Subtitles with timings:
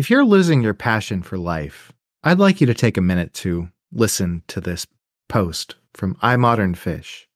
[0.00, 1.92] If you're losing your passion for life,
[2.24, 4.86] I'd like you to take a minute to listen to this
[5.28, 7.26] post from iModernFish.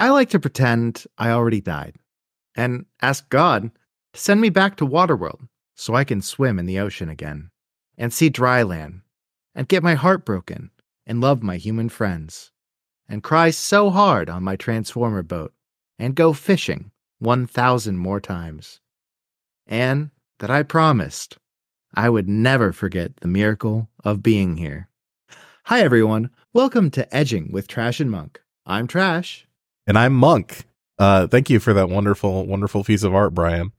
[0.00, 1.94] I like to pretend I already died
[2.56, 3.70] and ask God
[4.12, 5.46] to send me back to Waterworld
[5.76, 7.52] so I can swim in the ocean again
[7.96, 9.02] and see dry land
[9.54, 10.72] and get my heart broken
[11.06, 12.50] and love my human friends
[13.08, 15.54] and cry so hard on my Transformer boat
[15.96, 16.90] and go fishing
[17.20, 18.80] 1,000 more times.
[19.68, 20.10] And
[20.40, 21.38] that I promised
[21.94, 24.88] I would never forget the miracle of being here.
[25.64, 26.30] Hi, everyone.
[26.52, 28.40] Welcome to Edging with Trash and Monk.
[28.66, 29.46] I'm Trash.
[29.86, 30.64] And I'm Monk.
[30.98, 33.72] Uh, thank you for that wonderful, wonderful piece of art, Brian.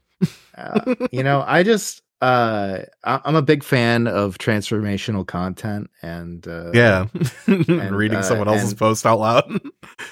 [0.58, 6.46] Uh, you know, I just, uh, I- I'm a big fan of transformational content and,
[6.48, 7.08] uh, Yeah.
[7.48, 9.60] Reading uh, someone else's and- post out loud.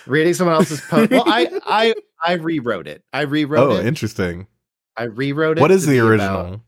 [0.08, 1.12] reading someone else's post.
[1.12, 1.94] Well, I, I,
[2.26, 3.04] I rewrote it.
[3.14, 3.74] I rewrote it.
[3.76, 3.86] oh, it.
[3.86, 4.48] interesting.
[5.00, 5.62] I rewrote it.
[5.62, 6.40] What is the original?
[6.42, 6.60] about-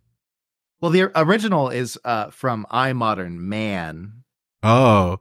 [0.82, 4.24] well, the original is uh, from Modern Man,
[4.64, 5.20] Oh,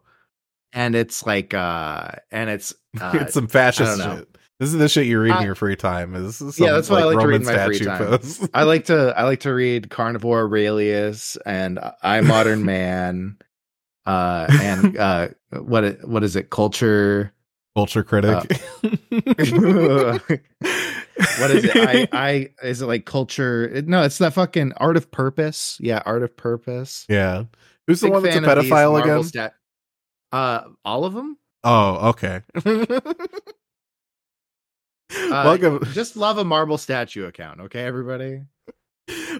[0.72, 4.28] and it's like, uh, and it's, uh, it's some fascist shit.
[4.58, 6.14] This is the shit you read in your free time.
[6.14, 7.98] Is some, Yeah, that's what I like to read in my free statue time.
[8.20, 8.48] posts.
[8.54, 13.36] I like to, I like to read Carnivore Aurelius and I Modern Man,
[14.06, 16.48] uh, and uh, what, it- what is it?
[16.50, 17.32] Culture.
[17.76, 18.60] Culture critic.
[21.38, 21.76] What is it?
[21.76, 23.82] I, I, is it like culture?
[23.86, 25.76] No, it's that fucking art of purpose.
[25.80, 27.06] Yeah, art of purpose.
[27.08, 27.44] yeah.
[27.86, 29.24] Who's the one that's a fan of these pedophile again?
[29.24, 29.54] stat-
[30.32, 31.36] uh, all of them.
[31.64, 32.42] oh, okay.
[35.12, 38.42] Uh, welcome, Just love a marble statue account, okay, everybody.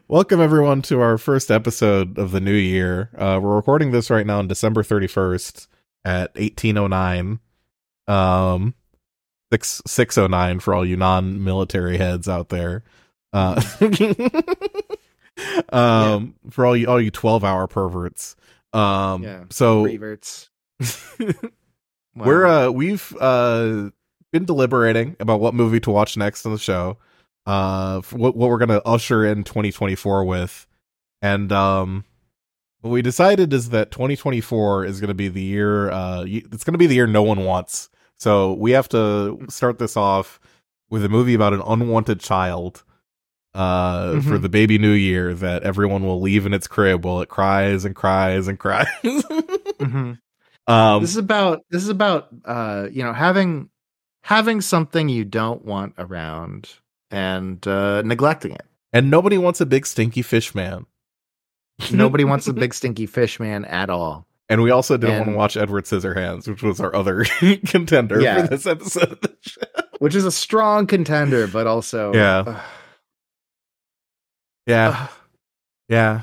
[0.09, 3.09] welcome everyone to our first episode of the new year.
[3.17, 5.69] Uh, we're recording this right now on December thirty first
[6.05, 7.39] at eighteen oh nine.
[8.09, 8.75] Um,
[9.53, 12.83] six six oh nine for all you non military heads out there.
[13.33, 13.61] Uh,
[15.73, 18.37] um, for all you all you twelve hour perverts.
[18.73, 20.51] Um, Yeah, so Reverts.
[22.17, 23.91] We're uh we've uh
[24.33, 26.99] been deliberating about what movie to watch next on the show.
[27.47, 30.67] Uh what what we're going to usher in 2024 with.
[31.23, 32.05] And um
[32.81, 36.73] what we decided is that 2024 is going to be the year uh it's going
[36.73, 37.90] to be the year no one wants.
[38.21, 40.39] So we have to start this off
[40.91, 42.85] with a movie about an unwanted child
[43.53, 44.43] uh for Mhm.
[44.43, 47.97] the baby new year that everyone will leave in its crib while it cries and
[47.97, 48.87] cries and cries.
[49.03, 50.19] Mhm.
[50.69, 53.69] um this is about this is about uh you know having
[54.23, 56.69] having something you don't want around
[57.11, 58.67] and uh neglecting it.
[58.93, 60.87] And nobody wants a big stinky fish man.
[61.91, 64.27] Nobody wants a big stinky fish man at all.
[64.51, 67.25] And we also didn't want to watch Edward Scissorhands, which was our other
[67.67, 68.43] contender Yeah.
[68.43, 69.61] for this episode of the show.
[70.01, 72.45] Which is a strong contender, but also Yeah.
[72.47, 72.61] ugh,
[74.67, 75.11] Yeah, ugh.
[75.89, 76.23] yeah.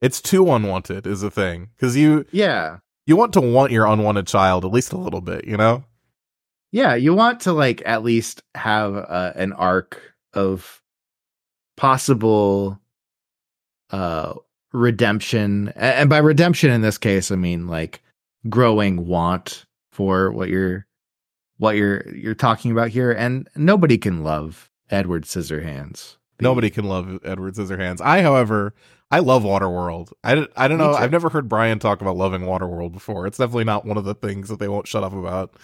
[0.00, 1.70] It's too unwanted is the thing.
[1.76, 2.78] Because you yeah.
[3.06, 5.84] you want to want your unwanted child at least a little bit, you know?
[6.72, 10.00] Yeah, you want to like at least have uh, an arc
[10.34, 10.82] of
[11.76, 12.78] possible
[13.90, 14.34] uh
[14.74, 18.02] redemption and by redemption in this case I mean like
[18.48, 20.86] growing want for what you're
[21.58, 26.16] what you're you're talking about here and nobody can love Edward Scissorhands.
[26.40, 28.00] Nobody can love Edward Scissorhands.
[28.00, 28.74] I, however,
[29.10, 30.12] I love Waterworld.
[30.24, 30.92] i, I don't know.
[30.92, 33.26] I've never heard Brian talk about loving Waterworld before.
[33.26, 35.54] It's definitely not one of the things that they won't shut up about.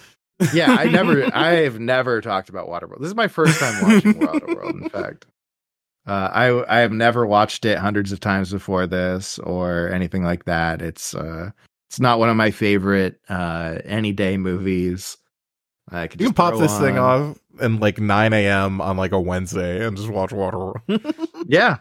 [0.54, 3.00] Yeah, I never I've never talked about Waterworld.
[3.00, 5.26] This is my first time watching Waterworld in fact.
[6.06, 10.44] Uh, I I have never watched it hundreds of times before this or anything like
[10.47, 10.83] that.
[10.83, 11.50] It's uh
[11.88, 15.16] it's not one of my favorite uh any day movies.
[15.91, 18.81] I could You can pop this thing off and like 9 a.m.
[18.81, 20.81] on like a Wednesday and just watch Waterworld.
[21.47, 21.78] Yeah.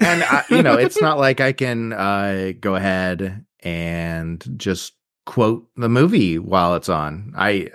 [0.00, 4.94] And I, you know, it's not like I can uh go ahead and just
[5.26, 7.32] quote the movie while it's on.
[7.36, 7.70] I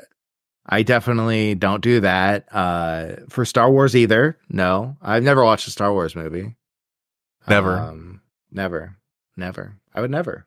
[0.69, 2.45] I definitely don't do that.
[2.51, 4.37] Uh for Star Wars either.
[4.49, 4.95] No.
[5.01, 6.55] I've never watched a Star Wars movie.
[7.47, 7.77] Never.
[7.77, 8.21] Um
[8.51, 8.97] never.
[9.35, 9.75] Never.
[9.93, 10.45] I would never.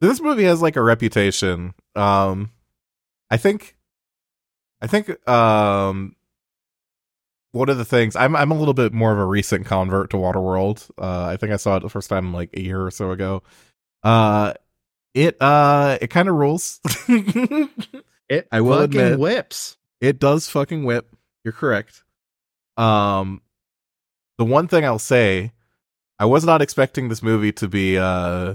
[0.00, 1.74] this movie has like a reputation.
[1.94, 2.50] Um,
[3.30, 3.76] I think,
[4.80, 6.16] I think, um,
[7.52, 10.16] one of the things I'm I'm a little bit more of a recent convert to
[10.16, 10.90] Waterworld.
[10.98, 13.42] Uh, I think I saw it the first time like a year or so ago.
[14.02, 14.54] Uh,
[15.14, 16.80] it uh it kind of rules.
[18.32, 19.76] It I will fucking admit- whips.
[20.00, 21.06] It does fucking whip.
[21.44, 22.02] You're correct.
[22.76, 23.42] Um,
[24.38, 25.52] the one thing I'll say,
[26.18, 28.54] I was not expecting this movie to be uh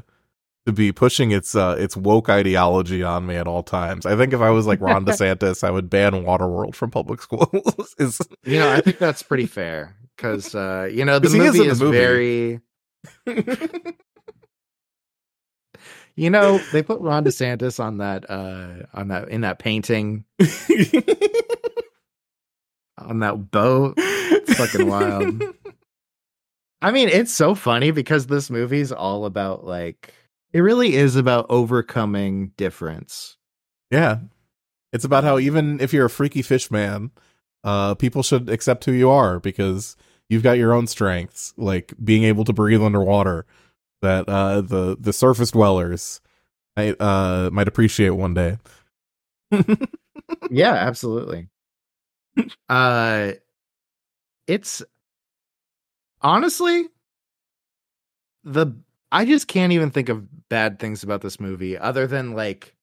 [0.66, 4.06] to be pushing its uh its woke ideology on me at all times.
[4.06, 7.96] I think if I was like Ron DeSantis, I would ban Waterworld from public schools.
[8.00, 11.44] is You know, I think that's pretty fair because uh, you know the he is
[11.56, 12.60] movie the is, movie.
[13.26, 13.98] very
[16.18, 20.25] You know, they put Ron DeSantis on that uh on that in that painting
[22.98, 23.94] on that boat.
[23.98, 25.44] It's fucking wild.
[26.81, 30.12] I mean, it's so funny because this movie's all about like
[30.54, 33.38] it really is about overcoming difference.
[33.92, 34.18] Yeah.
[34.92, 37.12] It's about how even if you're a freaky fish man,
[37.64, 39.96] uh people should accept who you are because
[40.30, 43.46] you've got your own strengths, like being able to breathe underwater
[44.02, 46.22] that uh the the surface dwellers
[46.76, 48.58] might uh might appreciate one day.
[50.50, 51.50] yeah, absolutely.
[52.70, 53.32] Uh
[54.48, 54.84] it's
[56.22, 56.88] honestly
[58.44, 58.68] the
[59.12, 62.76] I just can't even think of bad things about this movie other than like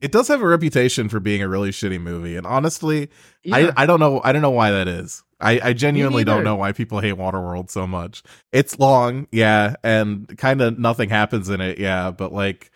[0.00, 3.08] it does have a reputation for being a really shitty movie and honestly
[3.42, 3.72] yeah.
[3.76, 5.22] I, I don't know i don't know why that is.
[5.38, 8.22] I, I genuinely don't know why people hate waterworld so much.
[8.52, 12.70] It's long yeah and kind of nothing happens in it yeah but like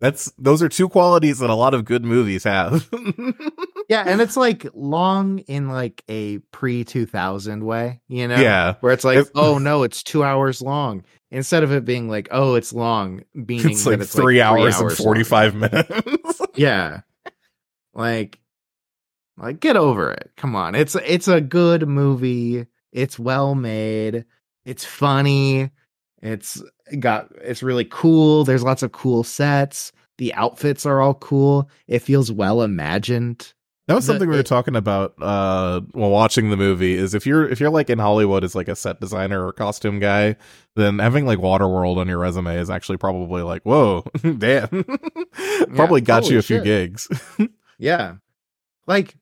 [0.00, 2.88] that's those are two qualities that a lot of good movies have.
[3.88, 8.36] Yeah and it's like long in like a pre-2000 way you know?
[8.36, 8.74] Yeah.
[8.80, 11.04] Where it's like oh no it's two hours long.
[11.30, 14.76] Instead of it being like oh it's long meaning it's like it's three, like hours,
[14.76, 16.40] three hours and 45 minutes.
[16.54, 17.00] Yeah.
[17.94, 18.38] Like
[19.38, 20.32] like get over it.
[20.36, 20.74] Come on.
[20.74, 22.66] It's it's a good movie.
[22.92, 24.26] It's well made.
[24.66, 25.70] It's funny.
[26.20, 26.62] It's
[27.00, 32.00] got it's really cool there's lots of cool sets the outfits are all cool it
[32.00, 33.52] feels well imagined
[33.88, 36.92] that was something the, we were it, talking about uh, while watching the movie.
[36.92, 39.98] Is if you're if you're like in Hollywood as like a set designer or costume
[39.98, 40.36] guy,
[40.76, 44.04] then having like Waterworld on your resume is actually probably like, whoa,
[44.36, 44.68] damn,
[45.74, 46.62] probably yeah, got you a shit.
[46.62, 47.08] few gigs.
[47.78, 48.16] yeah,
[48.86, 49.16] like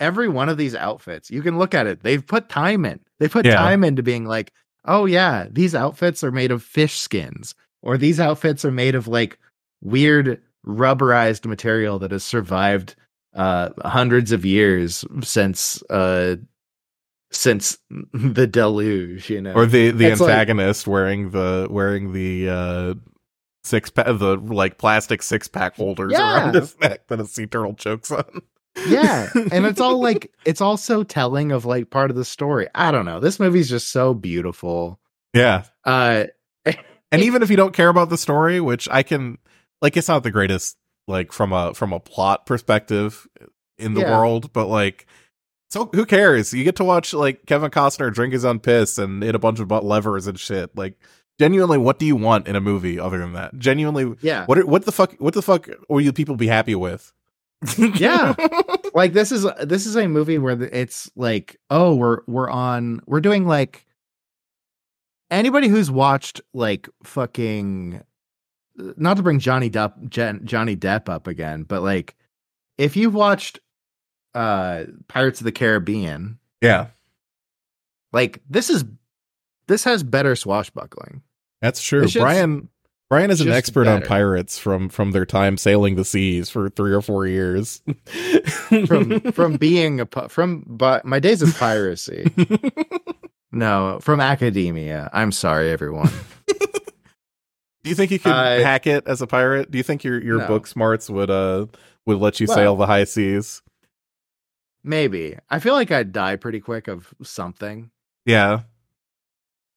[0.00, 2.02] every one of these outfits, you can look at it.
[2.02, 3.00] They've put time in.
[3.18, 3.56] They put yeah.
[3.56, 4.54] time into being like,
[4.84, 9.08] oh yeah, these outfits are made of fish skins, or these outfits are made of
[9.08, 9.38] like
[9.80, 12.94] weird rubberized material that has survived
[13.34, 16.36] uh, hundreds of years since uh,
[17.30, 17.78] since
[18.12, 22.94] the deluge, you know, or the the it's antagonist like, wearing the wearing the uh,
[23.64, 26.44] six pack the like plastic six pack holders yeah.
[26.44, 28.42] around his neck that a sea turtle chokes on.
[28.86, 32.68] Yeah, and it's all like it's all so telling of like part of the story.
[32.74, 33.20] I don't know.
[33.20, 35.00] This movie's just so beautiful.
[35.34, 35.64] Yeah.
[35.84, 36.26] Uh,
[36.64, 39.38] and even if you don't care about the story, which I can
[39.82, 40.76] like, it's not the greatest
[41.06, 43.26] like from a from a plot perspective
[43.78, 44.18] in the yeah.
[44.18, 45.06] world, but like
[45.70, 46.52] so who cares?
[46.52, 49.60] You get to watch like Kevin Costner drink his own piss and hit a bunch
[49.60, 50.76] of butt levers and shit.
[50.76, 50.98] Like
[51.38, 53.56] genuinely, what do you want in a movie other than that?
[53.58, 54.46] Genuinely, yeah.
[54.46, 55.14] What what the fuck?
[55.18, 57.12] What the fuck will you people be happy with?
[57.76, 58.34] Yeah,
[58.94, 63.20] like this is this is a movie where it's like, oh, we're we're on we're
[63.20, 63.84] doing like
[65.30, 68.02] anybody who's watched like fucking
[68.76, 72.14] not to bring Johnny Depp Johnny Depp up again, but like
[72.76, 73.58] if you've watched
[74.34, 76.88] uh Pirates of the Caribbean, yeah,
[78.12, 78.84] like this is
[79.66, 81.22] this has better swashbuckling.
[81.60, 82.06] That's true.
[82.08, 82.68] Brian
[83.10, 84.02] Brian is an expert better.
[84.02, 87.80] on pirates from from their time sailing the seas for three or four years.
[88.86, 92.30] from from being a from but my days of piracy.
[93.52, 95.08] no, from academia.
[95.12, 96.10] I'm sorry, everyone.
[97.82, 99.70] Do you think you could hack it as a pirate?
[99.70, 100.46] Do you think your your no.
[100.46, 101.66] book smarts would uh
[102.04, 103.62] would let you well, sail the high seas?
[104.84, 105.38] Maybe.
[105.48, 107.90] I feel like I'd die pretty quick of something.
[108.26, 108.60] Yeah.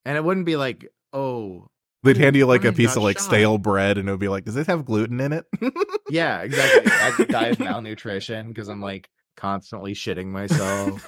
[0.04, 1.70] And it wouldn't be like, oh.
[2.04, 3.26] They'd hand you like a piece of like shot.
[3.26, 5.46] stale bread and it would be like, does this have gluten in it?
[6.10, 6.92] yeah, exactly.
[6.92, 11.08] I'd die of malnutrition because I'm like constantly shitting myself.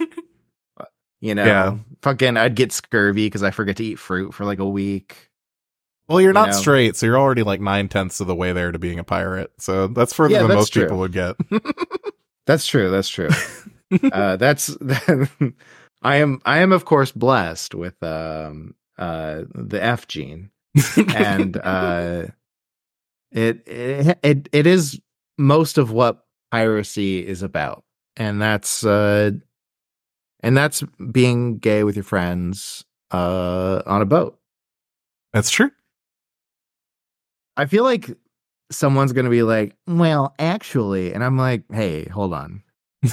[1.20, 1.78] you know, yeah.
[2.04, 5.32] fucking, I'd get scurvy because I forget to eat fruit for like a week.
[6.08, 6.54] Well, you're not know?
[6.54, 9.52] straight, so you're already like nine tenths of the way there to being a pirate.
[9.58, 10.84] So that's further yeah, than that's most true.
[10.84, 11.36] people would get.
[12.46, 12.92] that's true.
[12.92, 13.30] That's true.
[14.12, 14.76] uh, that's
[16.02, 16.42] I am.
[16.46, 20.52] I am of course blessed with um, uh, the F gene,
[21.16, 22.26] and uh,
[23.32, 25.00] it, it it it is
[25.38, 27.84] most of what piracy is about,
[28.16, 29.32] and that's uh,
[30.42, 34.40] and that's being gay with your friends uh, on a boat.
[35.32, 35.72] That's true.
[37.56, 38.10] I feel like
[38.72, 41.14] someone's going to be like, well, actually.
[41.14, 42.64] And I'm like, hey, hold on.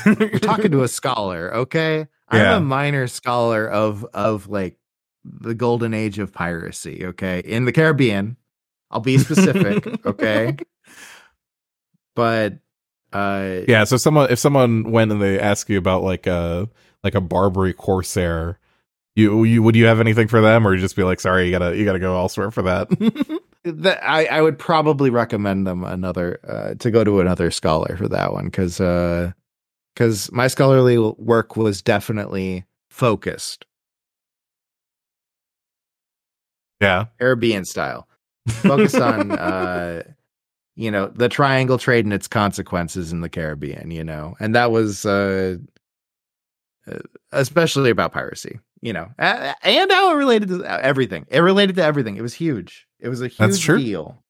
[0.07, 2.09] You're talking to a scholar, okay?
[2.33, 2.55] Yeah.
[2.55, 4.77] I'm a minor scholar of of like
[5.25, 7.41] the golden age of piracy, okay?
[7.41, 8.37] In the Caribbean.
[8.91, 10.57] I'll be specific, okay?
[12.17, 12.55] But
[13.13, 16.69] uh Yeah, so someone if someone went and they ask you about like a
[17.05, 18.59] like a Barbary corsair,
[19.17, 21.53] You, you would you have anything for them, or you just be like, sorry, you
[21.53, 22.89] gotta you gotta go elsewhere for that?
[23.65, 28.09] that I, I would probably recommend them another uh, to go to another scholar for
[28.09, 29.33] that one because uh
[29.95, 33.67] because uh, my scholarly work was definitely focused.
[36.81, 38.09] Yeah, Caribbean style,
[38.49, 40.03] focused on uh,
[40.77, 43.91] you know the triangle trade and its consequences in the Caribbean.
[43.91, 45.57] You know, and that was uh,
[46.87, 46.99] uh
[47.33, 51.27] especially about piracy you know, and how it related to everything.
[51.29, 52.17] It related to everything.
[52.17, 52.87] It was huge.
[52.99, 53.79] It was a huge That's true.
[53.79, 54.25] deal.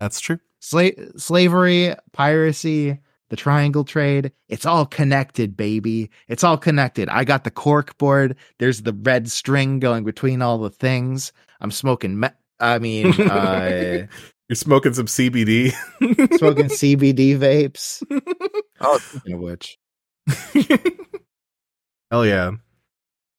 [0.00, 0.40] That's true.
[0.60, 2.98] Sla- slavery, piracy,
[3.28, 6.10] the triangle trade, it's all connected, baby.
[6.28, 7.08] It's all connected.
[7.08, 8.36] I got the cork board.
[8.58, 11.32] There's the red string going between all the things.
[11.60, 12.28] I'm smoking me-
[12.60, 14.06] I mean, uh,
[14.48, 15.72] you're smoking some CBD.
[16.38, 18.02] smoking CBD vapes.
[18.80, 19.78] Oh, speaking of which.
[22.10, 22.52] Hell yeah.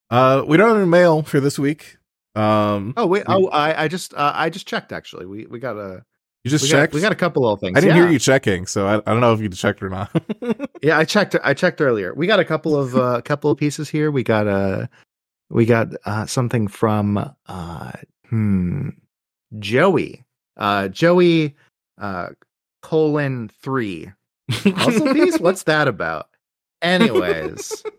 [0.10, 1.98] Uh, we don't have any mail for this week.
[2.36, 5.26] Um, oh wait, oh I, I just uh, I just checked actually.
[5.26, 6.04] We we got a
[6.44, 6.94] you just we checked.
[6.94, 7.78] Got, we got a couple of things.
[7.78, 8.04] I didn't yeah.
[8.04, 10.10] hear you checking, so I, I don't know if you checked or not.
[10.82, 11.36] yeah, I checked.
[11.44, 12.14] I checked earlier.
[12.14, 14.12] We got a couple of a uh, couple of pieces here.
[14.12, 14.88] We got a uh,
[15.50, 17.92] we got uh, something from uh
[18.30, 18.90] hmm
[19.60, 20.26] Joey
[20.58, 21.56] uh Joey
[22.00, 22.30] uh
[22.82, 24.12] colon three
[24.50, 25.40] puzzle piece.
[25.40, 26.30] What's that about?
[26.82, 27.84] Anyways.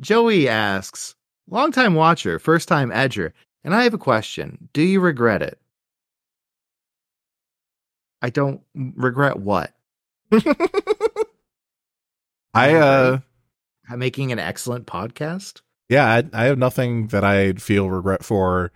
[0.00, 1.16] Joey asks,
[1.50, 3.32] longtime watcher, first time edger,
[3.64, 4.68] and I have a question.
[4.72, 5.58] Do you regret it?
[8.22, 9.72] I don't regret what?
[12.54, 13.18] I uh
[13.96, 15.60] making an excellent podcast?
[15.88, 18.72] Yeah, I, I have nothing that I feel regret for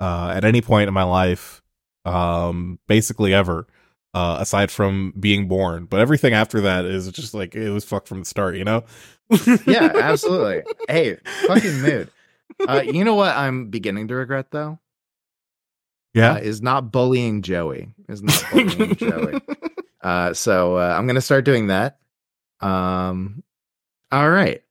[0.00, 1.62] uh at any point in my life
[2.04, 3.66] um basically ever
[4.14, 5.86] uh aside from being born.
[5.86, 8.84] But everything after that is just like it was fucked from the start, you know?
[9.66, 10.62] yeah, absolutely.
[10.88, 12.10] Hey, fucking mood.
[12.68, 14.78] Uh, you know what I'm beginning to regret though?
[16.14, 17.88] Yeah, uh, is not bullying Joey.
[18.08, 19.40] Is not bullying Joey.
[20.00, 21.98] Uh, so uh, I'm gonna start doing that.
[22.60, 23.42] Um,
[24.10, 24.62] all right.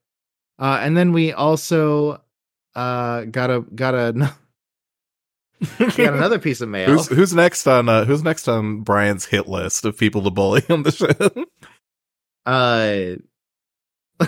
[0.58, 2.20] Uh, and then we also
[2.74, 4.34] uh got a got a
[5.78, 6.90] got another piece of mail.
[6.90, 10.62] Who's, who's next on uh, Who's next on Brian's hit list of people to bully
[10.68, 11.46] on the show?
[12.46, 13.16] Uh,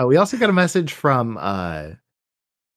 [0.00, 1.88] uh, we also got a message from uh,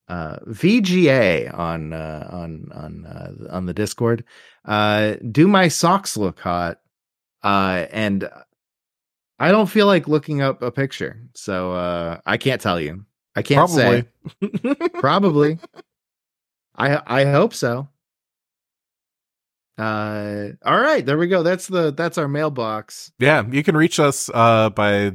[0.08, 4.24] uh, VGA on uh, on on uh, on the Discord.
[4.66, 6.80] Uh, do my socks look hot?
[7.44, 8.30] Uh, and
[9.40, 13.06] I don't feel like looking up a picture, so uh, I can't tell you.
[13.36, 14.06] I can't Probably.
[14.42, 14.76] say.
[15.00, 15.60] Probably.
[16.76, 17.88] I I hope so.
[19.78, 21.42] Uh, all right, there we go.
[21.44, 23.12] That's the that's our mailbox.
[23.20, 25.14] Yeah, you can reach us uh by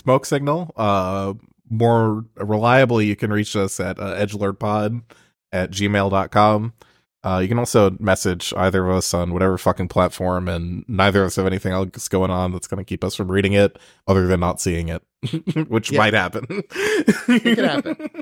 [0.00, 0.72] smoke signal.
[0.76, 1.34] Uh,
[1.70, 5.02] more reliably, you can reach us at uh, edgelordpod
[5.52, 6.72] at gmail.com.
[7.22, 11.26] Uh, you can also message either of us on whatever fucking platform, and neither of
[11.28, 14.26] us have anything else going on that's going to keep us from reading it, other
[14.26, 15.02] than not seeing it,
[15.68, 15.98] which Yeah.
[15.98, 16.46] might happen.
[16.48, 17.96] It could happen.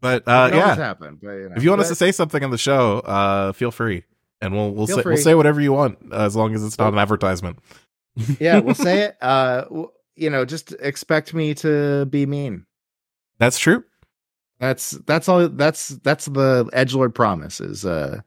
[0.00, 1.18] But uh, yeah, happen.
[1.20, 3.72] But, you know, if you want us to say something on the show, uh, feel
[3.72, 4.04] free,
[4.40, 5.14] and we'll we'll Feel say free.
[5.14, 7.58] we'll say whatever you want uh, as long as it's not an advertisement.
[8.38, 9.16] yeah, we'll say it.
[9.20, 9.64] Uh,
[10.18, 12.66] you know, just expect me to be mean.
[13.38, 13.84] That's true.
[14.58, 15.48] That's that's all.
[15.48, 17.60] That's that's the edgelord promise.
[17.60, 18.20] Is uh,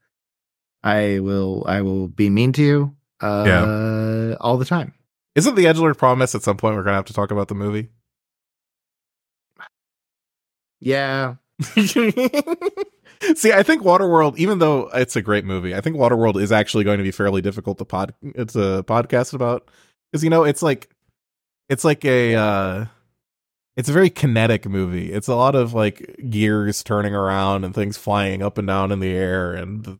[0.83, 2.95] I will I will be mean to you.
[3.21, 4.35] Uh, yeah.
[4.41, 4.95] all the time.
[5.35, 7.89] Isn't the Edgelord promise at some point we're gonna have to talk about the movie?
[10.79, 11.35] Yeah,
[13.35, 16.83] See, I think Waterworld, even though it's a great movie, I think Waterworld is actually
[16.83, 18.15] going to be fairly difficult to pod.
[18.23, 19.69] It's a podcast about
[20.11, 20.89] because you know it's like
[21.71, 22.85] it's like a uh,
[23.77, 25.11] it's a very kinetic movie.
[25.11, 28.99] It's a lot of like gears turning around and things flying up and down in
[28.99, 29.97] the air and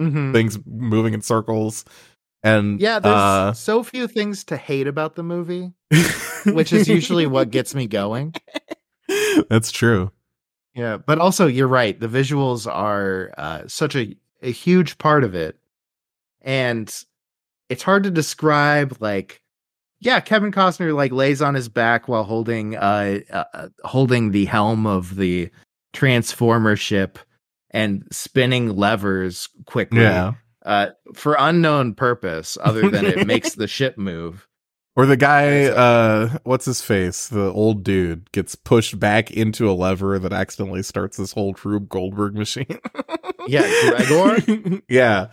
[0.00, 0.32] Mhm.
[0.32, 1.84] things moving in circles.
[2.42, 2.98] And yeah.
[2.98, 5.72] There's uh, so few things to hate about the movie,
[6.46, 8.34] which is usually what gets me going.
[9.48, 10.10] that's true.
[10.74, 11.98] Yeah, but also you're right.
[11.98, 15.56] The visuals are uh, such a a huge part of it,
[16.42, 16.92] and
[17.68, 18.96] it's hard to describe.
[18.98, 19.40] Like,
[20.04, 24.86] yeah, Kevin Costner like lays on his back while holding uh, uh holding the helm
[24.86, 25.50] of the
[25.94, 27.18] transformer ship
[27.70, 30.02] and spinning levers quickly.
[30.02, 30.34] Yeah.
[30.62, 34.48] Uh, for unknown purpose, other than it makes the ship move.
[34.96, 37.28] Or the guy, uh, what's his face?
[37.28, 41.88] The old dude gets pushed back into a lever that accidentally starts this whole Rube
[41.88, 42.78] Goldberg machine.
[43.46, 44.82] Yeah, Gregor.
[44.88, 45.28] yeah.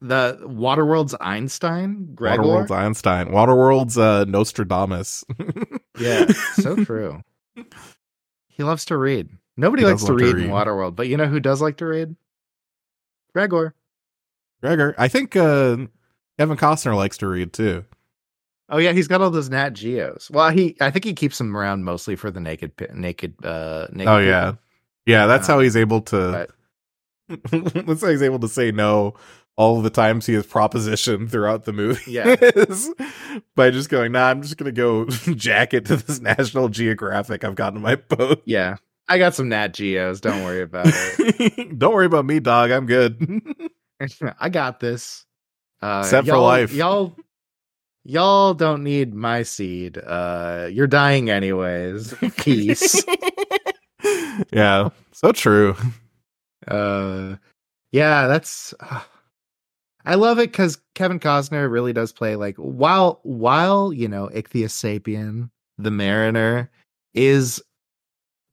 [0.00, 2.42] The Waterworld's Einstein, Gregor.
[2.42, 3.32] Waterworld's Einstein.
[3.32, 5.24] Waterworld's uh, Nostradamus.
[5.98, 7.22] yeah, so true.
[8.48, 9.28] He loves to read.
[9.56, 10.44] Nobody He likes to love to read, read.
[10.46, 12.14] in Waterworld, but you know who does like to read?
[13.34, 13.74] Gregor.
[14.62, 14.94] Gregor.
[14.98, 15.76] I think uh,
[16.38, 17.84] Kevin Costner likes to read too.
[18.68, 20.30] Oh yeah, he's got all those Nat Geos.
[20.30, 24.08] Well, he I think he keeps them around mostly for the naked naked uh naked
[24.08, 24.62] Oh yeah, people.
[25.06, 25.26] yeah.
[25.26, 26.46] That's Uh, how he's able to.
[27.28, 29.14] that's how he's able to say no
[29.58, 32.12] all the times he has propositioned throughout the movie.
[32.12, 32.36] Yeah.
[33.56, 37.74] by just going, nah, I'm just gonna go jacket to this National Geographic I've got
[37.74, 38.40] in my boat.
[38.44, 38.76] Yeah.
[39.08, 41.78] I got some Nat Geos, don't worry about it.
[41.78, 42.70] Don't worry about me, dog.
[42.70, 43.42] I'm good.
[44.38, 45.24] I got this.
[45.80, 46.72] Uh Set for life.
[46.72, 47.16] Y'all
[48.04, 49.96] y'all don't need my seed.
[49.98, 52.14] Uh you're dying anyways.
[52.36, 53.02] Peace.
[54.52, 55.74] yeah, so true.
[56.68, 57.36] uh
[57.92, 58.74] yeah that's
[60.08, 64.72] i love it because kevin costner really does play like while while you know ichthyus
[64.72, 66.70] sapien the mariner
[67.14, 67.62] is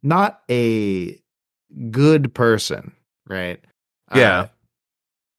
[0.03, 1.19] not a
[1.89, 2.91] good person
[3.27, 3.59] right
[4.13, 4.39] Yeah.
[4.41, 4.47] Uh,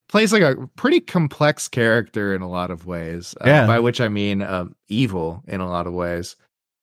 [0.08, 3.66] plays like a pretty complex character in a lot of ways uh, Yeah.
[3.66, 6.36] by which i mean um, evil in a lot of ways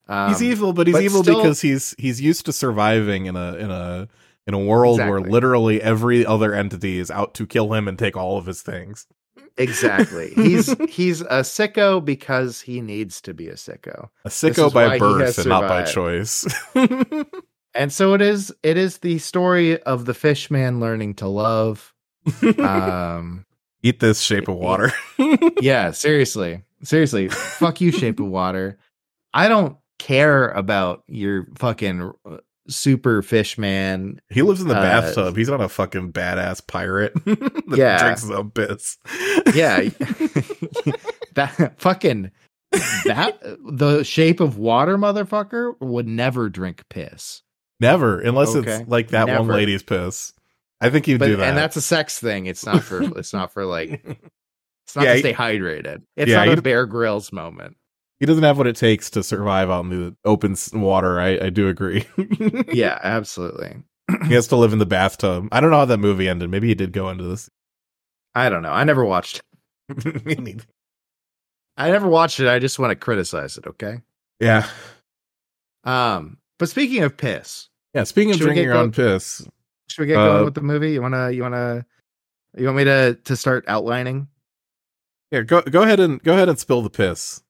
[0.10, 3.38] um, he's evil, but he's but evil still- because he's he's used to surviving in
[3.38, 4.10] a in a
[4.46, 8.18] in a world where literally every other entity is out to kill him and take
[8.18, 9.08] all of his things.
[9.58, 10.32] Exactly.
[10.36, 14.10] He's he's a sicko because he needs to be a sicko.
[14.26, 16.46] A sicko by birth and not by choice.
[17.76, 21.94] And so it is it is the story of the fish man learning to love.
[22.60, 23.46] Um
[23.82, 24.94] Eat this shape of water.
[25.60, 26.62] yeah, seriously.
[26.84, 27.30] Seriously.
[27.30, 28.78] Fuck you shape of water.
[29.34, 34.20] I don't care about your fucking uh, super fish man.
[34.29, 35.36] he lives in the Uh, bathtub.
[35.36, 37.98] He's not a fucking badass pirate that Yeah.
[38.00, 38.98] drinks his own piss.
[39.53, 39.79] Yeah.
[41.36, 42.32] that fucking
[43.05, 47.41] that the shape of water motherfucker would never drink piss.
[47.79, 48.79] Never, unless Okay.
[48.82, 50.34] it's like that one lady's piss.
[50.82, 51.49] I think he'd but do that.
[51.49, 52.45] and that's a sex thing.
[52.45, 54.04] It's not for it's not for like
[54.86, 56.02] it's not Yeah, to stay hydrated.
[56.15, 57.78] It's Yeah, not a Bear Grylls moment.
[58.19, 61.19] He doesn't have what it takes to survive out in the open water.
[61.19, 62.06] I, I do agree.
[62.73, 63.84] Yeah, absolutely.
[64.28, 65.47] he has to live in the bathtub.
[65.52, 66.49] I don't know how that movie ended.
[66.49, 67.49] Maybe he did go into this.
[68.36, 68.71] I don't know.
[68.71, 69.41] I never watched.
[69.89, 70.56] I
[71.89, 72.47] never watched it.
[72.47, 73.67] I just want to criticize it.
[73.67, 73.99] Okay.
[74.39, 74.67] yeah.
[75.84, 76.38] Um.
[76.60, 78.04] But speaking of piss, Yeah.
[78.06, 79.45] Speaking of drinking your own go- piss,
[79.89, 80.91] should we get Uh, going with the movie?
[80.93, 81.32] You wanna?
[81.32, 81.86] You wanna?
[82.58, 84.28] You want me to to start outlining?
[85.32, 87.43] yeah, go go ahead and go ahead and spill the piss.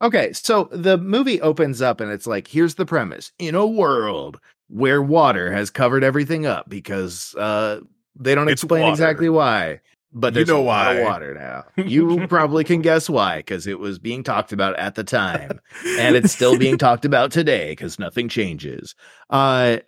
[0.00, 3.32] Okay, so the movie opens up and it's like, here's the premise.
[3.38, 7.80] In a world where water has covered everything up because uh
[8.14, 8.92] they don't It's explain water.
[8.92, 9.80] exactly why.
[10.12, 11.02] But You there's know why.
[11.02, 11.64] water now.
[11.84, 15.60] You probably can guess why, because it was being talked about at the time.
[15.98, 18.94] and it's still being talked about today because nothing changes.
[19.30, 19.78] Uh,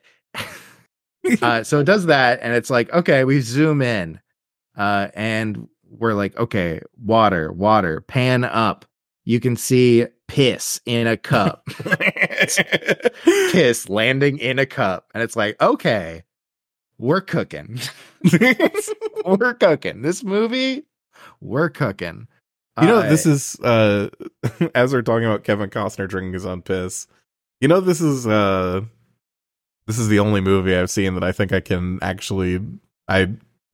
[1.42, 4.20] uh, so it does that, and it's like, okay, we zoom in,
[4.76, 8.84] uh, and we're like, okay, water, water, pan up.
[9.30, 11.64] You can see piss in a cup,
[13.24, 16.24] piss landing in a cup, and it's like, okay,
[16.98, 17.78] we're cooking,
[19.24, 20.02] we're cooking.
[20.02, 20.82] This movie,
[21.40, 22.26] we're cooking.
[22.80, 24.08] You know, Uh, this is uh
[24.74, 27.06] as we're talking about Kevin Costner drinking his own piss.
[27.60, 28.80] You know, this is uh
[29.86, 32.58] this is the only movie I've seen that I think I can actually
[33.06, 33.28] I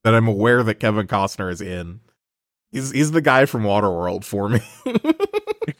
[0.05, 2.01] that I'm aware that Kevin Costner is in.
[2.73, 4.61] He's he's the guy from Waterworld for me.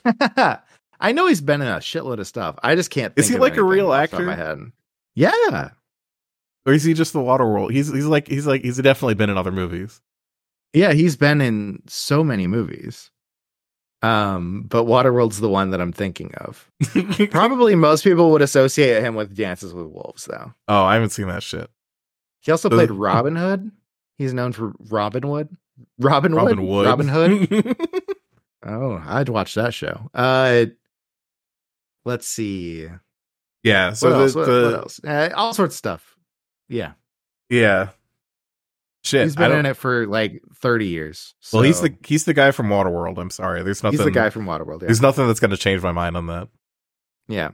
[1.01, 2.59] I know he's been in a shitload of stuff.
[2.63, 3.13] I just can't.
[3.17, 4.45] Is he like a real off the top of actor?
[4.45, 4.73] My head.
[5.15, 5.71] Yeah,
[6.67, 7.71] or is he just the Waterworld?
[7.73, 10.01] He's he's like he's like he's definitely been in other movies.
[10.73, 13.11] yeah, he's been in so many movies.
[14.03, 16.71] Um, but Waterworld's the one that I'm thinking of.
[17.31, 20.53] Probably most people would associate him with Dances with Wolves, though.
[20.69, 21.71] oh, I haven't seen that shit.
[22.41, 23.71] He also played Robin Hood.
[24.19, 25.49] He's known for Robin Hood.
[25.99, 26.43] Robin Wood.
[26.43, 26.87] Robin Wood.
[26.87, 27.77] Robin Hood.
[28.67, 30.11] Oh, I'd watch that show.
[30.13, 30.67] Uh,
[32.05, 32.89] let's see.
[33.63, 34.39] yeah, so what, the.
[34.39, 35.01] What, the- what else?
[35.05, 36.17] Uh, all sorts of stuff.
[36.69, 36.93] Yeah.
[37.49, 37.91] yeah.
[39.05, 39.23] Shit.
[39.23, 41.35] He's been in it for like 30 years.
[41.53, 43.19] Well, he's the he's the guy from Waterworld.
[43.19, 43.63] I'm sorry.
[43.63, 44.81] There's nothing he's the guy from Waterworld.
[44.83, 44.87] Yeah.
[44.87, 46.49] There's nothing that's going to change my mind on that.
[47.29, 47.51] yeah.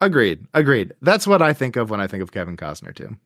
[0.00, 0.46] Agreed.
[0.54, 0.94] Agreed.
[1.02, 3.16] That's what I think of when I think of Kevin Costner too.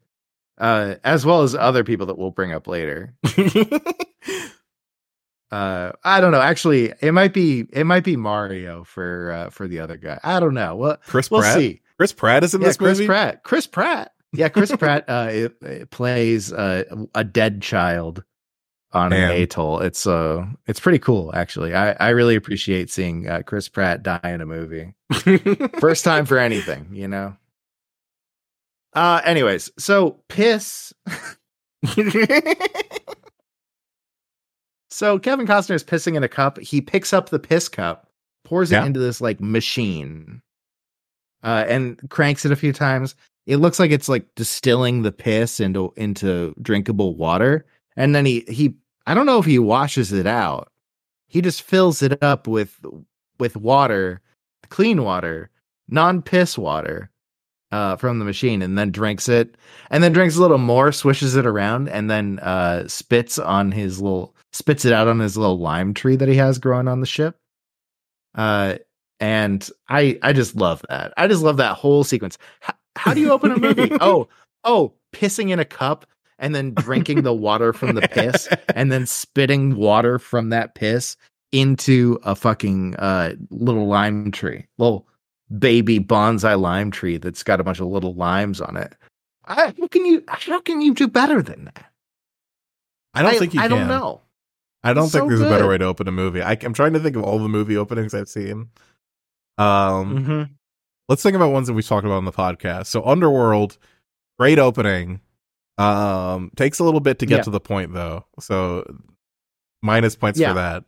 [0.58, 3.14] Uh, as well as other people that we'll bring up later.
[5.54, 6.40] Uh, I don't know.
[6.40, 10.18] Actually, it might be it might be Mario for uh, for the other guy.
[10.24, 10.74] I don't know.
[10.74, 11.54] Well, Chris we'll Pratt.
[11.56, 11.80] see.
[11.96, 13.06] Chris Pratt is in yeah, this Chris movie.
[13.06, 13.44] Pratt.
[13.44, 14.10] Chris Pratt.
[14.32, 16.82] Yeah, Chris Pratt uh, it, it plays uh,
[17.14, 18.24] a dead child
[18.90, 19.30] on Man.
[19.30, 19.78] an atoll.
[19.78, 21.72] It's uh it's pretty cool actually.
[21.72, 24.94] I I really appreciate seeing uh, Chris Pratt die in a movie.
[25.78, 27.36] First time for anything, you know.
[28.92, 30.92] Uh anyways, so piss.
[34.94, 36.58] so Kevin Costner is pissing in a cup.
[36.58, 38.08] He picks up the piss cup,
[38.44, 38.82] pours Yeah.
[38.82, 40.40] it into this like machine.
[41.42, 43.14] Uh and cranks it a few times.
[43.46, 47.66] It looks like it's like distilling the piss into into drinkable water.
[47.96, 48.74] And then he he
[49.06, 50.70] I don't know if he washes it out.
[51.28, 52.78] He just fills it up with
[53.40, 54.20] with water,
[54.70, 55.50] clean water,
[55.88, 57.10] non-piss water
[57.72, 59.56] uh from the machine and then drinks it
[59.90, 64.00] and then drinks a little more, swishes it around and then uh spits on his
[64.00, 67.06] little spits it out on his little lime tree that he has growing on the
[67.06, 67.36] ship.
[68.34, 68.76] Uh
[69.20, 71.12] and I I just love that.
[71.16, 72.38] I just love that whole sequence.
[72.60, 73.90] How, how do you open a movie?
[74.00, 74.28] oh,
[74.62, 76.06] oh, pissing in a cup
[76.38, 81.16] and then drinking the water from the piss and then spitting water from that piss
[81.52, 84.66] into a fucking uh little lime tree.
[84.78, 85.06] Little
[85.58, 88.94] baby bonsai lime tree that's got a bunch of little limes on it.
[89.46, 91.90] I, how can you how can you do better than that?
[93.14, 93.78] I don't think you I can.
[93.78, 94.20] don't know.
[94.84, 96.42] I don't It's think so there's a better way to open a movie.
[96.42, 98.68] I, am trying to think of all the movie openings I've seen.
[99.58, 100.42] Um, Mm-hmm.
[101.08, 102.86] let's think about ones that we've talked about on the podcast.
[102.86, 103.78] So Underworld,
[104.38, 105.20] great opening.
[105.78, 107.42] Um, takes a little bit to get Yeah.
[107.44, 108.26] to the point though.
[108.40, 108.84] So
[109.82, 110.50] minus points Yeah.
[110.50, 110.84] for that.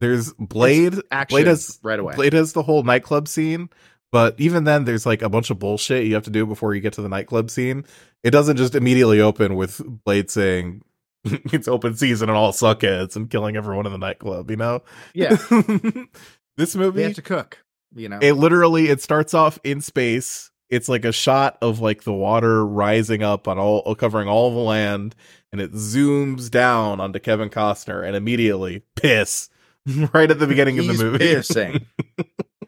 [0.00, 0.94] There's Blade.
[1.10, 2.14] Action Blade has right away.
[2.14, 3.68] Blade has the whole nightclub scene,
[4.12, 6.80] but even then, there's like a bunch of bullshit you have to do before you
[6.80, 7.84] get to the nightclub scene.
[8.22, 10.82] It doesn't just immediately open with Blade saying
[11.52, 14.50] it's open season and all suckheads and killing everyone in the nightclub.
[14.50, 14.82] You know?
[15.14, 15.36] Yeah,
[16.56, 17.58] this movie They have to cook.
[17.94, 22.02] You know, it literally it starts off in space it's like a shot of like
[22.02, 25.14] the water rising up on all covering all the land
[25.52, 29.48] and it zooms down onto kevin costner and immediately piss
[30.12, 31.86] right at the beginning of the movie pissing.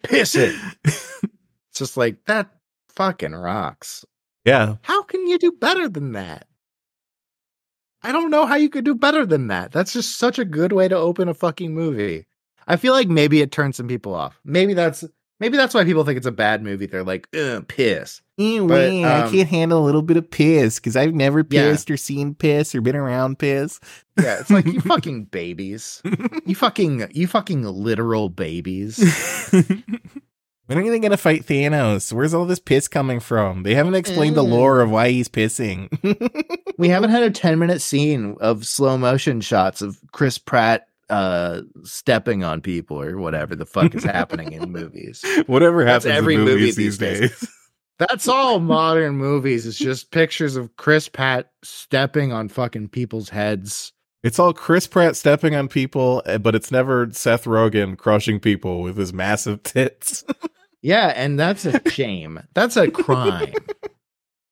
[0.02, 0.58] pissing.
[0.84, 2.50] It's just like that
[2.90, 4.04] fucking rocks.
[4.44, 6.46] yeah How can you do better than that?
[8.06, 9.72] I don't know how you could do better than that.
[9.72, 12.26] That's just such a good way to open a fucking movie.
[12.68, 14.40] I feel like maybe it turns some people off.
[14.44, 15.04] Maybe that's
[15.40, 16.86] maybe that's why people think it's a bad movie.
[16.86, 17.28] They're like,
[17.68, 18.22] piss.
[18.38, 18.44] But,
[19.04, 21.42] um, I can't handle a little bit of piss because I've never
[21.88, 21.94] Yeah.
[21.94, 23.80] or seen piss or been around piss.
[24.20, 26.02] Yeah, it's like you fucking babies.
[26.44, 28.98] You fucking you fucking literal babies.
[30.66, 32.12] when are they gonna fight Thanos?
[32.12, 33.62] Where's all this piss coming from?
[33.62, 34.50] They haven't explained the Mm.
[34.50, 35.88] lore of why he's pissing.
[36.78, 41.60] we haven't had a 10 minute scene of slow motion shots of Chris Pratt uh
[41.84, 45.24] stepping on people or whatever the fuck is happening in movies.
[45.46, 47.20] Whatever That's happens every in movie movies these these days.
[47.40, 47.48] days.
[47.98, 49.66] That's all modern movies.
[49.66, 53.92] It's just pictures of Chris Pratt stepping on fucking people's heads.
[54.22, 58.82] It's all Chris Pratt stepping on people, eh, but it's never Seth Rogen crushing people
[58.82, 60.24] with his massive tits.
[60.86, 62.40] Yeah, and that's a shame.
[62.54, 63.52] That's a crime.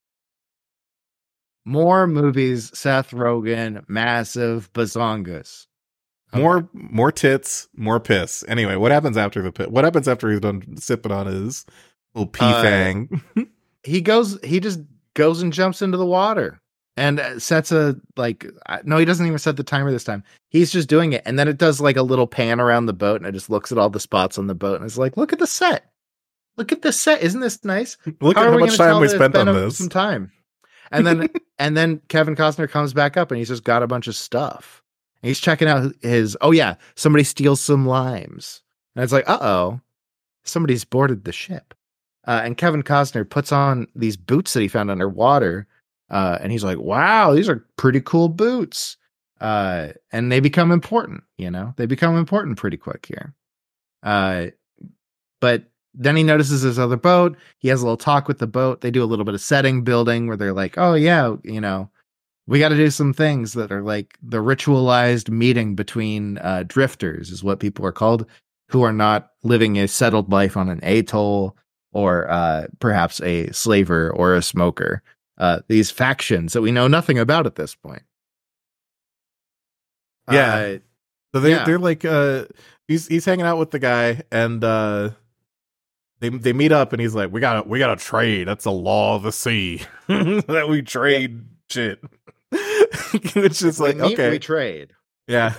[1.64, 5.68] More movies, Seth Rogen, massive bazongas.
[6.32, 6.42] Okay.
[6.42, 8.42] More, more tits, more piss.
[8.48, 9.70] Anyway, what happens after the pit?
[9.70, 11.64] What happens after he's done sipping on his
[12.16, 13.22] little pee Uh, fang?
[13.84, 14.80] he goes he just
[15.14, 16.60] goes and jumps into the water
[16.96, 18.44] and uh, sets a like
[18.82, 21.46] no he doesn't even set the timer this time he's just doing it and then
[21.46, 23.90] it does like a little pan around the boat and it just looks at all
[23.90, 25.92] the spots on the boat and it's like look at the set
[26.56, 27.22] look at this set.
[27.22, 27.96] Isn't this nice?
[28.20, 29.78] Look at how much time we spent on this.
[29.78, 30.32] some time?
[30.90, 34.06] And then and then kevin costner comes back up and he's just got a bunch
[34.06, 34.82] of stuff.
[35.22, 38.62] And he's checking out his oh yeah somebody steals some limes.
[38.94, 39.80] And it's like uh-oh
[40.44, 41.74] somebody's boarded the ship.
[42.26, 45.66] Uh, and Kevin Costner puts on these boots that he found underwater,
[46.10, 48.96] uh, and he's like, "Wow, these are pretty cool boots."
[49.40, 53.34] Uh, and they become important, you know, they become important pretty quick here.
[54.02, 54.46] Uh,
[55.40, 57.36] but then he notices his other boat.
[57.58, 58.80] He has a little talk with the boat.
[58.80, 61.90] They do a little bit of setting building where they're like, "Oh yeah, you know,
[62.46, 67.30] we got to do some things that are like the ritualized meeting between uh, drifters,
[67.30, 68.26] is what people are called,
[68.70, 71.56] who are not living a settled life on an atoll."
[71.96, 75.00] or uh, perhaps a slaver or a smoker.
[75.38, 78.02] Uh, these factions that we know nothing about at this point.
[80.30, 80.54] Yeah.
[80.54, 80.78] Uh,
[81.34, 81.64] So they Yeah.
[81.64, 82.44] they're like uh
[82.88, 85.10] he's he's hanging out with the guy and uh
[86.24, 88.48] they they meet up and he's like, We gotta we gotta trade.
[88.48, 89.82] That's the law of the sea.
[90.08, 92.02] that we trade shit.
[93.34, 94.30] Which is like, meet, okay.
[94.30, 94.92] we trade.
[95.28, 95.54] Yeah.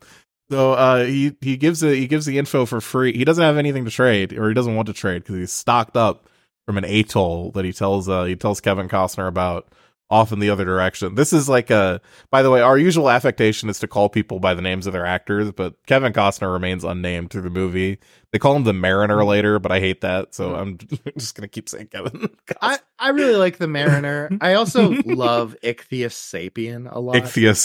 [0.50, 3.16] so uh he he gives the he gives the info for free.
[3.16, 5.96] He doesn't have anything to trade or he doesn't want to trade because he's stocked
[5.96, 6.28] up
[6.66, 9.72] from an atoll that he tells uh he tells Kevin Costner about
[10.10, 11.14] off in the other direction.
[11.14, 14.54] This is like a, by the way, our usual affectation is to call people by
[14.54, 17.98] the names of their actors, but Kevin Costner remains unnamed through the movie.
[18.32, 20.78] They call him the Mariner later, but I hate that, so I'm
[21.18, 22.28] just gonna keep saying Kevin.
[22.60, 24.30] I, I really like the Mariner.
[24.40, 27.14] I also love Ichthyus Sapien a lot.
[27.14, 27.58] Ichthyus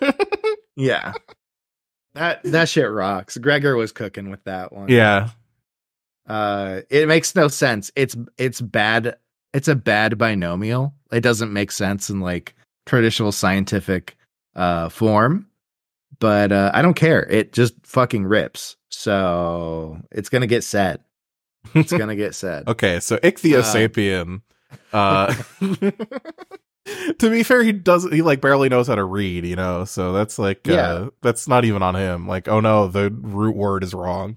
[0.00, 0.26] Sapien.
[0.76, 1.12] yeah.
[2.14, 3.36] That that shit rocks.
[3.36, 4.88] Gregor was cooking with that one.
[4.88, 5.30] Yeah.
[6.26, 7.92] Uh it makes no sense.
[7.94, 9.16] It's it's bad
[9.52, 10.94] it's a bad binomial.
[11.12, 12.54] It doesn't make sense in like
[12.86, 14.16] traditional scientific
[14.56, 15.46] uh form.
[16.18, 17.24] But uh I don't care.
[17.28, 18.76] It just fucking rips.
[18.88, 21.00] So it's gonna get said.
[21.74, 22.66] It's gonna get said.
[22.68, 24.42] okay, so Ichthyosapien.
[24.92, 25.34] Uh,
[27.18, 29.84] to be fair, he does he like barely knows how to read, you know.
[29.84, 30.74] So that's like Yeah.
[30.90, 32.26] uh, that's not even on him.
[32.26, 34.36] Like, oh no, the root word is wrong.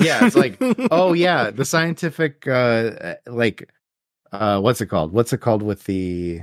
[0.00, 0.56] yeah, it's like,
[0.90, 3.70] oh yeah, the scientific uh like
[4.32, 5.12] uh what's it called?
[5.12, 6.42] What's it called with the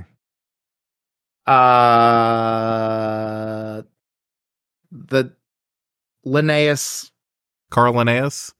[2.10, 3.82] uh
[4.92, 5.32] the
[6.24, 7.10] Linnaeus
[7.70, 8.52] Carl Linnaeus,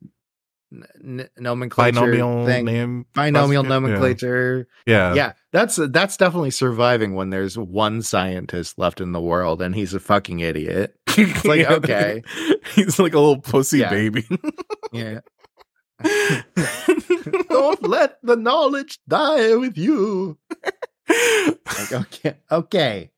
[0.72, 2.64] n- nomenclature binomial thing.
[2.64, 3.68] name, binomial classification?
[3.68, 4.68] nomenclature.
[4.86, 5.14] Yeah.
[5.14, 9.94] Yeah, that's that's definitely surviving when there's one scientist left in the world and he's
[9.94, 10.96] a fucking idiot.
[11.18, 12.22] It's like, okay.
[12.74, 13.90] he's like a little pussy Yeah.
[13.90, 14.26] baby.
[14.92, 15.20] Yeah.
[17.48, 20.38] Don't let the knowledge die with you.
[21.08, 23.10] Like, okay, okay.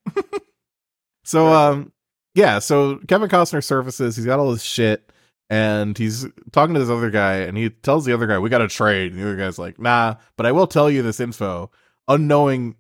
[1.25, 1.93] So um
[2.35, 5.13] yeah, so Kevin Costner surfaces, he's got all this shit
[5.51, 8.69] and he's talking to this other guy and he tells the other guy, We gotta
[8.69, 9.13] trade.
[9.13, 11.71] And the other guy's like, nah, but I will tell you this info.
[12.09, 12.77] Unknowing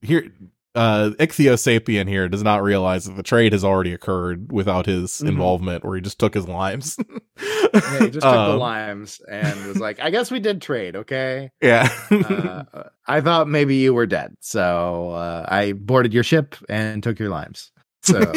[0.00, 0.32] here
[0.74, 5.28] uh Ichthyosapien here does not realize that the trade has already occurred without his Mhm.
[5.28, 6.96] involvement, where he just took his limes.
[7.74, 10.94] Yeah, he just took the Um, limes and was like, I guess we did trade,
[10.94, 11.50] okay?
[11.62, 11.88] Yeah.
[12.10, 12.64] Uh,
[13.06, 14.36] I thought maybe you were dead.
[14.40, 17.72] So uh, I boarded your ship and took your limes.
[18.02, 18.32] So,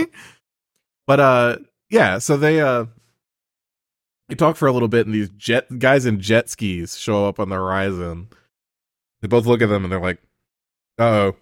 [1.07, 1.57] but uh
[1.89, 2.85] yeah so they uh
[4.29, 7.39] they talk for a little bit and these jet guys in jet skis show up
[7.39, 8.29] on the horizon
[9.21, 10.19] they both look at them and they're like
[10.97, 11.35] oh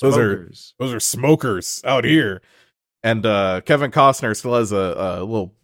[0.00, 0.74] Those are- smokers.
[0.78, 2.42] those are smokers out here.
[3.02, 5.54] And uh kevin costner still has a, a little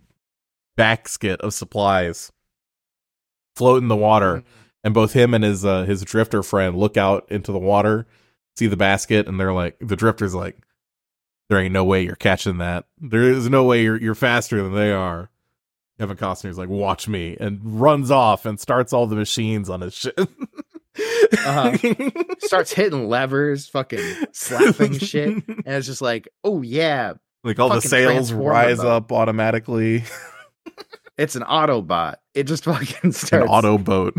[0.76, 2.30] basket of supplies
[3.56, 4.42] float in the water.
[4.85, 8.06] And both him and his uh his drifter friend look out into the water
[8.56, 10.58] see the basket and they're like the drifter's like
[11.48, 12.85] there ain't no way you're catching that.
[13.00, 15.30] There is no way you're you're faster than they are.
[15.98, 19.94] Kevin costner's like watch me and runs off and starts all the machines on his
[19.94, 20.18] ship
[21.32, 21.76] Uh-huh.
[22.40, 25.42] Starts hitting levers, fucking slapping shit.
[25.48, 27.14] And it's just like, oh, yeah,
[27.44, 30.04] like all the sails rise up automatically
[31.18, 32.16] it's an Autobot.
[32.34, 33.50] It just fucking an starts.
[33.50, 34.14] auto boat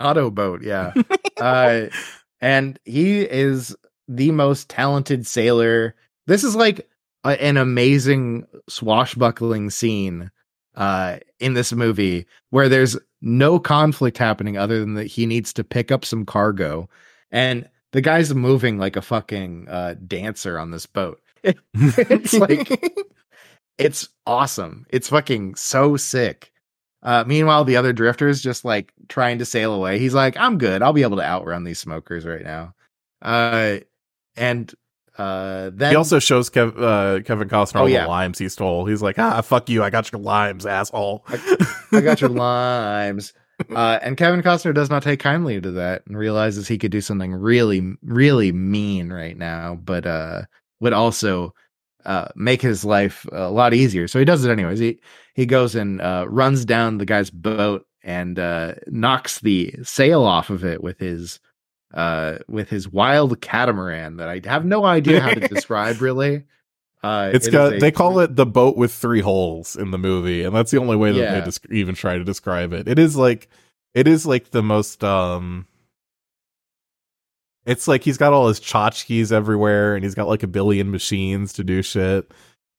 [0.00, 0.92] Autoboat, yeah.
[1.40, 1.94] uh,
[2.40, 3.76] and he is
[4.08, 5.94] the most talented sailor.
[6.26, 6.88] This is like
[7.24, 10.30] a, an amazing swashbuckling scene
[10.74, 15.64] uh, in this movie where there's no conflict happening other than that he needs to
[15.64, 16.88] pick up some cargo,
[17.30, 21.20] and the guy's moving like a fucking uh, dancer on this boat.
[21.74, 22.82] it's like
[23.78, 24.86] it's awesome.
[24.90, 26.52] It's fucking so sick.
[27.02, 29.98] Uh, meanwhile, the other drifter's just like trying to sail away.
[29.98, 30.82] He's like, "I'm good.
[30.82, 32.74] I'll be able to outrun these smokers right now."
[33.22, 33.78] Uh,
[34.36, 34.72] and
[35.20, 38.02] uh, then he also shows Kev- uh, Kevin Costner Oh, all yeah.
[38.04, 38.86] the limes he stole.
[38.86, 39.82] He's like, ah, fuck you.
[39.82, 41.24] I got your limes, asshole.
[41.92, 42.30] I got your
[42.70, 43.32] limes.
[43.68, 47.02] Uh, and Kevin Costner does not take kindly to that and realizes he could do
[47.02, 50.42] something really, really mean right now, but uh,
[50.80, 51.52] would also
[52.06, 54.08] uh, make his life a lot easier.
[54.08, 54.78] So he does it anyways.
[54.78, 55.00] He
[55.34, 60.48] he goes and uh, runs down the guy's boat and uh, knocks the sail off
[60.48, 61.38] of it with his
[61.94, 66.44] uh, with his wild catamaran that I have no idea how to describe really.
[67.02, 67.72] Uh, It's it got.
[67.74, 70.78] a- they call it the boat with three holes in the movie, and that's the
[70.78, 71.40] only way that Yeah.
[71.68, 72.86] they even try to describe it.
[72.88, 73.48] It is like,
[73.94, 75.02] it is like the most.
[75.02, 75.66] um
[77.66, 81.52] It's like he's got all his tchotchkes everywhere, and he's got like a billion machines
[81.54, 82.30] to do shit,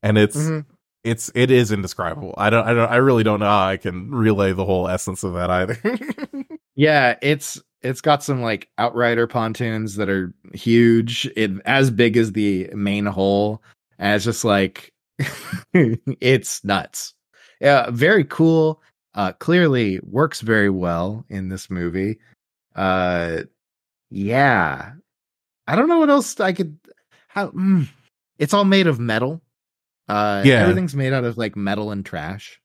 [0.03, 0.65] and it's Mhm.
[1.03, 2.33] it's it is indescribable.
[2.37, 5.23] I don't I don't I really don't know how I can relay the whole essence
[5.23, 5.77] of that either.
[6.75, 12.31] Yeah, it's it's got some like outrider pontoons that are huge, it, as big as
[12.33, 13.61] the main hull.
[13.99, 14.93] And it's just like
[15.73, 17.13] it's nuts.
[17.59, 18.81] Yeah, very cool.
[19.13, 22.19] Uh clearly works very well in this movie.
[22.75, 23.41] Uh
[24.09, 24.93] yeah.
[25.67, 26.77] I don't know what else I could
[27.27, 27.87] how mm,
[28.39, 29.41] it's all made of metal.
[30.07, 30.61] Uh Yeah.
[30.61, 32.59] everything's made out of like metal and trash.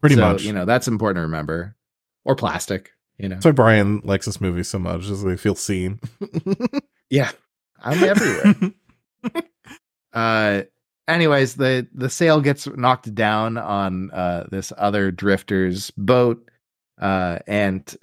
[0.00, 0.42] Pretty So, much.
[0.44, 1.74] You know, that's important to remember.
[2.24, 3.36] Or plastic, you know.
[3.36, 6.00] That's why Brian likes this movie so much, is they feel seen.
[7.08, 7.30] Yeah.
[7.82, 8.72] I'm everywhere.
[10.12, 10.62] uh,
[11.08, 16.50] anyways, the the sail gets knocked down on uh this other drifter's boat,
[17.00, 17.96] uh, and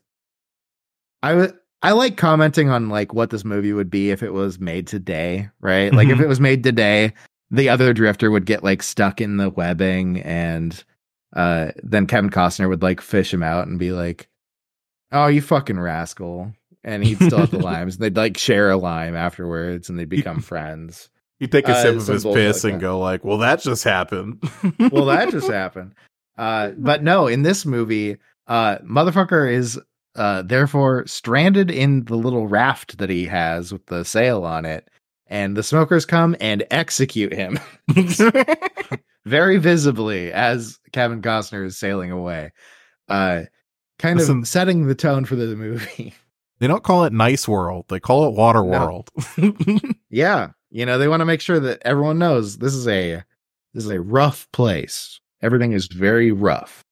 [1.22, 1.54] I would.
[1.82, 5.50] I like commenting on like what this movie would be if it was made today,
[5.60, 5.94] right?
[5.94, 6.22] Like if Mhm.
[6.24, 7.12] it was made today,
[7.52, 10.82] the other drifter would get like stuck in the webbing and
[11.36, 14.30] uh then Kevin Costner would like fish him out and be like,
[15.14, 16.52] "Oh, you fucking rascal."
[16.84, 17.96] And he'd still have the limes.
[17.96, 21.10] And They'd like share a lime afterwards and they'd become friends.
[21.40, 22.86] You take a Uh, sip of his piss like and that.
[22.86, 24.44] go like, "Well, that just happened."
[24.92, 25.94] well, that just happened.
[26.38, 29.80] Uh, but no, in this movie, uh, motherfucker is
[30.16, 34.90] uh, therefore stranded in the little raft that he has with the sail on it,
[35.28, 37.60] and the smokers come and execute him
[39.26, 42.52] very visibly as Kevin Costner is sailing away.
[43.08, 43.44] Uh,
[44.04, 46.14] kind Listen- of setting the tone for the movie.
[46.60, 48.80] they don't call it Nice World; they call it Water No.
[48.80, 49.10] World.
[50.10, 53.24] yeah, you know they want to make sure that everyone knows this is a
[53.74, 55.20] this is a rough place.
[55.42, 56.84] Everything is very rough.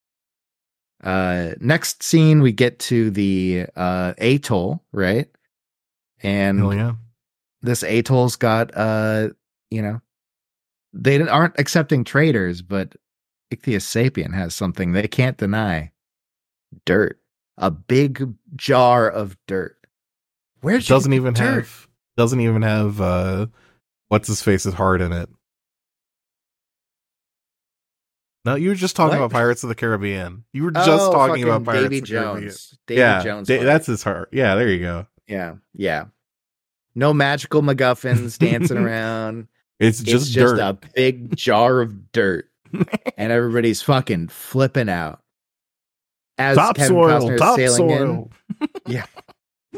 [1.04, 5.28] Uh, next scene, we get to the uh atoll, right?
[6.24, 6.93] And Hell yeah!
[7.62, 9.30] this atoll's got uh,
[9.69, 10.00] you know,
[10.93, 12.95] they aren't accepting traders, but
[13.52, 15.91] Ichthyus sapien has something they can't deny:
[16.86, 17.19] dirt,
[17.57, 19.77] a big jar of dirt.
[20.62, 23.47] Where doesn't even have doesn't even have uh,
[24.10, 25.29] what's his face's heart in it.
[28.43, 29.25] No, you were just talking What?
[29.25, 30.45] about Pirates of the Caribbean.
[30.51, 32.41] You were just talking about Pirates Oh, Davy of the Caribbean.
[32.43, 32.77] Jones.
[32.88, 33.47] Davy yeah, Jones.
[33.47, 34.29] Da- that's his heart.
[34.31, 35.05] Yeah, there you go.
[35.27, 36.05] Yeah, yeah.
[36.95, 39.47] No magical MacGuffins dancing around.
[39.79, 40.60] It's It's just just dirt.
[40.60, 42.49] a big jar of dirt,
[43.17, 45.20] and everybody's fucking flipping out.
[46.41, 48.30] As Kevin Costner is sailing in,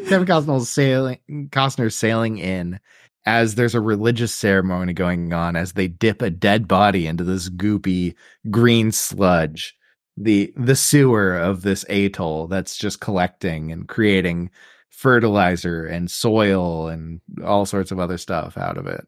[0.08, 1.20] Kevin Costner's sailing,
[1.52, 2.80] Costner's sailing in
[3.26, 7.50] as there's a religious ceremony going on as they dip a dead body into this
[7.50, 8.16] goopy
[8.50, 9.76] green sludge,
[10.18, 14.50] the the sewer of this atoll that's just collecting and creating
[14.90, 19.08] fertilizer and soil and all sorts of other stuff out of it.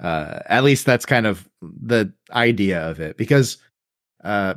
[0.00, 3.58] Uh, at least that's kind of the idea of it because
[4.24, 4.54] uh,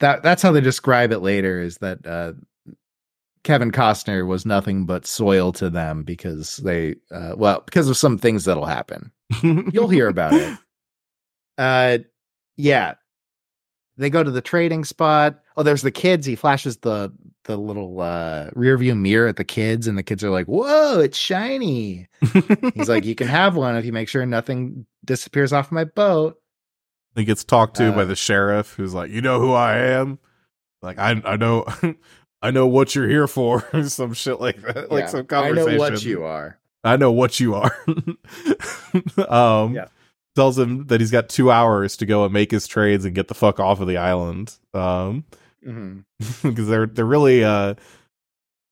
[0.00, 2.32] that that's how they describe it later is that uh,
[3.44, 8.18] Kevin Costner was nothing but soil to them because they, uh, well, because of some
[8.18, 9.12] things that'll happen.
[9.42, 10.58] You'll hear about it.
[11.58, 11.96] Uh,
[12.58, 12.96] yeah.
[13.96, 15.40] They go to the trading spot.
[15.56, 16.26] Oh, there's the kids.
[16.26, 17.10] He flashes the
[17.44, 21.00] the little uh, rear view mirror at the kids, and the kids are like, "Whoa,
[21.00, 22.08] it's shiny."
[22.74, 26.38] He's like, "You can have one if you make sure nothing disappears off my boat."
[27.16, 30.18] He gets talked to Uh, by the sheriff, who's like, "You know who I am?
[30.82, 31.64] Like, I I know."
[32.42, 35.06] I know what you're here for, some shit like that, like Yeah.
[35.08, 36.58] some I know what you are.
[36.84, 37.74] I know what you are.
[39.28, 39.86] um, Yeah.
[40.36, 43.28] tells him that he's got two hours to go and make his trades and get
[43.28, 44.54] the fuck off of the island.
[44.74, 45.24] Um,
[46.42, 47.74] because they're they're really uh,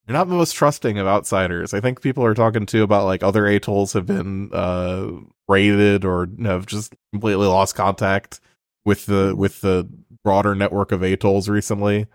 [0.06, 1.72] they're not the most trusting of outsiders.
[1.74, 5.10] I think people are talking too about like other atolls have been uh
[5.48, 8.40] raided or have just completely lost contact
[8.84, 9.88] with the with the
[10.22, 12.06] broader network of atolls recently,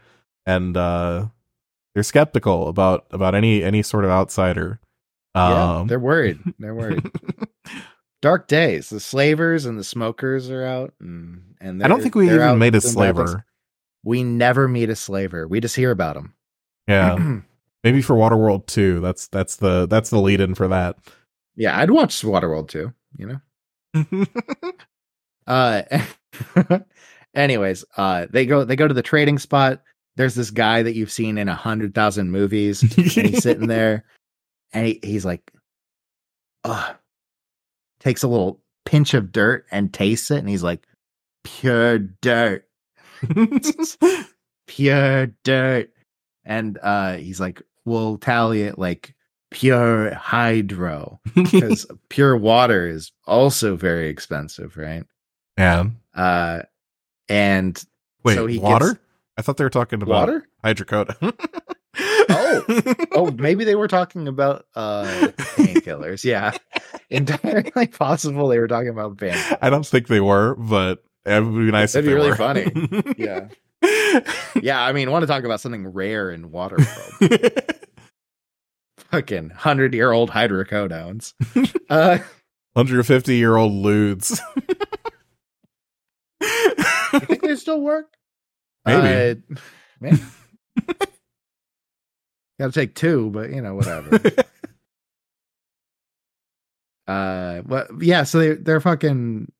[0.46, 1.28] and uh,
[1.94, 4.80] they're skeptical about about any any sort of outsider.
[5.36, 6.40] yeah, Um, they're worried.
[6.60, 7.10] They're worried.
[8.22, 8.90] Dark days.
[8.90, 12.76] The slavers and the smokers are out, and, and I don't think we even made
[12.76, 12.94] a doing bad things.
[12.94, 13.46] slaver.
[14.04, 15.48] We never meet a slaver.
[15.48, 16.34] We just hear about them.
[16.88, 17.16] Yeah,
[17.84, 19.00] maybe for Waterworld 2.
[19.00, 20.98] That's that's the that's the lead in for that.
[21.56, 22.94] yeah, I'd watch Waterworld too.
[23.18, 23.42] You
[23.96, 24.26] know.
[25.48, 25.82] Uh,
[27.34, 29.82] anyways, uh, they go they go to the trading spot.
[30.16, 32.84] There's this guy that you've seen in a hundred thousand movies,
[33.18, 34.06] and he's sitting there,
[34.74, 35.52] and he, he's like,
[36.66, 36.96] "Ugh,"
[38.00, 40.86] takes a little pinch of dirt and tastes it, and he's like,
[41.44, 42.68] "Pure dirt,
[44.68, 45.92] pure dirt,"
[46.46, 49.14] and uh, he's like, "We'll tally it like
[49.52, 55.04] pure hydro." because pure water is also very expensive, right?
[55.58, 55.86] yeah.
[56.16, 56.62] Uh,
[57.28, 57.84] and
[58.24, 58.94] Wait, So he water?
[58.94, 59.00] gets-
[59.38, 60.48] I thought they were talking about water.
[60.64, 61.34] hydrocodone.
[62.32, 62.64] Oh.
[63.14, 66.24] Oh, maybe they were talking about uh painkillers.
[66.24, 66.56] Yeah,
[67.10, 69.58] entirely possible they were talking about painkillers.
[69.62, 71.94] I don't think they were, but it would be nice.
[71.94, 72.36] That'd be really were.
[72.36, 72.72] funny.
[73.18, 73.48] Yeah,
[74.62, 74.82] yeah.
[74.82, 76.78] I mean, want to talk about something rare in water?
[78.98, 81.34] Fucking hundred year old hydrocodones.
[81.90, 82.20] Uh,
[82.74, 84.40] 150 year old ludes.
[86.42, 88.14] I think they still work?
[88.86, 89.42] Maybe.
[89.52, 89.56] Uh,
[90.00, 90.20] man.
[92.60, 94.20] Got to take two, but you know, whatever.
[97.08, 97.88] uh, what?
[98.02, 99.52] Yeah, so they they're fucking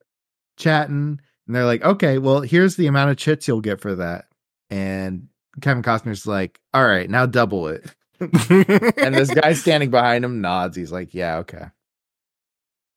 [0.58, 4.26] chatting, and they're like, okay, well, here's the amount of chits you'll get for that,
[4.70, 5.28] and
[5.62, 7.94] Kevin Costner's like, all right, now double it.
[8.20, 10.76] and this guy standing behind him nods.
[10.76, 11.66] He's like, yeah, okay.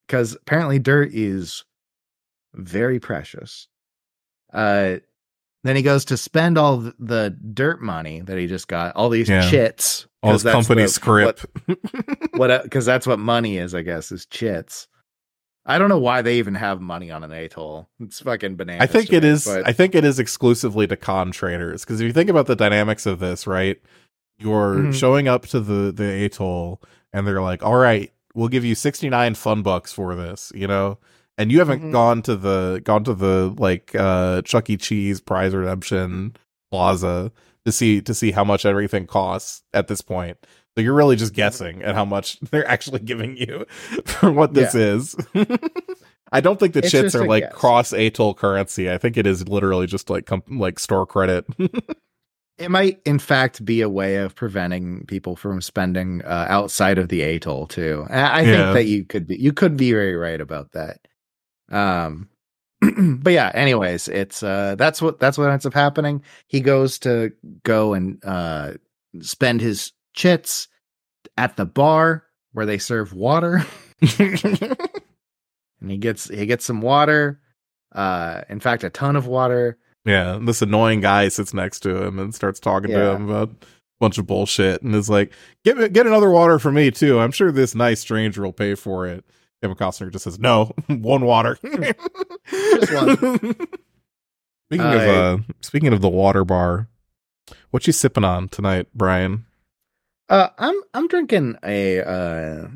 [0.06, 1.64] Because apparently dirt is
[2.54, 3.68] very precious.
[4.52, 4.96] Uh,
[5.64, 9.28] then he goes to spend all the dirt money that he just got, all these
[9.28, 9.48] Yeah.
[9.48, 11.46] chits, all his company what- script.
[12.34, 12.62] What?
[12.64, 14.88] Because that's what money is, I guess, is chits.
[15.64, 17.88] I don't know why they even have money on an atoll.
[18.00, 18.82] It's fucking bananas.
[18.82, 19.44] I think it me, is.
[19.44, 22.56] but- I think it is exclusively to con traders because if you think about the
[22.56, 23.80] dynamics of this, right?
[24.38, 24.94] You're Mhm.
[24.94, 26.82] showing up to the the atoll,
[27.12, 30.66] and they're like, "All right, we'll give you sixty nine fun bucks for this," you
[30.66, 30.98] know.
[31.38, 31.92] And you haven't Mhm.
[31.92, 34.76] gone to the gone to the like uh Chuck E.
[34.76, 36.34] Cheese prize redemption
[36.72, 37.30] plaza
[37.64, 40.38] to see to see how much everything costs at this point.
[40.76, 43.66] So you're really just guessing at how much they're actually giving you
[44.06, 45.14] for what this is.
[46.32, 47.52] I don't think the It's chits are like guess.
[47.54, 48.90] cross atoll currency.
[48.90, 51.44] I think it is literally just like like store credit.
[52.58, 57.08] It might, in fact, be a way of preventing people from spending uh, outside of
[57.08, 58.06] the atoll too.
[58.08, 58.52] I, I Yeah.
[58.52, 61.00] think that you could be, you could be very right about that.
[61.70, 62.28] Um,
[62.80, 63.50] but yeah.
[63.54, 66.22] Anyways, it's uh, that's what that's what ends up happening.
[66.46, 67.32] He goes to
[67.64, 68.72] go and uh,
[69.20, 70.68] spend his chits
[71.36, 73.64] at the bar where they serve water,
[74.18, 74.76] and
[75.86, 77.40] he gets he gets some water.
[77.94, 79.76] Uh, in fact, a ton of water.
[80.04, 83.66] yeah, this annoying guy sits next to him and starts talking to him about a
[84.00, 85.32] bunch of bullshit and is like,
[85.64, 87.18] "Get get another water for me too.
[87.20, 89.24] I'm sure this nice stranger will pay for it."
[89.62, 91.58] Kevin Costner just says, "No, one water."
[92.92, 93.16] One.
[94.66, 96.88] speaking of uh, speaking of the water bar,
[97.70, 99.46] what you sipping on tonight, Brian?
[100.28, 102.68] Uh, I'm I'm drinking a uh,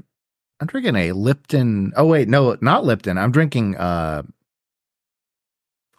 [0.61, 1.93] I'm drinking a Lipton.
[1.97, 3.19] Oh wait, no, not Lipton.
[3.19, 4.23] I'm drinking uh,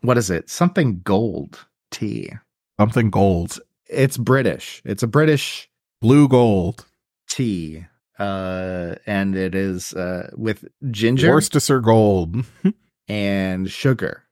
[0.02, 0.50] what is it?
[0.50, 2.32] Something gold tea.
[2.80, 4.84] Something gold, It's British.
[4.86, 5.68] It's a British
[6.00, 6.86] blue gold,
[7.28, 7.86] tea.
[8.20, 12.36] Uh, and it is uh with ginger Worcester gold.
[13.08, 14.24] and sugar.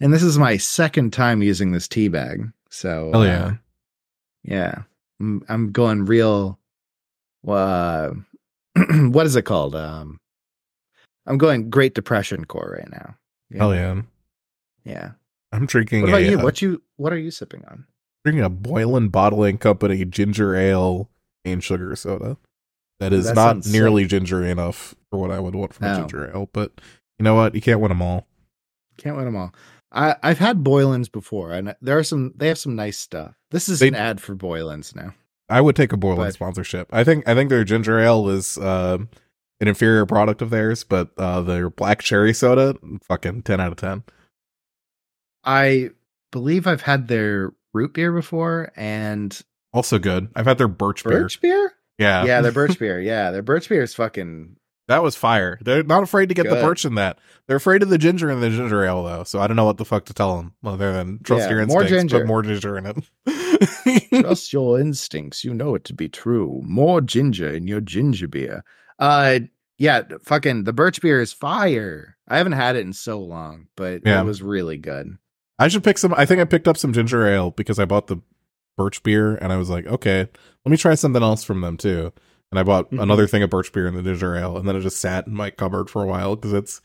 [0.00, 2.52] And this is my second time using this tea bag.
[2.70, 3.54] So Hell uh,
[4.42, 4.82] yeah.
[5.24, 6.58] Yeah, I'm, going real.
[7.46, 8.10] Uh,
[8.76, 9.74] what is it called?
[9.74, 10.18] Um,
[11.26, 13.16] I'm going Great Depression core right now.
[13.56, 14.02] Hell yeah.
[14.84, 15.12] yeah.
[15.52, 16.38] I'm drinking What about a, you?
[16.40, 16.82] uh, What you?
[16.96, 17.86] What are you sipping on?
[18.24, 21.10] drinking a Boylan Bottling Company ginger ale
[21.44, 22.38] and sugar soda.
[23.00, 25.98] That is That not nearly gingery enough for what I would want from a Oh.
[26.00, 26.72] ginger ale, but
[27.18, 27.54] you know what?
[27.54, 28.26] You can't win them all.
[28.96, 29.54] Can't win them all.
[29.92, 32.32] I I've had Boylan's before, and there are some.
[32.34, 33.34] They have some nice stuff.
[33.54, 35.14] This is They- an ad for Boylan's now.
[35.48, 36.88] I would take a Boylan But- sponsorship.
[36.92, 38.98] I think I think their ginger ale is uh,
[39.60, 42.74] an inferior product of theirs, but uh, their black cherry soda,
[43.04, 44.02] fucking ten out of ten.
[45.44, 45.90] I
[46.32, 49.40] believe I've had their root beer before and
[49.72, 50.28] Also good.
[50.34, 51.20] I've had their birch, beer.
[51.22, 51.52] birch beer.
[51.68, 51.72] beer.
[51.98, 53.00] Yeah, Yeah, their birch beer.
[53.00, 54.56] Yeah, their birch beer is fucking.
[54.88, 55.58] That was fire.
[55.62, 57.18] They're not afraid to get the birch in that.
[57.46, 59.24] They're afraid of the ginger in the ginger ale though.
[59.24, 61.66] So I don't know what the fuck to tell them other than trust Yeah, your
[61.66, 62.18] more instincts, ginger.
[62.20, 62.96] put more ginger in it.
[64.22, 65.44] Trust your instincts.
[65.44, 66.60] You know it to be true.
[66.64, 68.64] More ginger in your ginger beer.
[68.98, 69.40] Uh,
[69.78, 72.16] yeah, fucking the birch beer is fire.
[72.28, 74.20] I haven't had it in so long, but Yeah.
[74.20, 75.18] it was really good.
[75.58, 76.14] I should pick some.
[76.16, 78.18] I think I picked up some ginger ale because I bought the
[78.76, 80.28] birch beer, and I was like, okay,
[80.64, 82.12] let me try something else from them too.
[82.54, 83.02] And I bought Mhm.
[83.02, 85.34] another thing of birch beer and the ginger ale, and then it just sat in
[85.34, 86.80] my cupboard for a while because it's,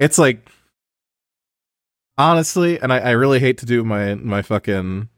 [0.00, 0.48] it's like,
[2.16, 5.10] honestly, and I, I really hate to do my my fucking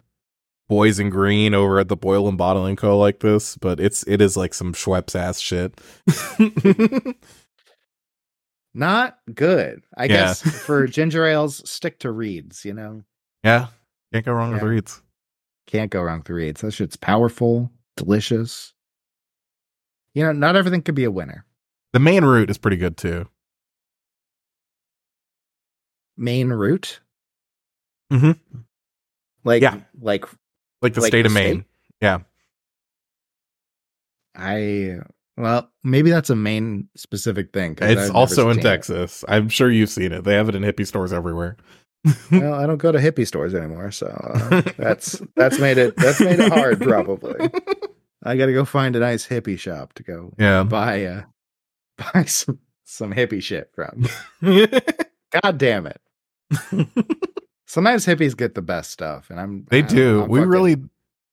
[0.68, 2.98] boys in green over at the Boylan Bottling Co.
[2.98, 5.80] like this, but it's it is like some Schweppes ass shit.
[8.74, 9.82] Not good.
[9.96, 10.08] I Yeah.
[10.08, 12.64] guess for ginger ales, stick to Reed's.
[12.64, 13.04] You know,
[13.44, 13.68] yeah,
[14.12, 15.00] can't go wrong with Reed's.
[15.68, 16.60] can't go wrong with Reed's.
[16.62, 18.72] That shit's powerful, delicious.
[20.16, 21.44] You know, not everything could be a winner.
[21.92, 23.28] The Maine Root is pretty good too.
[26.16, 27.00] Maine Root,
[28.10, 28.38] Mhm.
[29.44, 29.80] like Yeah.
[30.00, 30.24] like
[30.80, 31.64] Like the Like state the of Maine.
[32.00, 32.20] state?
[34.34, 35.00] I
[35.36, 37.76] well, maybe that's a main specific thing.
[37.80, 38.62] It's also in it.
[38.62, 39.22] Texas.
[39.28, 40.24] I'm sure you've seen it.
[40.24, 41.56] They have it in hippie stores everywhere.
[42.30, 46.20] Well, I don't go to hippie stores anymore, so uh, that's that's made it that's
[46.20, 46.80] made it hard.
[46.82, 47.50] Probably,
[48.26, 50.62] I got to go find a nice hippie shop to go yeah.
[50.64, 51.22] buy uh
[52.14, 54.06] buy some some hippie shit from.
[55.42, 56.00] God damn it!
[57.66, 60.22] Sometimes hippies get the best stuff, and I'm they I'm- do.
[60.22, 60.76] I'm we fucking- really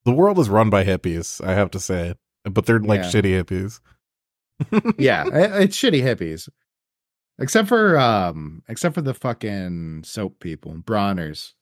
[0.06, 2.16] the world is run by hippies, I have to say.
[2.44, 3.10] But they're like Yeah.
[3.10, 3.80] shitty hippies.
[5.00, 6.50] yeah, it- it's shitty hippies.
[7.39, 11.56] Except for um except for the fucking soap people, Bronner's.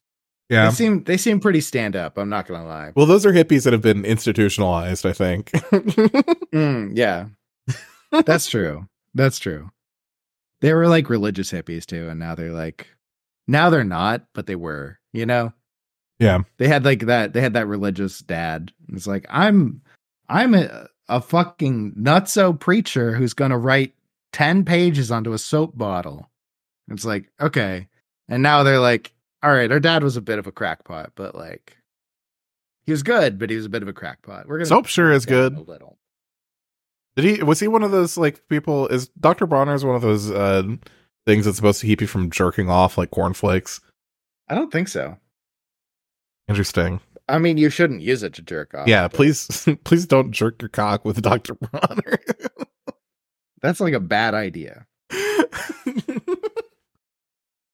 [0.51, 0.65] Yeah.
[0.65, 2.91] They seem they seem pretty stand up, I'm not gonna lie.
[2.93, 5.51] Well, those are hippies that have been institutionalized, I think.
[6.51, 7.27] Mm, yeah.
[8.11, 8.89] That's true.
[9.13, 9.71] That's true.
[10.59, 12.87] They were like religious hippies too, and now they're like
[13.47, 15.53] now they're not, but they were, you know?
[16.19, 16.39] yeah.
[16.57, 18.73] They had like that they had that religious dad.
[18.91, 19.81] It's like, I'm
[20.27, 23.93] I'm a, a fucking nutso preacher who's gonna write
[24.33, 26.29] 10 pages onto a soap bottle.
[26.89, 27.87] It's like, okay.
[28.27, 29.13] And now they're like,
[29.43, 31.77] all right, our dad was a bit of a crackpot, but like
[32.85, 34.47] he was good, but he was a bit of a crackpot.
[34.47, 35.55] We're gonna Soap sure is good.
[35.57, 35.97] a little.
[37.15, 39.45] Did he was he one of those like people is Dr.
[39.47, 40.63] Bronner's one of those uh
[41.25, 43.81] things that's supposed to keep you from jerking off like cornflakes?
[44.49, 45.17] I don't think so.
[46.47, 46.99] Interesting.
[47.29, 48.87] I mean, you shouldn't use it to jerk off.
[48.87, 51.53] yeah, but please please don't jerk your cock with Dr.
[51.55, 52.17] Bronner.
[53.61, 54.85] That's like a bad idea.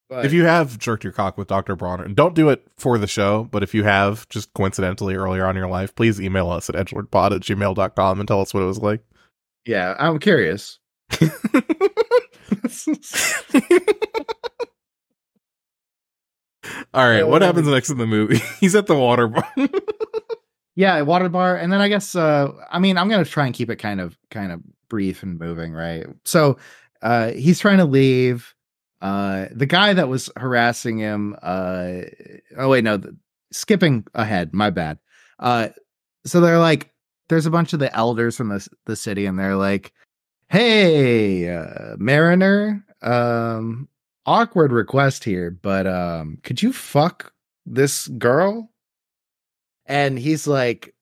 [0.08, 1.76] But if you have jerked your cock with Dr.
[1.76, 5.50] Bronner, don't do it for the show, but if you have just coincidentally earlier on
[5.50, 8.66] in your life, please email us at edgelordpod at gmail.com and tell us what it
[8.66, 9.02] was like.
[9.66, 10.78] yeah, I'm curious.
[16.92, 18.38] All right, Yeah, what what happens next in the movie?
[18.60, 19.48] He's at the water bar.
[20.76, 23.70] yeah, water bar, and then I guess uh I mean I'm gonna try and keep
[23.70, 26.06] it kind of kind of brief and moving, right?
[26.24, 26.58] So
[27.02, 28.54] uh he's trying to leave.
[29.00, 32.00] Uh the guy that was harassing him, uh
[32.56, 33.14] oh wait, no, th-
[33.52, 34.98] skipping ahead, my bad.
[35.38, 35.68] Uh
[36.24, 36.92] so they're like
[37.28, 39.92] there's a bunch of the elders from the the city, and they're like,
[40.48, 43.86] Hey, uh, Mariner, um,
[44.24, 47.32] awkward request here, but um, could you fuck
[47.66, 48.70] this girl?
[49.84, 50.94] And he's like,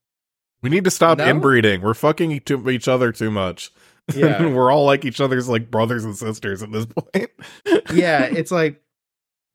[0.62, 1.24] we need to stop No?
[1.28, 1.80] inbreeding.
[1.82, 3.70] We're fucking to each other too much.
[4.14, 4.46] Yeah.
[4.52, 7.30] We're all like each other's like brothers and sisters at this point.
[7.92, 8.82] yeah, it's like,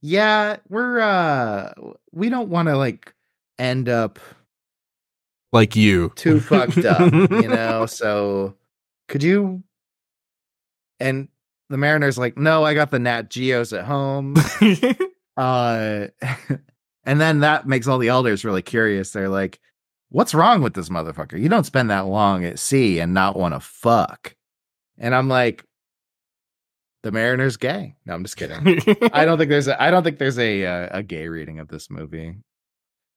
[0.02, 1.74] yeah, we're uh,
[2.12, 3.14] we don't want to like
[3.60, 4.20] end up
[5.54, 6.12] like you.
[6.16, 7.86] too fucked up, you know.
[7.86, 8.56] So
[9.08, 9.64] could you?
[10.99, 11.28] And
[11.70, 14.36] the Mariner's like, no, I got the Nat Geos at home.
[15.38, 16.08] uh
[17.06, 19.60] and then that makes all the elders really curious they're like
[20.10, 23.54] what's wrong with this motherfucker you don't spend that long at sea and not want
[23.54, 24.36] to fuck
[25.02, 25.66] and i'm like
[27.04, 28.58] the mariner's gay no i'm just kidding
[29.14, 31.68] i don't think there's a i don't think there's a uh, a gay reading of
[31.68, 32.36] this movie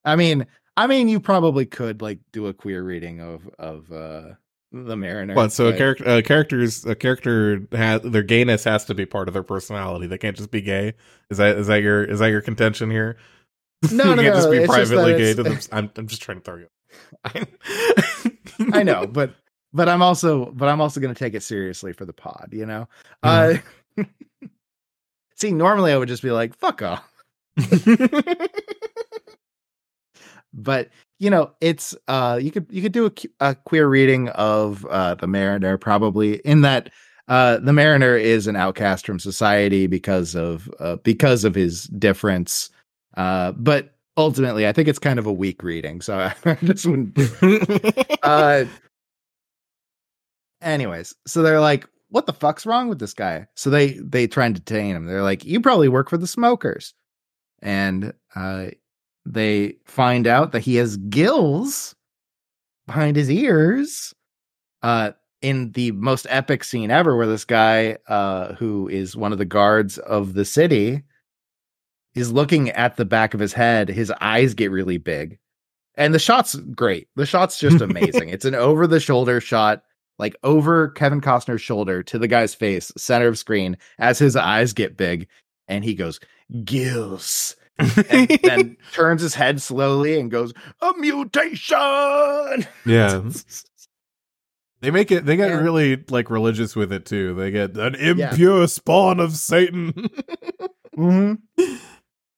[0.05, 4.35] i mean i mean you probably could like do a queer reading of of uh
[4.74, 5.53] the mariner What?
[5.53, 9.35] So a character, uh, characters, a character has their gayness has to be part of
[9.35, 10.09] their personality.
[10.09, 10.95] They can't just be gay.
[11.30, 13.16] Is that is that your is that your contention here?
[13.93, 15.59] No, no, can't just no, be it's just privately gay them.
[15.72, 16.68] I'm I'm just trying to throw you.
[18.72, 19.35] I know, but
[19.75, 22.64] but I'm also but I'm also going to take it seriously for the pod, you
[22.64, 22.89] know.
[23.25, 23.62] Mhm.
[23.99, 24.05] Uh
[25.37, 27.11] See, normally I would just be like, "Fuck off."
[30.53, 34.85] But, you know, it's uh you could you could do a, a queer reading of
[34.87, 36.91] uh the Mariner probably in that
[37.29, 42.70] uh the Mariner is an outcast from society because of uh because of his difference.
[43.16, 46.01] Uh but ultimately I think it's kind of a weak reading.
[46.01, 47.18] So I just wouldn't
[48.22, 48.64] uh
[50.64, 53.48] anyways so they're like what the fuck's wrong with this guy?
[53.56, 55.06] So they they try and detain him.
[55.06, 56.94] They're like you probably work for the smokers.
[57.60, 58.66] And uh
[59.26, 61.96] they find out that he has gills
[62.86, 64.14] behind his ears
[64.84, 65.10] uh
[65.42, 69.44] in the most epic scene ever where this guy uh who is one of the
[69.44, 71.02] guards of the city
[72.14, 73.88] is looking at the back of his head.
[73.88, 75.40] His eyes get really big.
[75.96, 77.08] And the shot's great.
[77.16, 78.28] The shot's just amazing.
[78.28, 79.82] It's an over the shoulder shot
[80.18, 84.72] like over Kevin Costner's shoulder to the guy's face, center of screen, as his eyes
[84.72, 85.26] get big,
[85.68, 86.20] and he goes,
[86.64, 87.56] Gills.
[87.78, 92.66] And then turns his head slowly and goes, A mutation.
[92.86, 93.22] yeah.
[94.80, 95.24] They make it.
[95.24, 97.32] They get And- really like religious with it too.
[97.34, 98.30] They get an Yeah.
[98.30, 99.94] impure spawn of Satan.
[100.96, 101.74] Mm-hmm.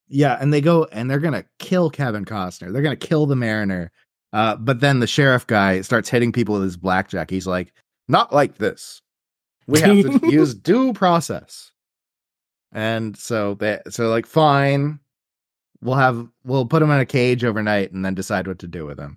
[0.08, 2.72] Yeah, and they go and they're gonna kill Kevin Costner.
[2.72, 3.92] They're gonna kill the Mariner.
[4.32, 7.30] Uh, but then the sheriff guy starts hitting people with his blackjack.
[7.30, 7.72] He's like,
[8.08, 9.00] "Not like this.
[9.66, 11.70] We have to use due process."
[12.72, 14.98] And so they so like, fine,
[15.80, 18.84] we'll have we'll put him in a cage overnight and then decide what to do
[18.84, 19.16] with him.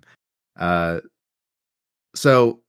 [0.58, 1.00] Uh,
[2.14, 2.60] so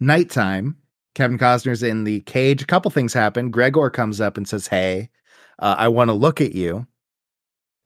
[0.00, 0.76] nighttime,
[1.14, 2.62] Kevin Costner's in the cage.
[2.62, 3.50] A couple things happen.
[3.50, 5.10] Gregor comes up and says, "Hey."
[5.58, 6.86] uh, I want to look at you.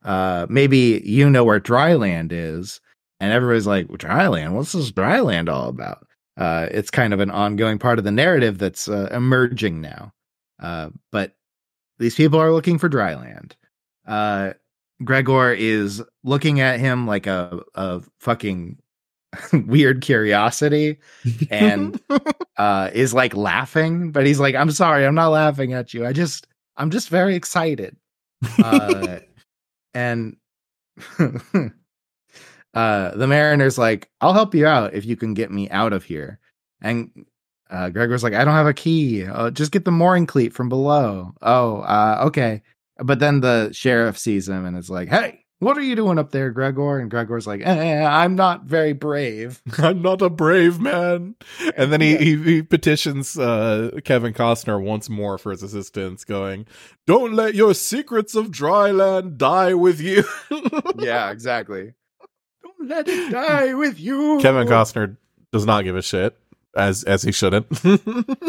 [0.03, 2.79] Uh, maybe you know where dryland is.
[3.19, 4.53] And everybody's like, dryland?
[4.53, 6.05] What's this dryland all about?
[6.37, 10.13] Uh, it's kind of an ongoing part of the narrative that's uh, emerging now.
[10.61, 11.35] Uh, but
[11.97, 13.53] these people are looking for Dryland.
[14.07, 14.53] Uh,
[15.03, 18.77] Gregor is looking at him like a, a fucking
[19.53, 20.97] weird curiosity
[21.49, 21.99] and
[22.57, 26.05] uh, is like laughing, but he's like, I'm sorry, I'm not laughing at you.
[26.05, 26.47] I just,
[26.77, 27.95] I'm just very excited.
[28.63, 29.19] Uh,
[29.93, 30.37] and
[32.73, 36.03] uh, the mariner's like, I'll help you out if you can get me out of
[36.03, 36.39] here.
[36.81, 37.25] And
[37.69, 39.25] uh, Gregor's like, I don't have a key.
[39.25, 41.33] Uh, just get the mooring cleat from below.
[41.41, 42.61] Oh, uh, okay.
[42.97, 46.31] But then the sheriff sees him and is like, Hey, what are you doing up
[46.31, 46.99] there, Gregor?
[46.99, 49.61] And Gregor's like, eh, I'm not very brave.
[49.77, 51.35] I'm not a brave man.
[51.75, 56.65] And then he, he, he, petitions uh, Kevin Costner once more for his assistance, going,
[57.05, 60.23] Don't let your secrets of dry land die with you.
[60.97, 61.93] yeah, exactly.
[62.79, 64.39] Don't let it die with you.
[64.41, 65.17] Kevin Costner
[65.51, 66.37] does not give a shit,
[66.75, 67.67] as as he shouldn't.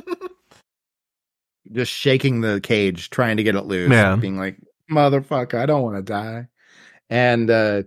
[1.72, 3.92] Just shaking the cage, trying to get it loose.
[3.92, 4.16] Yeah.
[4.16, 4.56] Being like,
[4.90, 6.48] motherfucker, I don't want to die
[7.10, 7.82] and uh,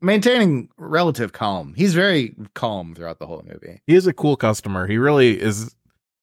[0.00, 1.74] maintaining relative calm.
[1.76, 3.82] He's very calm throughout the whole movie.
[3.86, 4.86] He is a cool customer.
[4.86, 5.74] He really is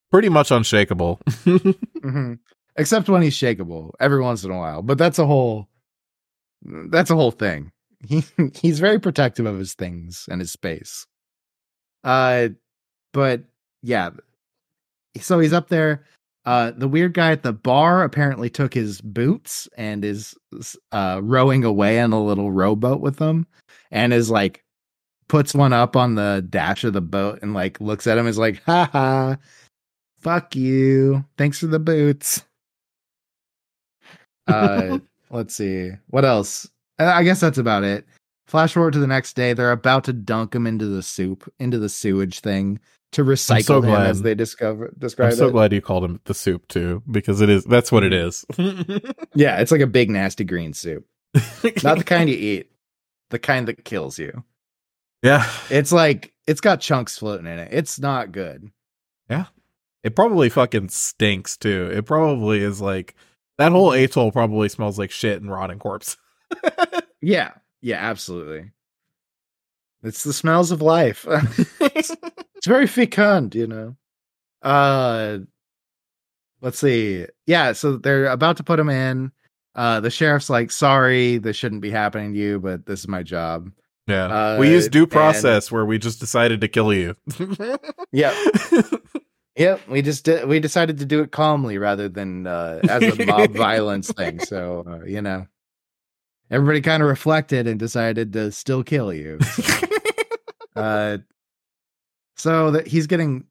[0.10, 1.20] pretty much unshakable.
[1.28, 2.34] mm-hmm.
[2.76, 4.82] Except when he's shakable every once in a while.
[4.82, 5.68] But that's a whole
[6.64, 7.72] that's a whole thing.
[8.08, 8.24] He
[8.56, 11.06] he's very protective of his things and his space.
[12.04, 12.50] Uh
[13.14, 13.44] but
[13.82, 14.12] yeah.
[15.20, 16.04] So he's up there
[16.46, 20.36] uh, the weird guy at the bar apparently took his boots and is
[20.92, 23.48] uh, rowing away in a little rowboat with them,
[23.92, 24.64] and is like
[25.30, 28.38] puts one up on the dash of the boat and like looks at him is
[28.38, 29.38] like, "Ha ha,
[30.20, 32.44] fuck you, thanks for the boots."
[34.46, 35.00] Uh,
[35.30, 36.68] let's see what else.
[37.10, 38.06] I guess that's about it.
[38.48, 41.80] Flash forward to the next day, they're about to dunk him into the soup, into
[41.80, 42.80] the sewage thing
[43.14, 44.08] to recycle so him glad.
[44.08, 45.34] as they discover describe it.
[45.34, 45.52] I'm so it.
[45.52, 48.46] glad you called him the soup too, because it is that's what it is.
[49.34, 51.06] yeah, it's like a big nasty green soup.
[51.84, 52.72] Not the kind you eat,
[53.30, 54.44] the kind that kills you.
[55.24, 55.50] Yeah.
[55.70, 57.70] It's like it's got chunks floating in it.
[57.72, 58.70] It's not good.
[59.30, 59.46] Yeah.
[60.04, 61.90] It probably fucking stinks too.
[61.94, 63.16] It probably is like
[63.58, 66.18] that whole atoll probably smells like shit and rotting corpse.
[67.22, 67.52] yeah.
[67.82, 68.72] Yeah, absolutely.
[70.04, 71.26] It's the smells of life.
[71.80, 72.16] it's,
[72.56, 73.96] it's very fecund, you know.
[74.62, 75.40] Uh
[76.62, 77.26] let's see.
[77.46, 79.32] Yeah, so they're about to put him in.
[79.76, 83.24] Uh the sheriff's like, sorry, this shouldn't be happening to you, but this is my
[83.24, 83.72] job.
[84.08, 84.26] Yeah.
[84.26, 87.16] Uh, we use due process and, where we just decided to kill you.
[88.12, 88.34] yeah.
[89.56, 93.26] Yep, we just did, we decided to do it calmly rather than uh, as a
[93.26, 94.40] mob violence thing.
[94.40, 95.46] So uh, you know,
[96.50, 99.40] everybody kind of reflected and decided to still kill you.
[99.42, 99.88] So.
[100.76, 101.18] uh,
[102.36, 103.46] so that he's getting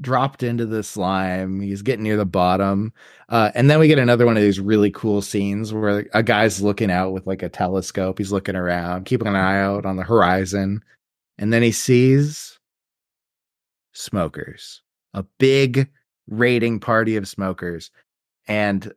[0.00, 1.60] dropped into the slime.
[1.60, 2.92] He's getting near the bottom.
[3.28, 6.62] Uh, and then we get another one of these really cool scenes where a guy's
[6.62, 8.18] looking out with like a telescope.
[8.18, 10.82] He's looking around, keeping an eye out on the horizon.
[11.38, 12.58] And then he sees
[13.92, 14.82] smokers,
[15.14, 15.90] a big
[16.26, 17.90] raiding party of smokers.
[18.48, 18.92] And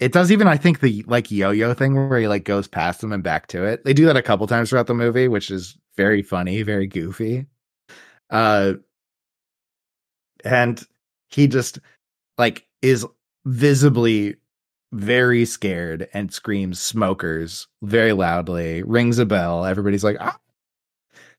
[0.00, 3.02] it does even, I think, the like yo yo thing where he like goes past
[3.02, 3.84] them and back to it.
[3.84, 7.46] They do that a couple times throughout the movie, which is very funny, very goofy.
[8.30, 8.74] Uh,
[10.42, 10.82] and
[11.28, 11.78] he just
[12.38, 13.06] like is
[13.44, 14.36] visibly
[14.92, 19.64] very scared and screams smokers very loudly, rings a bell.
[19.64, 20.38] Everybody's like, ah.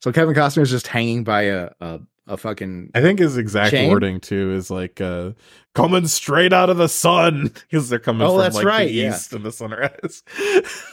[0.01, 2.91] So Kevin Costner is just hanging by a, a, a fucking.
[2.93, 3.89] I think his exact chain?
[3.89, 5.31] wording too is like, uh,
[5.73, 8.93] coming straight out of the sun because they're coming oh, from that's like right, the
[8.93, 9.09] yeah.
[9.09, 10.23] east and the sunrise.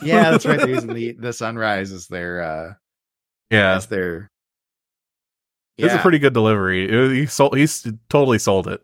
[0.03, 0.59] yeah, that's right.
[0.59, 2.75] They're using the, the sunrise as their, uh,
[3.51, 4.31] yeah, as their
[5.79, 5.87] yeah.
[5.87, 7.21] It's a pretty good delivery.
[7.21, 7.57] He sold.
[7.57, 8.81] He's totally sold it.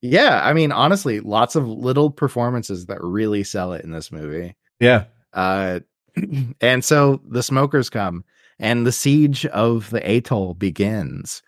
[0.00, 4.54] yeah, I mean, honestly, lots of little performances that really sell it in this movie.
[4.78, 5.06] Yeah.
[5.32, 5.80] Uh,
[6.60, 8.24] and so the smokers come,
[8.60, 11.42] and the siege of the atoll begins.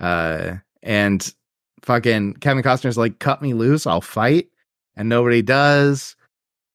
[0.00, 1.34] Uh, and
[1.82, 4.48] fucking Kevin Costner's like, "Cut me loose, I'll fight,"
[4.96, 6.16] and nobody does.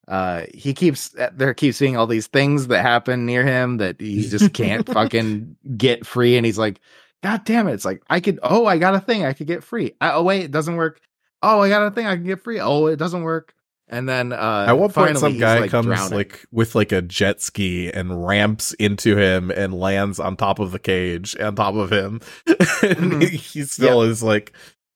[0.07, 3.99] Uh, he keeps uh, there keeps seeing all these things that happen near him that
[3.99, 6.79] he just can't fucking get free, and he's like,
[7.25, 7.73] God damn it.
[7.73, 9.93] It's like, I could, oh, I got a thing I could get free.
[9.99, 11.01] I, oh, wait, it doesn't work.
[11.41, 12.59] Oh, I got a thing I can get free.
[12.59, 13.55] Oh, it doesn't work.
[13.87, 16.17] And then uh, at one point, some guy like comes drowning.
[16.17, 20.71] like with like a jet ski and ramps into him and lands on top of
[20.71, 22.19] the cage on top of him.
[22.47, 23.21] and mm-hmm.
[23.21, 24.11] he, still yep.
[24.11, 24.53] is like,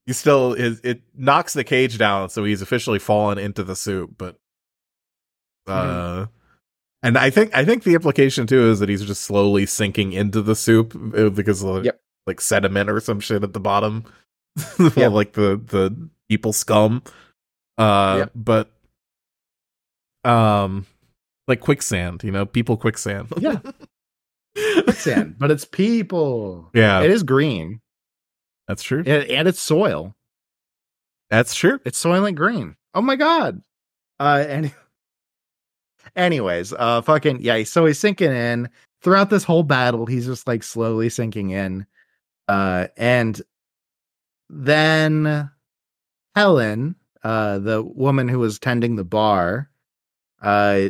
[0.07, 0.81] he still is.
[0.83, 4.15] It knocks the cage down, so he's officially fallen into the soup.
[4.17, 4.37] But
[5.67, 6.23] uh, mm-hmm.
[7.03, 10.41] and I think I think the implication too is that he's just slowly sinking into
[10.41, 14.05] the soup uh, because of, yep like sediment or some shit at the bottom.
[14.95, 15.07] yeah.
[15.07, 17.03] like the the people scum.
[17.77, 18.31] Uh, Yep.
[18.35, 18.71] but
[20.29, 20.85] um,
[21.47, 23.27] like quicksand, you know, people quicksand.
[23.37, 23.59] Yeah.
[24.83, 26.69] Quicksand, but it's people.
[26.73, 27.79] yeah, It is green,
[28.67, 28.99] that's true.
[29.05, 30.15] and, and it's soil.
[31.29, 31.79] That's true.
[31.85, 32.75] It's Soylent Green.
[32.95, 33.61] Oh my god.
[34.19, 34.73] Uh any
[36.15, 38.69] anyways, uh fucking yeah, so he's sinking in.
[39.01, 41.85] Throughout this whole battle, he's just like slowly sinking in.
[42.47, 43.39] Uh and
[44.49, 45.49] then
[46.35, 49.69] Helen, uh the woman who was tending the bar,
[50.41, 50.89] uh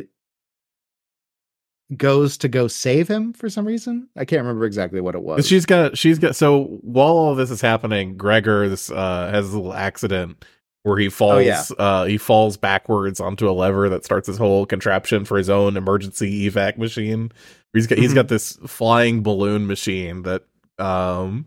[1.96, 4.08] goes to go save him for some reason.
[4.16, 5.46] I can't remember exactly what it was.
[5.46, 9.56] She's got she's got so while all this is happening, Gregor this uh has a
[9.56, 10.44] little accident
[10.84, 11.62] where he falls oh, yeah.
[11.78, 15.76] uh he falls backwards onto a lever that starts his whole contraption for his own
[15.76, 17.32] emergency evac machine.
[17.72, 18.16] He's got he's Mhm.
[18.16, 20.44] got this flying balloon machine that
[20.78, 21.46] um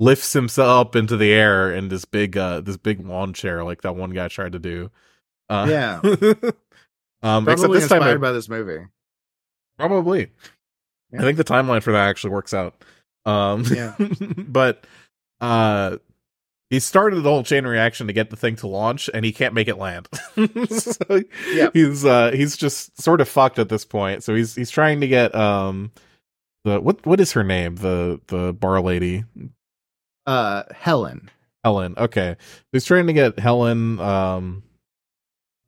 [0.00, 3.82] lifts himself up into the air in this big uh this big lawn chair like
[3.82, 4.90] that one guy tried to do.
[5.50, 6.00] Uh Yeah.
[7.26, 8.84] um except Probably this time it- by this movie.
[9.78, 10.30] Probably.
[11.12, 11.20] Yeah.
[11.20, 12.82] I think the timeline for that actually works out.
[13.24, 13.94] Um Yeah.
[14.38, 14.86] but
[15.40, 15.98] uh
[16.70, 19.54] he started the whole chain reaction to get the thing to launch and he can't
[19.54, 20.08] make it land.
[20.68, 21.20] so
[21.52, 21.74] Yep.
[21.74, 24.22] he's uh he's just sort of fucked at this point.
[24.24, 25.92] So he's he's trying to get um
[26.64, 27.76] the what what is her name?
[27.76, 29.24] The the bar lady.
[30.26, 31.30] Uh Helen.
[31.62, 31.94] Helen.
[31.98, 32.36] Okay.
[32.72, 34.62] He's trying to get Helen um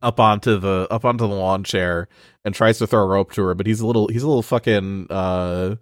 [0.03, 2.09] up onto the up onto the lawn chair
[2.44, 4.42] and tries to throw a rope to her, but he's a little he's a little
[4.42, 5.76] fucking uh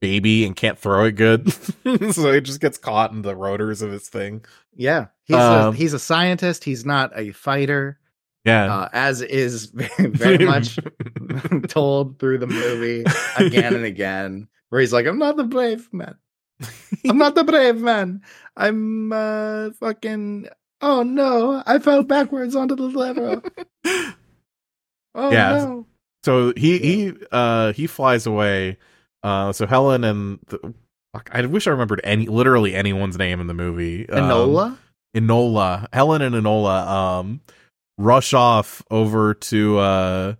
[0.00, 1.52] baby and can't throw it good.
[2.12, 4.44] so he just gets caught in the rotors of his thing.
[4.74, 5.06] Yeah.
[5.24, 7.98] He's Um, a he's a scientist, he's not a fighter.
[8.44, 8.72] Yeah.
[8.72, 9.66] uh, as is
[9.98, 10.78] very much
[11.68, 13.04] told through the movie
[13.38, 16.14] again and again, where he's like, "I'm not the brave man.
[17.08, 18.22] I'm not the brave man.
[18.56, 20.48] I'm uh, fucking.
[20.80, 21.62] Oh no!
[21.66, 23.42] I fell backwards onto the lever.
[25.18, 25.48] Oh Yeah.
[25.52, 25.86] no!
[26.24, 28.76] so he he uh he flies away.
[29.22, 30.74] Uh so Helen and the,
[31.14, 34.06] fuck, I wish I remembered any literally anyone's name in the movie.
[34.10, 34.76] Um, Enola.
[35.16, 37.40] Enola, Helen and Enola um
[37.96, 40.34] rush off over to uh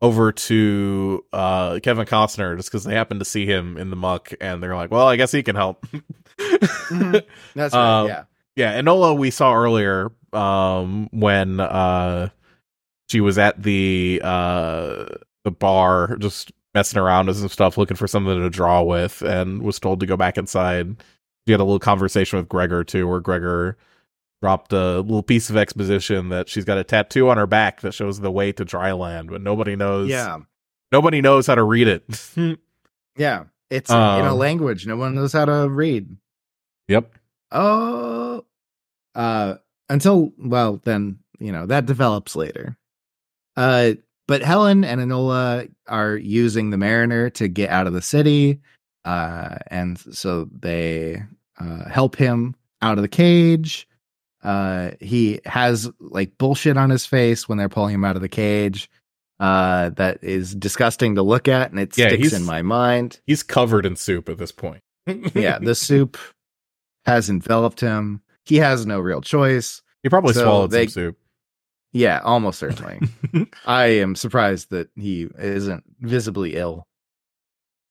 [0.00, 4.32] over to uh Kevin Costner just because they happen to see him in the muck
[4.40, 5.86] and they're like, well, I guess he can help.
[6.38, 7.22] Mhm.
[7.54, 8.00] That's right.
[8.00, 8.24] Um, yeah.
[8.58, 12.28] Yeah, Enola we saw earlier um when uh
[13.08, 15.06] she was at the uh
[15.44, 19.62] the bar just messing around with some stuff looking for something to draw with and
[19.62, 20.96] was told to go back inside.
[21.46, 23.78] She had a little conversation with Gregor too where Gregor
[24.42, 27.94] dropped a little piece of exposition that she's got a tattoo on her back that
[27.94, 30.38] shows the way to dry land, but nobody knows Yeah.
[30.92, 32.04] nobody knows how to read it.
[33.16, 33.44] Yeah.
[33.70, 36.16] It's in a Um, language no one knows how to read.
[36.86, 37.14] yep.
[37.50, 38.17] Oh.
[39.18, 39.56] Uh
[39.90, 42.78] until well then, you know, that develops later.
[43.56, 43.92] Uh
[44.28, 48.60] but Helen and Enola are using the Mariner to get out of the city.
[49.04, 51.22] Uh and so they
[51.58, 53.88] uh help him out of the cage.
[54.44, 58.28] Uh he has like bullshit on his face when they're pulling him out of the
[58.28, 58.88] cage.
[59.40, 63.20] Uh that is disgusting to look at and it Yeah, sticks in my mind.
[63.26, 64.82] He's covered in soup at this point.
[65.34, 66.16] Yeah, the soup
[67.06, 68.20] has enveloped him.
[68.48, 69.82] He has no real choice.
[70.02, 71.18] He probably So swallowed they- some soup.
[71.92, 73.00] Yeah, almost certainly.
[73.66, 76.86] I am surprised that he isn't visibly ill.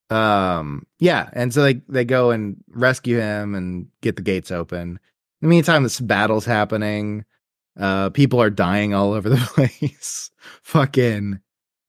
[0.10, 4.91] Um, yeah, and so they they go and rescue him and get the gates open.
[4.91, 4.99] In
[5.41, 7.26] the meantime, this battle's happening.
[7.78, 10.32] Uh, people are dying all over the place.
[10.64, 11.39] Fucking,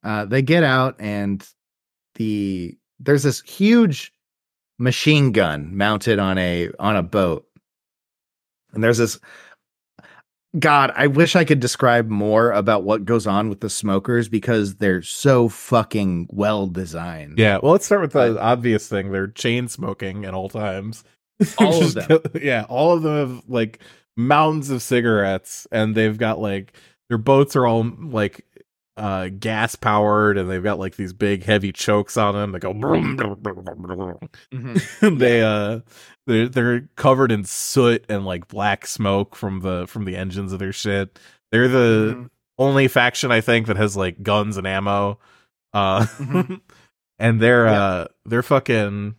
[0.03, 1.47] uh, they get out and
[2.15, 4.11] the there's this huge
[4.79, 7.45] machine gun mounted on a on a boat,
[8.73, 9.19] and there's this
[10.57, 14.77] God, I wish I could describe more about what goes on with the smokers because
[14.77, 17.37] they're so fucking well designed.
[17.37, 19.11] Yeah, well, let's start with the obvious thing.
[19.11, 21.03] They're chain smoking at all times.
[21.57, 22.19] All of them.
[22.41, 23.79] yeah, all of them have like
[24.17, 26.73] mountains of cigarettes, and they've got like
[27.07, 28.45] their boats are all like
[28.97, 32.73] uh gas powered, and they've got like these big heavy chokes on them that go.
[32.73, 33.15] Mhm.
[35.19, 35.79] they uh
[36.29, 40.59] they're they're covered in soot and like black smoke from the from the engines of
[40.59, 41.19] their shit.
[41.51, 42.29] They're the Mhm.
[42.57, 45.19] only faction I think that has like guns and ammo.
[45.73, 46.61] Uh Mhm.
[47.19, 47.83] and they're Yeah.
[47.83, 49.15] uh they're fucking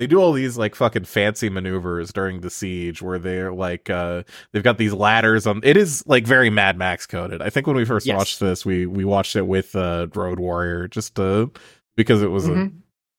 [0.00, 4.22] they do all these like fucking fancy maneuvers during the siege where they're like uh
[4.52, 7.42] they've got these ladders on it is like very Mad Max coded.
[7.42, 8.16] I think when we first Yes.
[8.16, 11.50] watched this we we watched it with uh Road Warrior just to
[11.96, 12.72] because it was a Mhm.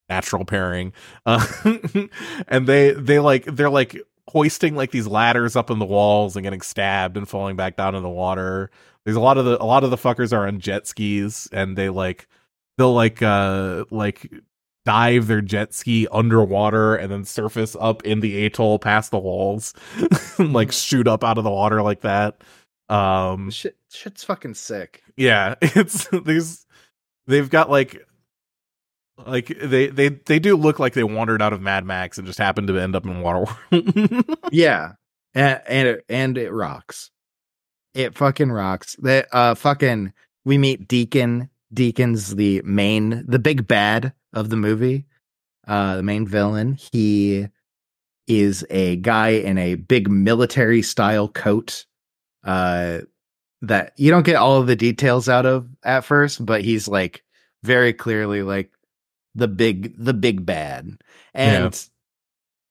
[0.10, 0.94] Natural pairing.
[1.26, 1.46] Uh
[2.48, 3.98] and they they like they're like
[4.28, 7.96] hoisting like these ladders up in the walls and getting stabbed and falling back down
[7.96, 8.70] in the water.
[9.06, 11.78] There's a lot of the a lot of the fuckers are on jet skis and
[11.78, 12.28] they like
[12.78, 14.32] they'll like uh like
[14.84, 19.74] dive their jet ski underwater and then surface up in the atoll past the walls
[20.40, 22.42] like shoot up out of the water like that
[22.90, 25.02] um Shit, shit's fucking sick.
[25.18, 26.68] yeah it's these
[27.26, 28.06] they've got like
[29.26, 32.40] like they they they do look like they wandered out of mad max and just
[32.40, 34.94] happened to end up in waterworld Yeah,
[35.34, 37.12] and and it, and it rocks.
[37.94, 38.96] It fucking rocks.
[39.00, 40.14] That uh, fucking
[40.44, 41.50] we meet Deacon.
[41.74, 45.06] Deacon's the main, the big bad of the movie.
[45.68, 46.74] Uh, the main villain.
[46.74, 47.48] He
[48.28, 51.86] is a guy in a big military style coat.
[52.44, 53.02] Uh,
[53.62, 57.24] that you don't get all of the details out of at first, but he's like
[57.64, 58.72] very clearly like
[59.36, 60.98] the big the big bad.
[61.34, 61.90] And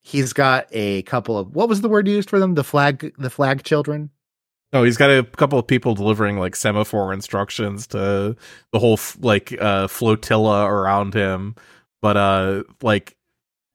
[0.01, 2.55] he's got a couple of what was the word used for them?
[2.55, 4.09] The flag the flag children?
[4.73, 8.35] Oh, he's got a couple of people delivering like semaphore instructions to
[8.71, 11.55] the whole f- like uh flotilla around him.
[12.01, 13.15] But uh like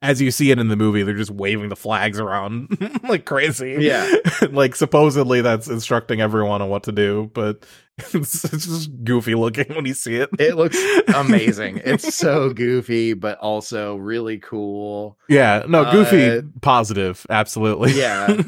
[0.03, 2.79] as you see it in the movie, they're just waving the flags around
[3.09, 3.77] like crazy.
[3.81, 4.11] Yeah.
[4.51, 7.65] like supposedly that's instructing everyone on what to do, but
[7.99, 10.31] it's, it's just goofy looking when you see it.
[10.39, 10.79] It looks
[11.15, 11.83] amazing.
[11.85, 15.19] it's so goofy, but also really cool.
[15.29, 17.93] yeah, no, goofy Uh, positive, absolutely.
[17.93, 18.43] Yeah.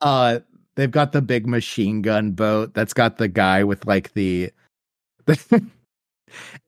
[0.00, 0.40] Uh
[0.74, 4.50] they've got the big machine gun boat that's got the guy with like the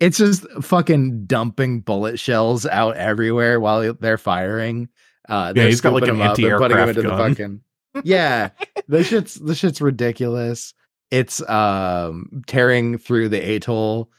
[0.01, 4.89] it's just fucking dumping bullet shells out everywhere while they're firing.
[5.29, 7.17] Uh Yeah, they're he's got, like, an 'em up and putting 'em anti-aircraft into the
[7.17, 7.61] fucking
[8.05, 8.51] Yeah.
[8.89, 10.75] the shit's the shit's ridiculous.
[11.11, 14.11] It's um tearing through the atoll.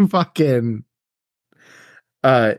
[0.10, 0.84] fucking
[2.24, 2.54] uh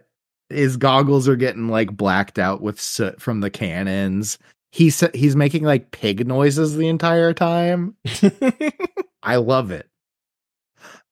[0.49, 4.37] his goggles are getting like blacked out with soot from the cannons.
[4.71, 7.95] He's he's making like pig noises the entire time.
[9.23, 9.87] I love it.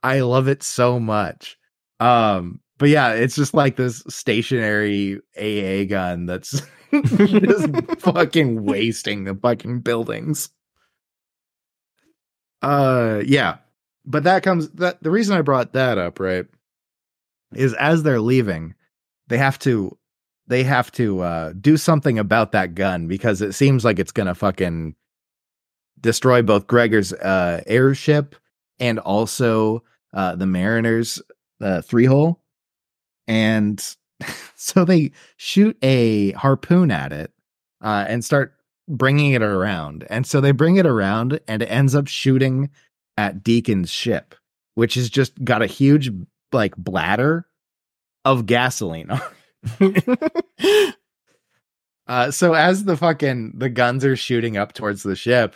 [0.03, 1.57] I love it so much.
[1.99, 7.69] Um, but yeah, it's just like this stationary AA gun that's just
[7.99, 10.49] fucking wasting the fucking buildings.
[12.61, 13.57] Uh yeah.
[14.05, 16.45] But that comes that the reason I brought that up, right,
[17.53, 18.75] is as they're leaving,
[19.27, 19.97] they have to
[20.47, 24.35] they have to uh do something about that gun because it seems like it's gonna
[24.35, 24.95] fucking
[25.99, 28.35] destroy both Gregor's uh airship
[28.79, 31.21] and also uh the Mariners
[31.61, 32.41] uh three hole.
[33.27, 33.83] And
[34.55, 37.31] so they shoot a harpoon at it
[37.81, 38.53] uh and start
[38.87, 40.05] bringing it around.
[40.09, 42.69] And so they bring it around and it ends up shooting
[43.17, 44.35] at Deacon's ship,
[44.75, 46.09] which has just got a huge
[46.51, 47.47] like bladder
[48.25, 49.09] of gasoline.
[52.09, 55.55] Uh, so as the fucking the guns are shooting up towards the ship,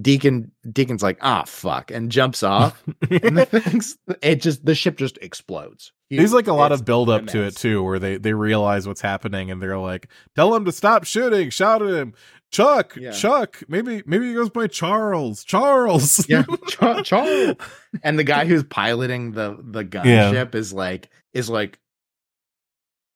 [0.00, 4.96] Deacon Deacon's like, ah, fuck, and jumps off, and the things it just the ship
[4.96, 5.92] just explodes.
[6.10, 9.00] There's like a lot of build up to it too, where they they realize what's
[9.00, 11.50] happening and they're like, "Tell him to stop shooting!
[11.50, 12.14] Shout at him,
[12.52, 13.10] Chuck, Yeah.
[13.10, 13.62] Chuck.
[13.68, 17.56] Maybe maybe he goes by Charles, Charles." Yeah, Char- Charles.
[18.02, 20.30] And the guy who's piloting the the Yeah.
[20.32, 21.78] gunship is like is like,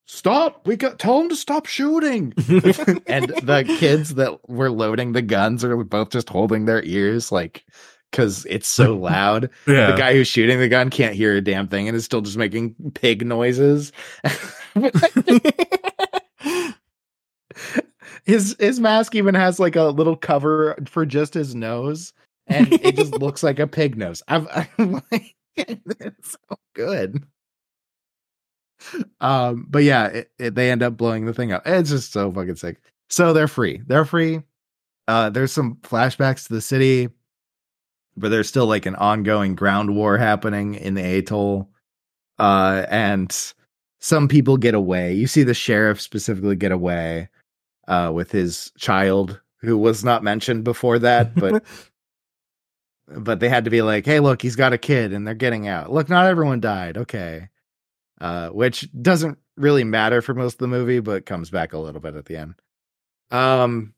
[0.08, 0.66] stop!
[0.66, 2.32] We got tell him to stop shooting.
[3.06, 7.64] and the kids that were loading the guns are both just holding their ears like
[8.10, 9.50] because it's so loud.
[9.66, 9.92] yeah.
[9.92, 12.36] The guy who's shooting the gun can't hear a damn thing and is still just
[12.36, 13.92] making pig noises.
[18.24, 22.12] his his mask even has like a little cover for just his nose,
[22.46, 24.22] and it just looks like a pig nose.
[24.28, 24.46] I've,
[24.78, 27.24] I'm like, it's so good.
[29.20, 31.62] Um, but yeah, it, it, they end up blowing the thing up.
[31.66, 32.80] It's just so fucking sick.
[33.10, 33.82] So they're free.
[33.86, 34.42] They're free.
[35.08, 37.08] Uh, there's some flashbacks to the city,
[38.16, 41.70] but there's still like an ongoing ground war happening in the atoll.
[42.38, 43.34] Uh, and
[44.00, 45.14] some people get away.
[45.14, 47.28] You see the sheriff specifically get away
[47.88, 51.64] uh, with his child, who was not mentioned before that, but
[53.08, 55.66] but they had to be like, "Hey, look, he's got a kid, and they're getting
[55.66, 55.90] out.
[55.90, 56.96] Look, not everyone died.
[56.98, 57.48] Okay."
[58.20, 62.00] Uh, which doesn't really matter for most of the movie, but comes back a little
[62.00, 62.54] bit at the end.
[63.30, 63.94] Um,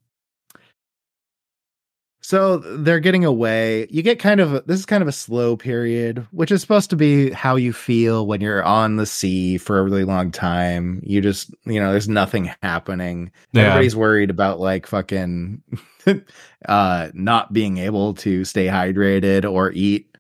[2.23, 3.87] so they're getting away.
[3.91, 6.91] You get kind of a, this is kind of a slow period, which is supposed
[6.91, 11.01] to be how you feel when you're on the sea for a really long time.
[11.03, 13.33] You just, you know, there's nothing happening.
[13.53, 13.63] Yeah.
[13.63, 15.63] Everybody's worried about like fucking
[16.69, 20.17] uh not being able to stay hydrated or eat.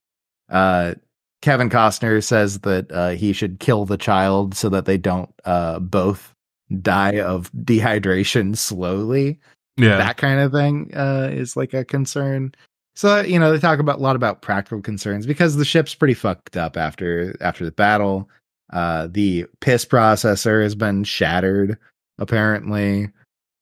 [0.48, 0.94] Uh
[1.42, 5.78] Kevin Costner says that uh he should kill the child so that they don't uh
[5.78, 6.34] both
[6.82, 9.38] die of dehydration slowly.
[9.76, 9.96] Yeah.
[9.96, 12.54] That kind of thing uh, is like a concern.
[12.94, 16.14] So you know they talk about a lot about practical concerns because the ship's pretty
[16.14, 18.28] fucked up after after the battle.
[18.72, 21.78] Uh, the piss processor has been shattered
[22.18, 23.08] apparently.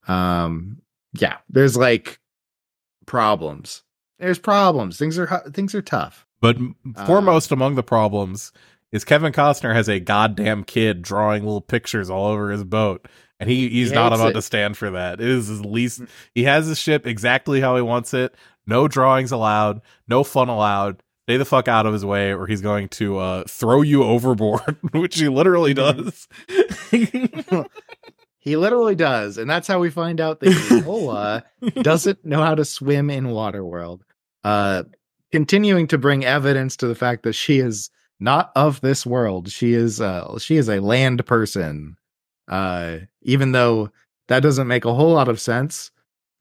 [0.08, 0.82] Um,
[1.18, 2.18] yeah, there's like
[3.06, 3.82] problems.
[4.18, 4.98] There's problems.
[4.98, 6.26] Things are things are tough.
[6.40, 6.56] But
[6.96, 8.52] Uh, foremost among the problems
[8.92, 13.06] is Kevin Costner has a goddamn kid drawing little pictures all over his boat.
[13.40, 14.32] And he, he's He not about it.
[14.34, 15.20] to stand for that.
[15.20, 16.02] It is his least
[16.34, 18.34] he has his ship exactly how he wants it.
[18.66, 21.02] No drawings allowed, no fun allowed.
[21.26, 24.76] Stay the fuck out of his way, or he's going to uh, throw you overboard,
[24.92, 26.26] which he literally does.
[28.40, 31.42] He literally does, and that's how we find out that Enola
[31.82, 34.00] doesn't know how to swim in Waterworld.
[34.42, 34.84] Uh,
[35.32, 39.50] continuing to bring evidence to the fact that she is not of this world.
[39.50, 41.96] She is uh, she is a land person.
[42.48, 43.90] Uh, even though
[44.28, 45.90] that doesn't make a whole lot of sense,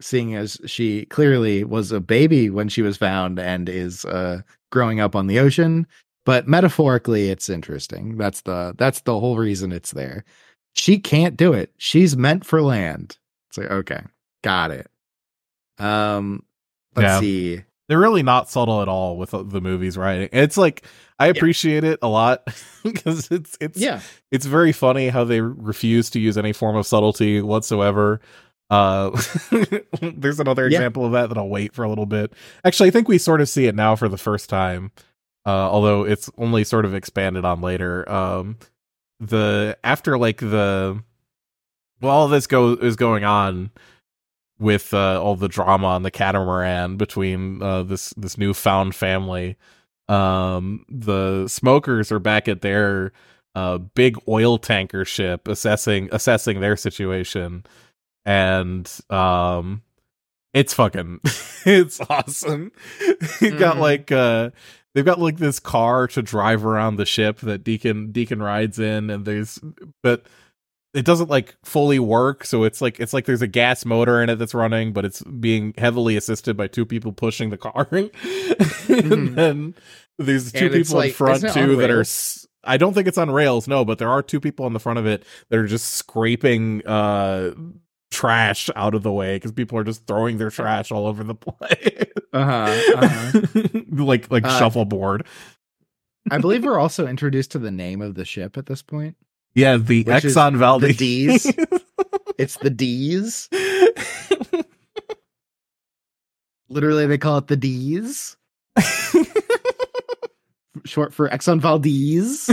[0.02, 5.00] seeing as she clearly was a baby when she was found and is uh, growing
[5.00, 5.86] up on the ocean.
[6.26, 8.18] But metaphorically, it's interesting.
[8.18, 10.24] That's the that's the whole reason it's there.
[10.74, 11.72] She can't do it.
[11.78, 13.18] She's meant for land.
[13.50, 14.02] It's like okay,
[14.44, 14.88] got it.
[15.80, 16.44] Um,
[16.96, 17.20] let's Yeah.
[17.20, 17.64] see.
[17.88, 20.30] They're really not subtle at all with the movies writing.
[20.34, 20.86] It's like
[21.20, 22.44] I appreciate it a lot
[22.84, 26.86] because it's it's Yeah, it's very funny how they refuse to use any form of
[26.86, 28.20] subtlety whatsoever.
[28.70, 29.12] Uh,
[30.02, 30.78] there's another Yeah.
[30.80, 32.34] example of that that I'll wait for a little bit.
[32.66, 34.92] Actually, I think we sort of see it now for the first time,
[35.46, 38.10] uh, although it's only sort of expanded on later.
[38.12, 38.58] Um,
[39.22, 41.02] the after like the
[42.02, 43.72] well, all this go is going on
[44.60, 49.58] with uh, all the drama on the catamaran between uh, this this newfound family.
[50.10, 53.12] Um, the smokers are back at their
[53.56, 57.66] uh, big oil tanker ship, assessing assessing their situation,
[58.26, 59.82] and um,
[60.54, 61.20] it's fucking
[61.66, 62.72] it's awesome.
[63.42, 63.80] You've got Mhm.
[63.80, 64.50] like uh
[64.96, 69.10] they've got like this car to drive around the ship that Deacon Deacon rides in
[69.10, 69.60] and there's
[70.02, 70.26] but
[70.98, 74.30] it doesn't like fully work so it's like it's like there's a gas motor in
[74.30, 78.12] it that's running but it's being heavily assisted by two people pushing the car and
[78.12, 79.36] Mhm.
[79.36, 79.76] then
[80.18, 82.06] there's two And people in front isn't it on too that are
[82.64, 85.00] i don't think it's on rails no but there are two people on the front
[85.00, 87.52] of it that are just scraping uh
[88.10, 91.36] trash out of the way because people are just throwing their trash all over the
[91.48, 93.42] place uh-huh, uh-huh.
[93.92, 95.26] like like Uh, shuffleboard
[96.30, 99.16] I believe we're also introduced to the name of the ship at this point.
[99.56, 101.54] Yeah the exxon valdez the D's.
[102.38, 103.50] It's the D's.
[106.70, 108.38] Literally, they call it the D's,
[110.86, 112.48] short for Exxon Valdez.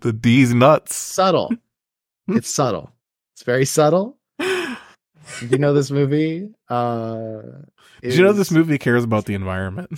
[0.00, 1.52] the d's nuts subtle.
[2.28, 2.92] It's subtle.
[3.34, 4.16] It's very subtle.
[4.38, 4.76] Do
[5.50, 6.48] you know this movie?
[6.68, 7.42] Uh,
[8.02, 9.90] Did you know this movie cares about the environment?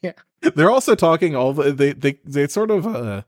[0.00, 0.12] Yeah.
[0.40, 3.22] They're also talking all the they they they sort of uh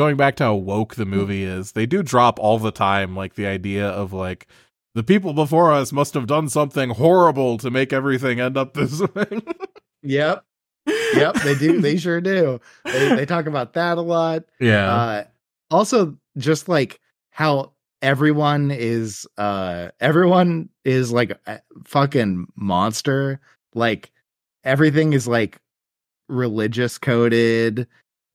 [0.00, 1.72] going back to how woke the movie is.
[1.72, 4.46] They do drop all the time like the idea of like
[4.94, 8.98] the people before us must have done something horrible to make everything end up this
[9.14, 9.26] way.
[10.02, 10.42] Yep.
[10.86, 11.34] Yep.
[11.44, 11.82] They do.
[11.82, 12.62] They sure do.
[12.86, 14.44] They, they talk about that a lot.
[14.58, 14.90] yeah.
[14.90, 15.24] Uh,
[15.70, 16.98] also, just like
[17.30, 23.38] how everyone is, uh, everyone is like a fucking monster.
[23.74, 24.12] Like
[24.64, 25.58] everything is like
[26.30, 27.86] religious coded.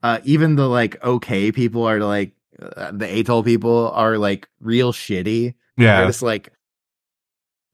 [0.04, 4.94] Uh, even the like okay people are like uh, the atoll people are like real
[4.94, 5.56] shitty.
[5.78, 6.06] They're yeah.
[6.06, 6.52] just like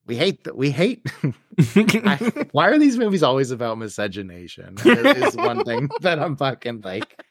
[0.06, 1.06] we hate that we hate
[1.60, 4.76] I, why are these movies always about miscegenation?
[4.84, 7.22] Is is one thing that I'm fucking like.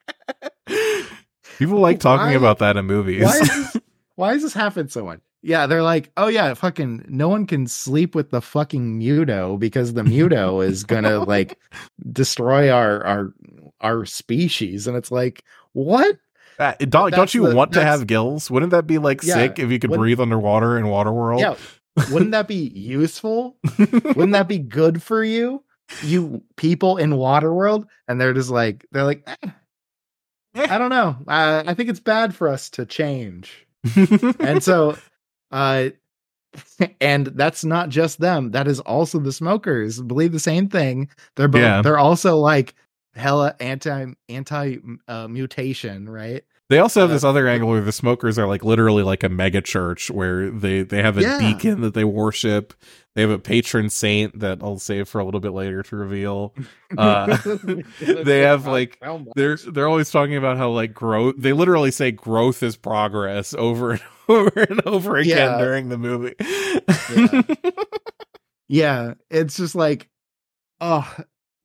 [1.58, 3.24] People like talking Why- about that in movies.
[3.24, 3.76] Why is this?
[4.14, 5.20] Why does this happen so much?
[5.42, 9.94] Yeah, they're like, oh yeah, fucking, no one can sleep with the fucking muto because
[9.94, 11.58] the muto is gonna like
[12.12, 13.34] destroy our our
[13.80, 16.16] our species, and it's like, what?
[16.58, 18.50] Uh, don't don't you the- want to have gills?
[18.50, 21.40] Wouldn't that be like Yeah, sick if you could breathe underwater in Waterworld?
[21.40, 21.54] Yeah,
[22.12, 23.56] wouldn't that be useful?
[23.78, 25.64] Wouldn't that be good for you,
[26.02, 27.86] you people in Waterworld?
[28.06, 29.50] And they're just like, they're like, eh,
[30.54, 31.16] I don't know.
[31.26, 33.66] I, I think it's bad for us to change.
[34.40, 34.96] and so
[35.50, 35.88] uh
[37.00, 41.48] and that's not just them that is also the smokers believe the same thing they're
[41.48, 41.80] both Yeah.
[41.80, 42.74] they're also like
[43.14, 44.76] hella anti anti
[45.08, 49.02] uh, mutation right They also have this other angle where the smokers are like literally
[49.02, 51.38] like a mega church where they they have a Yeah.
[51.38, 52.72] deacon that they worship.
[53.16, 56.54] They have a patron saint that I'll save for a little bit later to reveal.
[56.98, 57.36] Uh,
[58.00, 58.98] they have, like,
[59.36, 61.34] They're they're always talking about how like growth.
[61.38, 65.58] They literally say growth is progress over and over and over again Yeah.
[65.58, 66.34] during the movie.
[68.68, 70.08] Yeah, it's just like,
[70.80, 71.12] oh,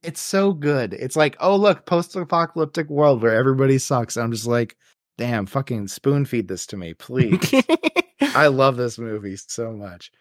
[0.06, 0.94] it's so good.
[0.94, 4.18] It's like, oh look, post-apocalyptic world where everybody sucks.
[4.18, 4.78] I'm just like,
[5.18, 7.54] damn, fucking spoon feed this to me, please.
[8.22, 10.12] I love this movie so much.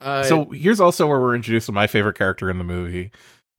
[0.00, 3.10] Uh, so here's also where we're introduced to my favorite character in the movie.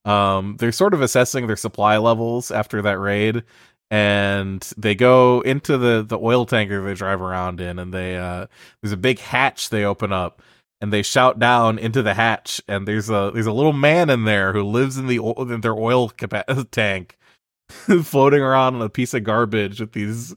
[0.05, 3.43] Um, they're sort of assessing their supply levels after that raid,
[3.89, 8.45] and they go into the the oil tanker they drive around in, and they uh,
[8.81, 10.41] there's a big hatch they open up,
[10.81, 14.25] and they shout down into the hatch, and there's a there's a little man in
[14.25, 15.17] there who lives in the
[15.49, 17.17] in their oil capa- tank,
[18.03, 20.35] floating around on a piece of garbage with these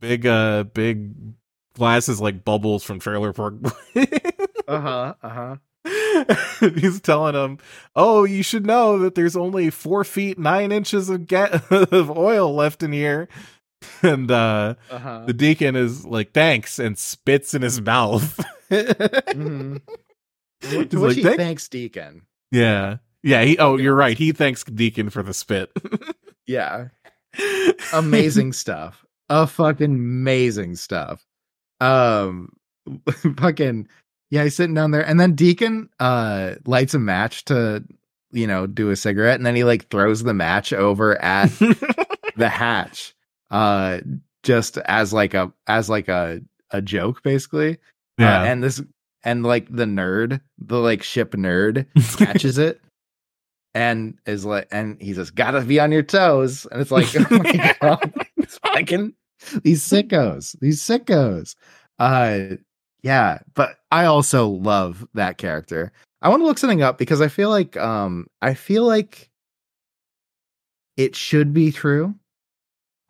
[0.00, 1.12] big uh big
[1.74, 3.54] glasses like bubbles from Trailer Park.
[4.68, 5.56] uh-huh, uh-huh.
[6.74, 7.58] He's telling him,
[7.94, 12.52] "Oh, you should know that there's only four feet nine inches of ga- of oil
[12.54, 13.28] left in here."
[14.02, 15.24] And uh, Uh-huh.
[15.26, 18.40] the deacon is like, "Thanks," and spits in his mouth.
[18.70, 19.80] Mhm.
[20.60, 22.22] He's like, he "Thank-" thanks Deacon.
[22.50, 23.42] yeah, yeah.
[23.44, 24.16] He, oh, you're right.
[24.16, 25.70] He thanks Deacon for the spit.
[26.48, 26.90] Yeah.
[27.92, 29.04] Amazing stuff.
[29.28, 31.26] A fucking amazing stuff.
[31.80, 32.52] Um
[33.38, 33.88] fucking
[34.30, 37.82] yeah, he's sitting down there and then Deacon uh lights a match to
[38.30, 41.50] you know do a cigarette and then he like throws the match over at
[42.36, 43.12] the hatch
[43.50, 43.98] uh
[44.44, 46.40] just as like a as like a
[46.70, 47.78] a joke basically.
[48.18, 48.42] Yeah.
[48.42, 48.82] Uh, and this
[49.24, 51.86] and like the nerd, the like ship nerd
[52.16, 52.80] catches it
[53.74, 56.66] and is like and he says gotta be on your toes.
[56.70, 59.14] And it's like oh my god it's fucking
[59.62, 61.56] these sickos these sickos.
[61.98, 62.56] Uh
[63.02, 65.92] yeah but i also love that character.
[66.22, 69.30] I want to look something up because i feel like um i feel like
[70.96, 72.14] it should be true.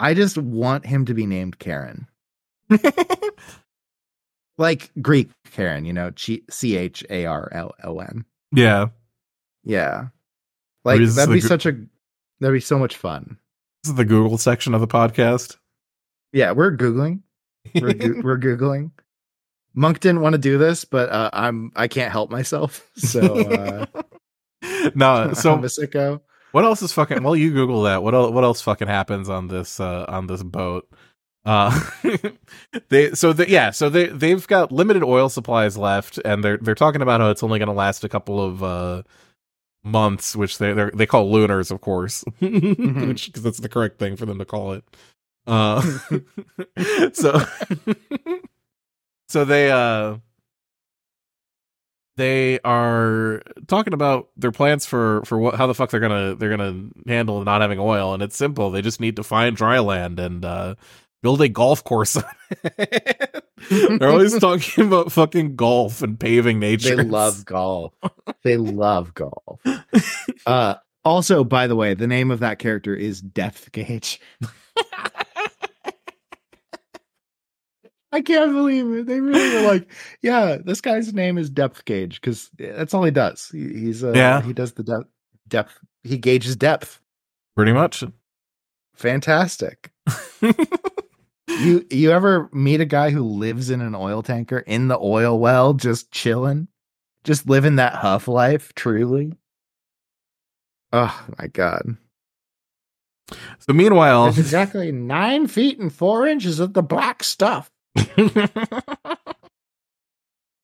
[0.00, 2.08] I just want him to be named Charon
[4.58, 8.86] like greek Charon you know G- c-h-a-r-l-o-n yeah.
[9.64, 10.08] yeah.
[10.84, 11.72] Like that'd the be such a
[12.40, 13.38] that'd be so much fun.
[13.82, 15.56] This is the Google section of the podcast.
[16.32, 17.20] Yeah, we're googling.
[17.74, 18.92] We're, goo- we're googling.
[19.74, 22.88] Monk didn't want to do this, but uh, I'm I can't help myself.
[22.96, 23.86] So uh
[24.94, 26.20] no, so a.
[26.52, 27.22] What else is fucking?
[27.22, 28.02] Well, you Google that.
[28.02, 28.32] What else?
[28.32, 30.88] What else fucking happens on this uh, on this boat?
[31.46, 31.80] Uh,
[32.88, 36.74] they so they, yeah, so they they've got limited oil supplies left, and they're they're
[36.74, 39.02] talking about how it's only going to last a couple of uh,
[39.84, 43.06] months, which they they they call lunars, of course, Mhm.
[43.08, 44.84] which because that's the correct thing for them to call it.
[45.46, 45.80] Uh,
[47.12, 47.40] so
[49.28, 50.16] so they uh
[52.16, 56.50] they are talking about their plans for for what how the fuck they're gonna they're
[56.56, 60.18] gonna handle not having oil and it's simple they just need to find dry land
[60.18, 60.74] and uh
[61.22, 62.16] build a golf course
[63.70, 67.92] they're always talking about fucking golf and paving nature They love golf.
[68.44, 69.60] They love golf.
[70.46, 74.20] Uh also, by the way, the name of that character is Depth Gauge.
[78.12, 79.06] I can't believe it.
[79.06, 79.88] They really were like,
[80.22, 83.48] yeah, this guy's name is Depth Gauge because that's all he does.
[83.52, 84.42] He, he's uh, Yeah.
[84.42, 85.06] he does the depth.
[85.48, 85.78] Depth.
[86.02, 87.00] He gauges depth.
[87.54, 88.02] pretty much
[88.94, 89.90] Fantastic.
[91.60, 95.38] You you ever meet a guy who lives in an oil tanker in the oil
[95.38, 96.68] well, just chilling,
[97.24, 98.74] just living that huff life?
[98.74, 99.32] Truly.
[100.92, 101.96] Oh my god!
[103.58, 107.70] so meanwhile There's exactly nine feet and four inches of the black stuff.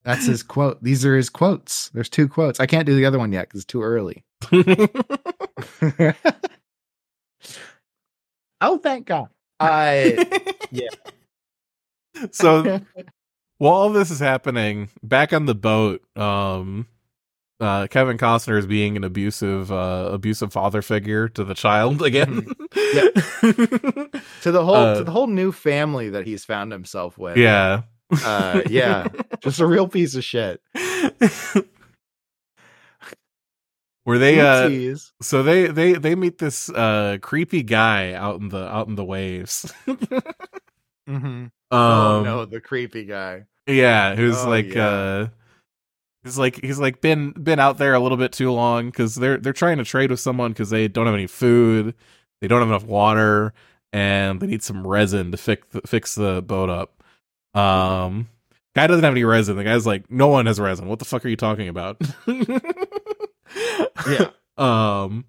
[0.04, 0.82] That's his quote.
[0.82, 1.88] These are his quotes.
[1.90, 2.58] There's two quotes.
[2.60, 4.24] I can't do the other one yet because it's too early.
[8.60, 9.28] oh, thank God.
[9.62, 10.26] I
[12.32, 12.80] so
[13.58, 16.86] while all this is happening, back on the boat, um,
[17.60, 22.42] uh, Kevin Costner is being an abusive, uh, abusive father figure to the child again.
[22.72, 27.36] to the whole Uh, to the whole new family that he's found himself with.
[27.36, 27.82] yeah,
[28.24, 29.06] Uh, yeah.
[29.40, 30.60] Just a real piece of shit.
[34.04, 38.66] Where they, uh, so they they they meet this uh creepy guy out in the
[38.66, 39.72] out in the waves.
[41.08, 41.18] Mhm.
[41.24, 43.46] Um, oh no, the creepy guy.
[43.66, 44.86] Yeah, who's Oh, like yeah.
[44.88, 45.26] uh
[46.22, 49.38] he's like he's like been been out there a little bit too long cuz they're
[49.38, 51.94] they're trying to trade with someone cuz they don't have any food,
[52.40, 53.52] they don't have enough water,
[53.92, 57.02] and they need some resin to fix the, fix the boat up.
[57.60, 58.28] Um,
[58.76, 59.56] guy doesn't have any resin.
[59.56, 60.86] The guy's like, no one has resin.
[60.88, 62.00] What the fuck are you talking about?
[64.08, 64.30] Yeah.
[64.56, 65.24] Um,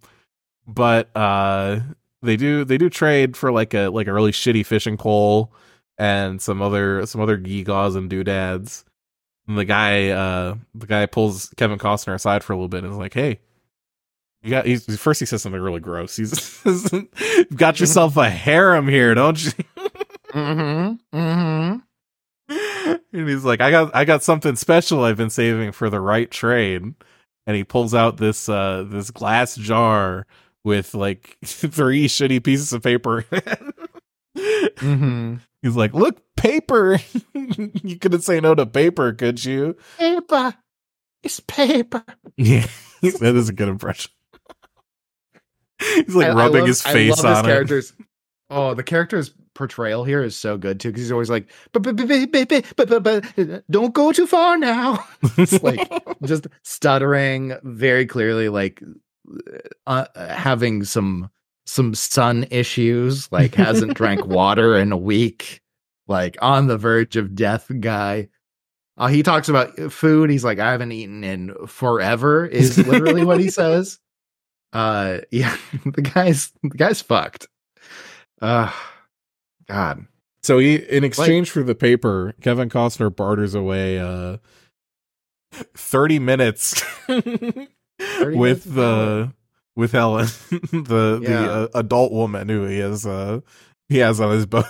[0.67, 1.79] but uh,
[2.21, 5.51] they do they do trade for like a like a really shitty fishing pole
[5.97, 8.85] and some other some other gewgaws and doodads.
[9.47, 12.93] And the guy uh the guy pulls Kevin Costner aside for a little bit and
[12.93, 13.39] is like, "Hey,
[14.41, 16.15] you got." He's, first he says something really gross.
[16.15, 19.51] He's you've got yourself a harem here, don't you?
[20.33, 21.17] Mm-hmm.
[21.17, 22.93] Mm-hmm.
[23.13, 26.31] and he's like, "I got I got something special I've been saving for the right
[26.31, 26.93] trade."
[27.45, 30.25] And he pulls out this uh this glass jar
[30.63, 33.25] with like three shitty pieces of paper.
[34.37, 35.35] Mm-hmm.
[35.61, 36.99] He's like, "Look, paper.
[37.33, 40.53] you couldn't say no to paper, could you?" Paper.
[41.21, 42.03] It's paper.
[42.37, 42.65] Yeah,
[43.01, 44.11] that is a good impression.
[45.79, 47.47] He's like I- I rubbing love- his I face love his on it.
[47.47, 47.93] character's,
[48.49, 51.83] Oh, the character's portrayal here is so good too because he's always like, but
[53.69, 55.05] don't go too far now.
[55.37, 55.91] It's like
[56.23, 58.81] just stuttering very clearly, like
[59.87, 61.29] uh, having some
[61.65, 63.31] some sun issues.
[63.31, 65.61] Like hasn't drank water in a week.
[66.07, 68.29] Like on the verge of death, guy.
[68.97, 70.29] Uh, he talks about food.
[70.29, 72.45] He's like, I haven't eaten in forever.
[72.45, 73.99] Is literally what he says.
[74.71, 75.55] Uh, yeah,
[75.85, 77.47] the guy's the guy's fucked.
[78.41, 78.71] Uh,
[79.67, 80.05] God.
[80.43, 84.37] So he, in exchange for the paper, Kevin Costner barters away uh,
[85.75, 87.65] thirty minutes with
[87.97, 89.33] minutes the
[89.75, 91.29] with Helen, the Yeah.
[91.29, 93.39] the uh, adult woman who he has uh,
[93.89, 94.65] he has on his boat.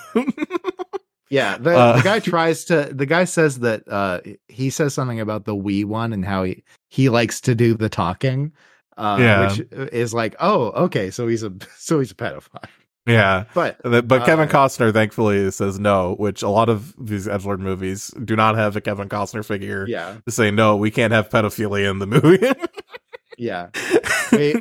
[1.29, 2.89] Yeah, the, Uh, the guy tries to.
[2.93, 6.63] The guy says that uh, he says something about the wee one and how he
[6.89, 8.51] he likes to do the talking.
[8.95, 9.39] Uh, Yeah.
[9.47, 12.63] which is like, oh, okay, so he's a so he's a pedophile.
[13.05, 17.27] Yeah, But but but Kevin Uh, Costner thankfully says no, which a lot of these
[17.27, 20.77] Edgelord movies do not have a Kevin Costner figure yeah, to say no.
[20.77, 22.45] We can't have pedophilia in the movie.
[23.37, 23.69] yeah.
[24.31, 24.55] Wait.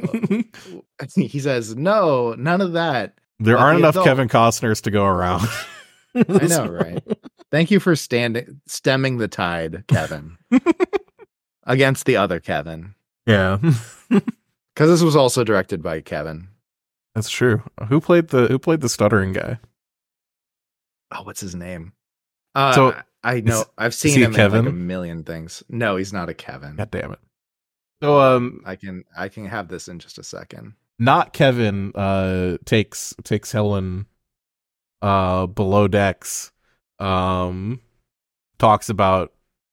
[1.14, 3.14] he says no, none of that.
[3.38, 5.46] there aren't the enough adult- Kevin Costners to go around.
[6.14, 7.02] I know, right?
[7.50, 10.36] Thank you for standing stemming the tide, Kevin,
[11.64, 12.94] against the other Kevin,
[13.26, 13.58] Yeah,
[14.10, 16.48] because this was also directed by Kevin.
[17.14, 17.62] That's true.
[17.88, 19.58] Who played the Who played the stuttering guy?
[21.12, 21.92] oh, what's his name?
[22.54, 24.66] Uh, So, I know is- I've seen him in like Kevin?
[24.66, 25.62] a million things.
[25.68, 26.76] No, he's not a Kevin.
[26.76, 27.18] God damn it!
[28.02, 30.74] So um, I can I can have this in just a second.
[30.98, 34.06] not Kevin uh takes takes Helen
[35.02, 36.52] uh below decks
[37.00, 37.80] um
[38.58, 39.32] talks about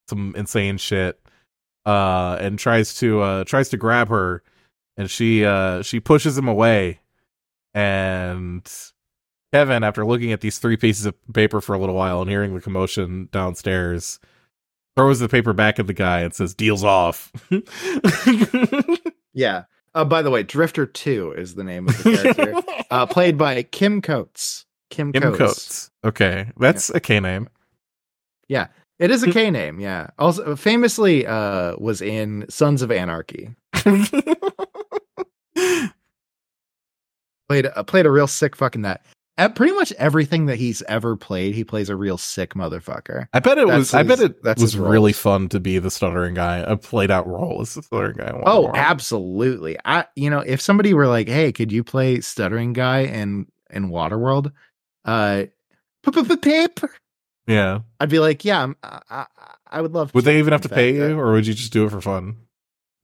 [0.10, 1.20] some insane shit
[1.86, 4.41] uh and tries to uh tries to grab her
[4.98, 6.99] and she uh she pushes him away
[7.73, 8.69] and
[9.53, 12.53] Kevin after looking at these three pieces of paper for a little while and hearing
[12.53, 14.19] the commotion downstairs
[14.95, 17.31] throws the paper back at the guy and says deals off
[19.33, 19.63] Yeah.
[19.95, 23.63] Uh, by the way, Drifter Two is the name of the character, uh, played by
[23.63, 24.65] Kim Coates.
[24.89, 25.37] Kim, Kim Coates.
[25.37, 25.91] Coates.
[26.03, 27.49] Okay, that's a K name.
[28.47, 28.67] Yeah,
[28.99, 29.79] it is a K name.
[29.79, 30.09] Yeah.
[30.19, 33.55] Also, famously, uh, was in Sons of Anarchy.
[37.49, 39.03] Played uh, played a real sick fucking that.
[39.39, 43.27] At pretty much everything that he's ever played, he plays a real sick motherfucker.
[43.34, 43.93] I bet it That's was.
[43.93, 46.57] I bet it that's was really fun to be the stuttering guy.
[46.57, 48.38] A played out role as the stuttering guy.
[48.45, 48.76] Oh, War.
[48.76, 49.77] absolutely.
[49.85, 53.89] I you know, if somebody were like, "Hey, could you play stuttering guy in in
[53.89, 54.51] Waterworld?"
[55.05, 55.45] Uh
[56.41, 56.91] paper.
[57.47, 57.80] yeah.
[57.99, 59.26] I'd be like, "Yeah, I'm- I, I,
[59.71, 61.71] I would love Would to." they even have to pay you, or would you just
[61.73, 62.35] do it for fun?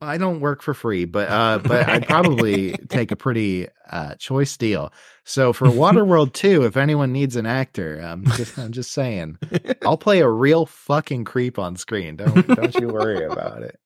[0.02, 4.56] I don't work for free, but uh but I'd probably take a pretty uh choice
[4.58, 4.92] deal.
[5.24, 9.38] So for Waterworld 2, if anyone needs an actor, I'm just I'm just saying,
[9.86, 12.18] I'll play a real fucking creep on screen.
[12.18, 13.80] Don't don't you worry about it.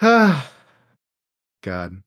[1.62, 2.02] God.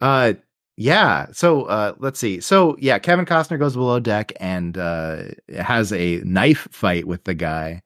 [0.00, 0.32] Uh
[0.76, 1.26] yeah.
[1.32, 2.40] So uh let's see.
[2.40, 5.24] So yeah, Kevin Costner goes below deck and uh
[5.54, 7.82] has a knife fight with the guy.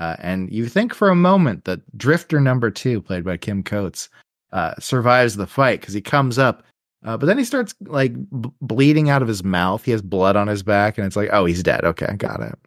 [0.00, 4.08] Uh and you think for a moment that Drifter number 2 played by Kim Coates
[4.52, 6.64] uh survives the fight cuz he comes up
[7.04, 8.12] uh, but then he starts like
[8.42, 9.82] b- bleeding out of his mouth.
[9.84, 11.84] He has blood on his back and it's like, "Oh, he's dead.
[11.84, 12.58] Okay, got it."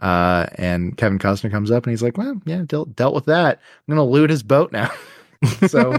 [0.00, 3.60] Uh and Kevin Costner comes up and he's like, "Well, yeah, dealt dealt with that.
[3.88, 4.90] I'm going to loot his boat now."
[5.66, 5.98] so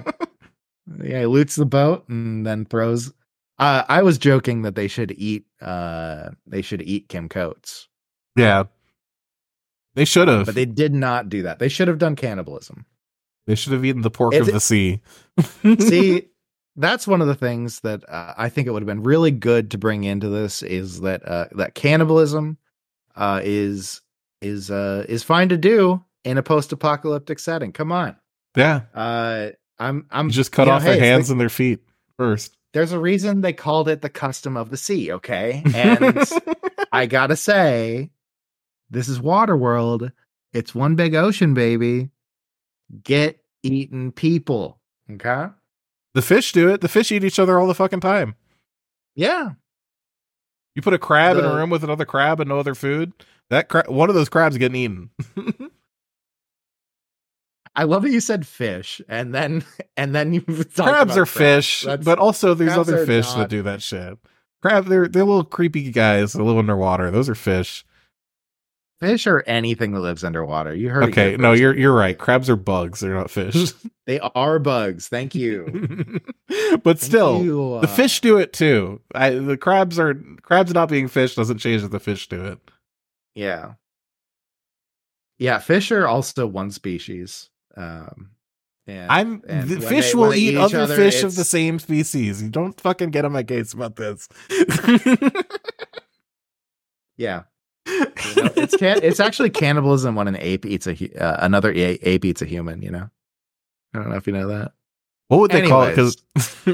[1.04, 3.12] yeah, he loots the boat and then throws.
[3.58, 5.46] Uh, I was joking that they should eat.
[5.62, 7.90] Uh, they should eat Kim Coates,
[8.38, 8.64] yeah,
[10.00, 10.46] they should have.
[10.46, 11.60] but they did not do that.
[11.60, 12.86] They should have done cannibalism.
[13.48, 15.02] They should have eaten the pork of the sea.
[15.80, 16.28] See,
[16.76, 19.72] that's one of the things that uh, I think it would have been really good
[19.72, 22.58] to bring into this is that uh, that cannibalism
[23.16, 24.02] uh, is
[24.42, 27.72] is uh, is fine to do in a post-apocalyptic setting.
[27.74, 28.16] Come on,
[28.56, 28.82] Yeah.
[28.94, 29.50] uh,
[29.80, 31.80] I'm I'm Just cut you know, off hey, their hands the- and their feet
[32.18, 32.56] first.
[32.74, 35.12] there's a reason they called it the custom of the sea.
[35.14, 36.18] Okay, and
[36.92, 38.12] I gotta say,
[38.90, 40.12] this is Waterworld.
[40.54, 42.10] It's one big ocean, baby.
[43.04, 44.80] Get eaten people.
[45.12, 45.48] Okay.
[46.14, 46.82] the fish do it.
[46.82, 48.36] The fish eat each other all the fucking time.
[49.16, 49.52] Yeah.
[50.76, 53.12] You put a crab in a room with another crab and no other food.
[53.50, 55.10] That cra- one of those crabs getting eaten.
[57.76, 59.64] I love that you said fish, and then
[59.98, 60.42] and then you
[60.76, 64.18] crabs are fish, That's- but also there's other fish not- that do that shit.
[64.62, 67.12] Crab, they're they're little creepy guys that live underwater.
[67.12, 67.86] Those are fish.
[69.00, 70.76] Fish or anything that lives underwater.
[70.76, 71.04] You heard.
[71.06, 72.18] Okay, no, you're you're right.
[72.18, 73.00] Crabs are bugs.
[73.00, 73.74] They're not fish.
[74.06, 75.08] They are bugs.
[75.08, 76.20] Thank you.
[76.84, 79.02] but Thank still, you, the uh, fish do it too.
[79.14, 82.58] I, the crabs are crabs not being fish doesn't change that the fish do it.
[83.36, 83.74] Yeah.
[85.38, 87.52] Yeah, fish are also one species.
[87.78, 88.32] Um,
[88.88, 91.78] and, I'm and the fish they- will they eat other, other, fish of the same
[91.78, 92.42] species.
[92.42, 94.28] You don't fucking get on my case about this.
[97.20, 97.44] Yeah,
[98.36, 101.72] you know, it's can- it's actually cannibalism when an ape eats a hu- uh, another
[101.72, 102.82] a- ape eats a human.
[102.82, 103.10] You know,
[103.94, 104.74] I don't know if you know that.
[105.28, 105.96] What would they call it?
[105.96, 106.16] Because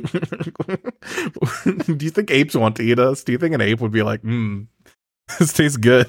[1.97, 3.23] do you think apes want to eat us?
[3.23, 4.63] Do you think an ape would be like, "Hmm,
[5.39, 6.07] this tastes good"?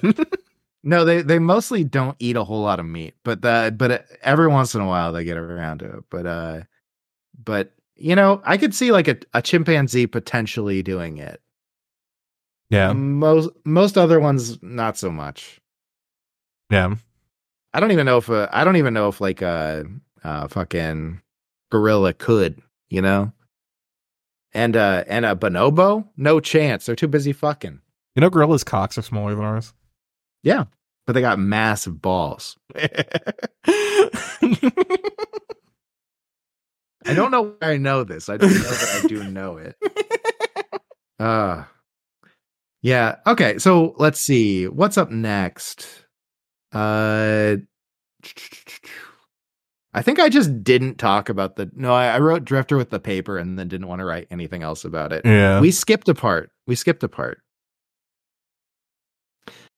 [0.85, 3.99] No, they they mostly don't eat a whole lot of meat, but the but uh,
[4.23, 6.05] every once in a while they get around to it.
[6.11, 6.61] But uh,
[7.43, 11.41] but you know, I could see like a, a chimpanzee potentially doing it.
[12.71, 15.61] Yeah, Most most other ones not so much.
[16.71, 16.95] yeah.
[17.75, 19.85] I don't even know if uh, I don't even know if like a
[20.25, 21.21] uh, uh, fucking
[21.71, 23.33] gorilla could, you know.
[24.55, 26.87] And uh and a bonobo, no chance.
[26.87, 27.81] They're too busy fucking.
[28.15, 29.75] You know, gorillas' cocks are smaller than ours.
[30.43, 30.65] Yeah,
[31.07, 32.57] but they got massive balls.
[32.75, 32.97] I
[37.15, 38.29] don't know why I know this.
[38.29, 39.77] I just know that I do know it.
[41.19, 41.65] Uh
[42.87, 43.17] yeah.
[43.27, 43.59] Okay.
[43.59, 44.69] So let's see.
[44.69, 46.07] What's up next?
[46.73, 47.57] Uh
[49.93, 53.01] I think I just didn't talk about the no, I, I wrote Drifter with the
[53.01, 55.25] paper and then didn't want to write anything else about it.
[55.25, 55.59] yeah.
[55.59, 56.51] We skipped a part.
[56.67, 57.41] We skipped a part.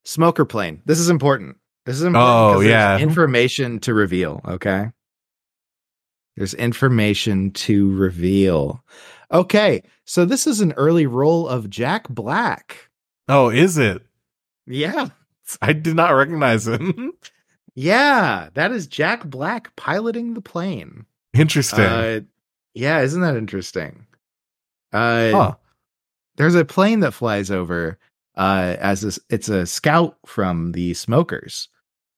[0.05, 0.83] Smoker plane.
[0.85, 1.57] This is important.
[1.87, 2.57] This is important.
[2.57, 2.99] Oh, yeah.
[2.99, 4.43] Information to reveal.
[4.47, 4.91] Okay.
[6.37, 8.85] There's information to reveal.
[9.33, 9.83] Okay.
[10.05, 12.88] So this is an early role of Jack Black.
[13.29, 14.03] Oh, is it?
[14.67, 15.09] Yeah.
[15.63, 17.13] I did not recognize him.
[17.75, 18.49] Yeah.
[18.55, 21.07] That is Jack Black piloting the plane.
[21.33, 21.85] Interesting.
[21.85, 22.21] Uh,
[22.75, 23.03] yeah.
[23.03, 24.05] Isn't that interesting?
[24.93, 25.55] Uh, huh.
[26.37, 27.99] there's a plane that flies over
[28.37, 31.69] uh as this it's a scout from the smokers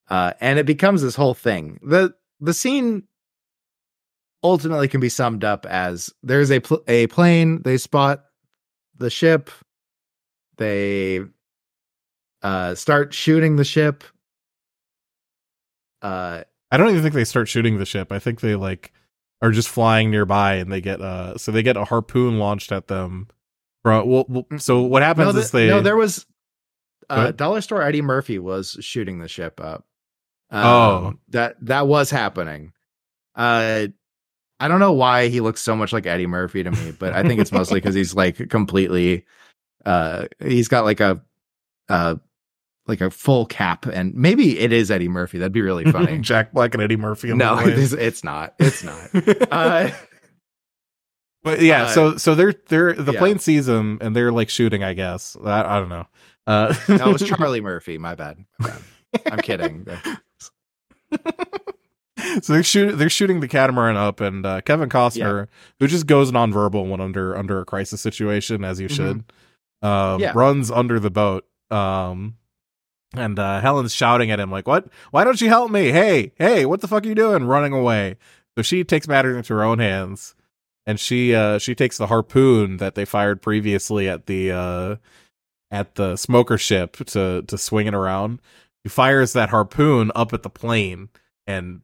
[0.09, 3.03] uh and it becomes this whole thing the the scene
[4.45, 8.24] ultimately can be summed up as there's a pl- a plane they spot
[8.99, 9.51] the ship
[10.61, 11.20] they
[12.43, 14.05] uh start shooting the ship
[16.03, 18.12] uh I don't even think they start shooting the ship.
[18.12, 18.93] I think they like
[19.43, 22.87] are just flying nearby and they get uh so they get a harpoon launched at
[22.87, 23.27] them.
[23.82, 26.27] From, well, well, so what happens no, the- is they no there was
[27.09, 29.85] uh dollar store eddie murphy was shooting the ship up
[30.51, 31.15] Um, Oh.
[31.31, 32.73] that that was happening
[33.35, 33.87] uh
[34.61, 37.23] i don't know why he looks so much like eddie murphy to me but i
[37.23, 39.24] think it's mostly because he's like completely
[39.86, 41.23] uh he's got like a
[41.89, 42.16] uh
[42.86, 46.52] like a full cap and maybe it is eddie murphy that'd be really funny Jack
[46.52, 47.32] Black and Eddie Murphy.
[47.32, 49.09] no it's, it's not it's not
[49.51, 49.90] uh
[51.43, 53.19] but yeah, uh, so so they're they're the yeah.
[53.19, 54.85] plane sees them and they're like shooting.
[54.85, 56.07] I guess I, I don't know.
[56.47, 58.69] Uh, that was charlie murphy my bad, my
[59.12, 59.32] bad.
[59.32, 59.86] i'm kidding
[62.43, 65.48] so they're shooting they're shooting the catamaran up and uh, Kevin Costner
[65.78, 68.94] who just goes nonverbal when under under a crisis situation as you Mhm.
[68.97, 69.24] should
[69.82, 70.32] um Yeah.
[70.35, 72.36] runs under the boat um
[73.16, 74.86] and uh Helen's shouting at him like what?
[75.11, 75.90] Why don't you help me?
[75.90, 77.44] Hey hey what the fuck are you doing?
[77.44, 78.16] Running away.
[78.57, 80.35] So she takes matters into her own hands
[80.86, 84.97] and she uh she takes the harpoon that they fired previously at the uh
[85.70, 88.40] at the smoker ship to to swing it around.
[88.85, 91.09] He fires that harpoon up at the plane
[91.47, 91.82] and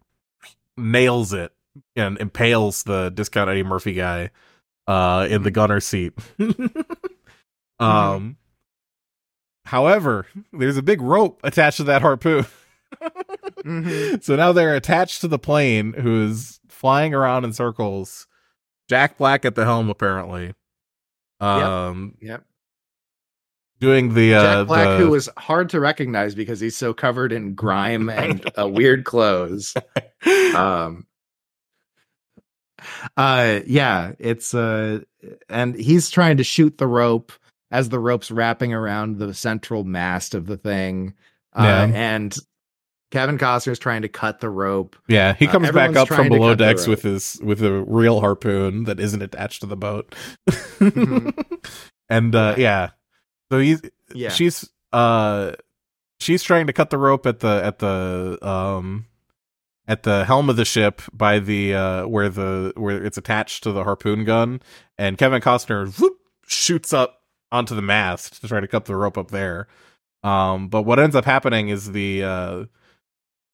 [0.77, 1.53] nails it
[1.95, 4.31] and impales the discount Eddie Murphy guy
[4.87, 6.13] uh in the gunner seat.
[7.81, 8.37] um
[9.65, 12.47] however, there's a big rope attached to that harpoon.
[13.65, 14.23] Mhm.
[14.23, 18.27] So now they're attached to the plane who's flying around in circles
[18.89, 20.55] Jack Black at the helm, apparently.
[21.41, 22.45] Um, Yep.
[23.81, 27.33] doing the uh, Jack Black, the- who was hard to recognize because he's so covered
[27.33, 29.75] in grime and uh, weird clothes.
[30.55, 31.07] Um,
[33.17, 35.01] uh, yeah, it's uh,
[35.49, 37.33] and he's trying to shoot the rope
[37.71, 41.15] as the rope's wrapping around the central mast of the thing.
[41.53, 41.83] Uh, Yeah.
[41.95, 42.37] and
[43.13, 44.97] Kevin Costner is trying to cut the rope.
[45.09, 48.85] yeah, he uh, comes back up from below decks with his with a real harpoon
[48.85, 50.15] that isn't attached to the boat.
[50.81, 51.33] Mhm.
[52.09, 52.91] and uh, yeah,
[53.51, 53.81] so he's
[54.15, 55.53] Yeah, she's uh
[56.19, 59.07] she's trying to cut the rope at the at the um
[59.89, 63.73] at the helm of the ship by the uh where the where it's attached to
[63.73, 64.61] the harpoon gun
[64.99, 67.16] and Kevin Costner whoop, shoots up
[67.53, 69.69] onto the mast to try to cut the rope up there.
[70.23, 72.65] Um but what ends up happening is the uh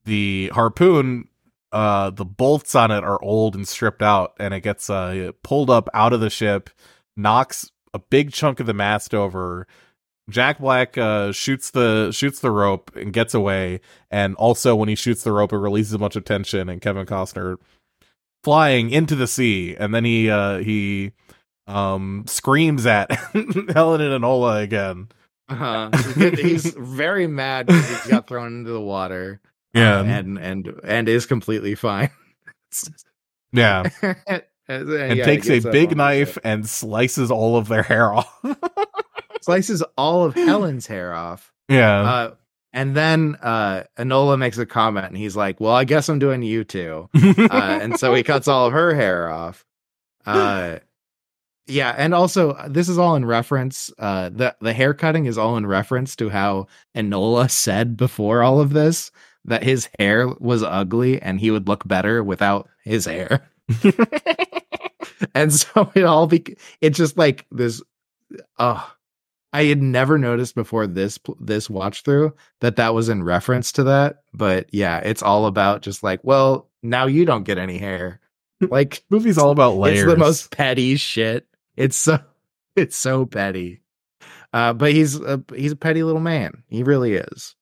[0.05, 1.29] the harpoon
[1.71, 5.71] uh the bolts on it are old and stripped out and it gets uh pulled
[5.71, 6.71] up out of the ship
[7.17, 9.67] knocks a big chunk of the mast over.
[10.31, 14.95] Jack Black uh, shoots the shoots the rope and gets away, and also when he
[14.95, 17.57] shoots the rope, it releases a bunch of tension, and Kevin Costner
[18.45, 21.13] flying into the sea, and then he uh, he
[21.73, 23.11] um screams at
[23.73, 25.09] Helen and Enola again.
[25.49, 25.91] uh-huh.
[26.37, 29.41] he's very mad because he got thrown into the water.
[29.75, 32.11] Yeah, uh, and and and is completely fine.
[33.53, 33.85] yeah,
[34.27, 38.45] and and takes a big knife and slices all of their hair off.
[39.41, 41.53] slices all of Helen's hair off.
[41.69, 42.35] yeah, Uh,
[42.75, 46.43] and then uh, Enola makes a comment, and he's like, "Well, I guess I'm doing
[46.43, 49.65] you too." Uh, and so he cuts all of her hair off.
[51.69, 53.91] Uh, yeah, and also this is all in reference.
[53.99, 56.67] Uh, the the hair cutting is all in reference to how
[56.97, 59.11] Enola said before all of this
[59.45, 63.49] that his hair was ugly and he would look better without his hair.
[65.35, 66.45] and so it all be
[66.81, 67.83] it's just like this
[68.59, 68.93] oh
[69.53, 73.85] i had never noticed before this this watch through that that was in reference to
[73.85, 78.21] that but yeah it's all about just like well now you don't get any hair
[78.61, 80.01] like movie's all about layers.
[80.01, 81.47] it's the most petty shit
[81.83, 82.19] it's so
[82.77, 83.81] it's so petty.
[84.53, 86.63] Uh but he's a he's a petty little man.
[86.69, 87.55] He really is.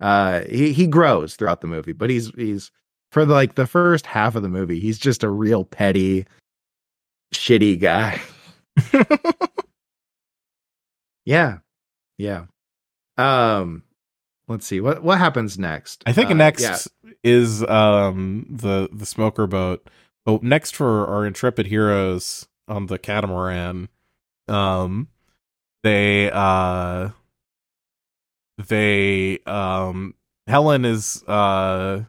[0.00, 2.70] Uh he he grows throughout the movie but he's he's
[3.12, 6.26] for the, like the first half of the movie he's just a real petty
[7.32, 8.20] shitty guy.
[11.24, 11.58] Yeah.
[12.18, 12.46] Yeah.
[13.16, 13.82] Um
[14.48, 14.80] let's see.
[14.80, 16.02] What what happens next?
[16.06, 16.76] I think Uh, next yeah.
[17.22, 19.88] is um the the smoker boat.
[20.26, 23.88] But next for our intrepid heroes on the catamaran,
[24.48, 25.08] um
[25.82, 27.10] they uh
[28.68, 30.14] they um
[30.46, 32.04] Helen is uh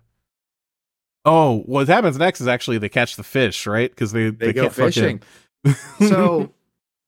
[1.25, 4.53] oh what happens next is actually they catch the fish right because they they, they,
[4.53, 5.19] go can't fucking-
[5.65, 5.75] fishing
[6.09, 6.51] so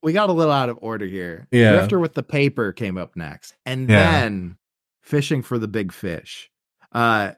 [0.01, 1.47] we got a little out of order here.
[1.51, 1.73] Yeah.
[1.73, 3.55] Drifter with the paper came up next.
[3.65, 4.21] And Yeah.
[4.21, 4.57] then
[5.03, 6.49] fishing for the big fish.
[6.91, 7.31] Uh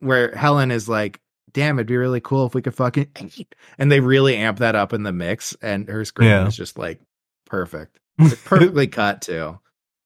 [0.00, 1.20] where Helen is like,
[1.54, 3.54] damn, it'd be really cool if we could fucking eat.
[3.78, 6.46] And they really amp that up in the mix, and her scream Yeah.
[6.46, 7.00] is just like
[7.46, 7.98] perfect.
[8.18, 9.58] It's perfectly cut too.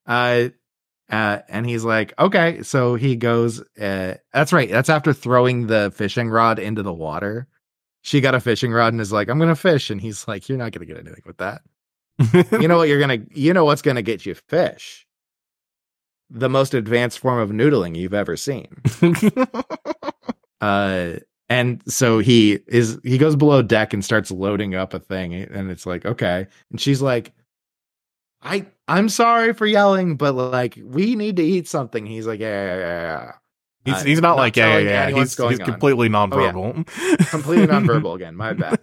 [0.06, 0.48] Uh
[1.10, 2.62] uh, and he's like, okay.
[2.62, 4.70] So he goes, uh, that's right.
[4.70, 7.48] That's after throwing the fishing rod into the water.
[8.02, 9.88] She got a fishing rod and is like, I'm going to fish.
[9.88, 11.62] And he's like, You're not going to get anything with that.
[12.60, 15.06] You know what you're going to, you know what's going to get you fish?
[16.28, 18.68] The most advanced form of noodling you've ever seen.
[20.60, 21.12] Uh,
[21.48, 25.34] and so he is, he goes below deck and starts loading up a thing.
[25.34, 26.46] And it's like, okay.
[26.70, 27.32] And she's like,
[28.42, 32.06] I, I'm sorry for yelling, but like, we need to eat something.
[32.06, 33.32] He's like, yeah, yeah, yeah, yeah.
[33.84, 36.52] he's he's not, not like yeah yeah yeah he's, he's completely Oh, yeah.
[36.52, 38.36] nonverbal completely nonverbal again.
[38.36, 38.78] My bad.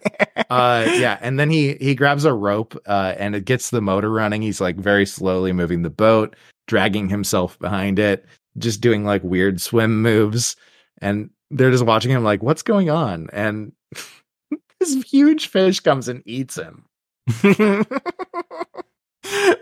[0.49, 4.09] Uh, yeah, and then he he grabs a rope, uh, and it gets the motor
[4.11, 4.41] running.
[4.41, 6.35] He's like very slowly moving the boat,
[6.67, 8.25] dragging himself behind it,
[8.57, 10.55] just doing like weird swim moves,
[11.01, 13.29] and they're just watching him like, what's going on?
[13.33, 13.71] And
[14.79, 16.85] this huge fish comes and eats him.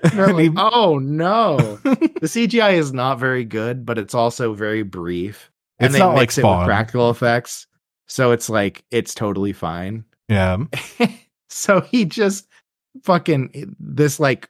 [0.03, 4.84] And he- like, oh no, the CGI is not very good, but it's also very
[4.84, 5.49] brief.
[5.80, 7.65] And It's they not like mix it with practical effects,
[8.07, 10.03] so it's like it's totally fine.
[10.27, 10.57] yeah
[11.49, 12.47] so he just
[13.03, 14.49] fucking eh, this like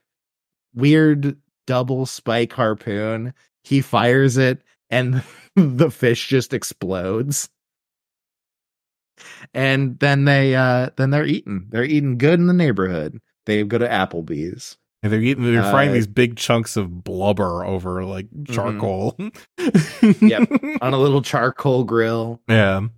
[0.74, 1.36] weird
[1.66, 3.32] double spike harpoon.
[3.62, 5.22] He fires it and
[5.56, 7.48] the fish just explodes.
[9.52, 11.66] And then they uh then they're eating.
[11.68, 13.20] They're eating good in the neighborhood.
[13.46, 14.76] They go to Applebee's.
[15.02, 19.16] And they're eating, they're frying Uh, these big chunks of blubber over like charcoal.
[19.58, 20.50] Yep.
[20.80, 22.40] on a little charcoal grill.
[22.48, 22.88] Yeah.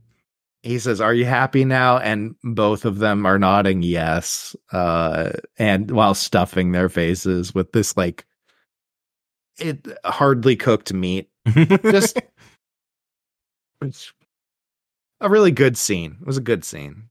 [0.62, 5.90] he says, "Are you happy now?" And both of them are nodding yes, uh, and
[5.90, 8.24] while stuffing their faces with this like
[9.58, 11.28] it hardly cooked meat.
[11.47, 12.20] Just
[13.82, 14.12] it's
[15.20, 16.18] a really good scene.
[16.20, 17.09] It was a good scene.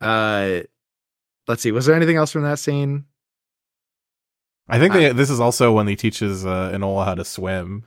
[0.00, 0.60] Uh,
[1.46, 1.72] let's see.
[1.72, 3.04] Was there anything else from that scene?
[4.68, 7.84] I think they, this is also when he teaches uh, Enola how to swim,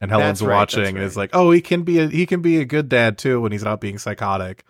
[0.00, 2.40] and Helen's right, watching that's and is like, "Oh, he can be a he can
[2.40, 4.64] be a good dad too when he's not being psychotic."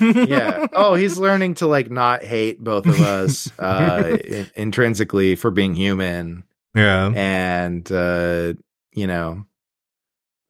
[0.00, 0.66] yeah.
[0.72, 5.74] Oh, he's learning to like not hate both of us uh in- intrinsically for being
[5.74, 8.52] human yeah, and uh
[8.92, 9.46] you know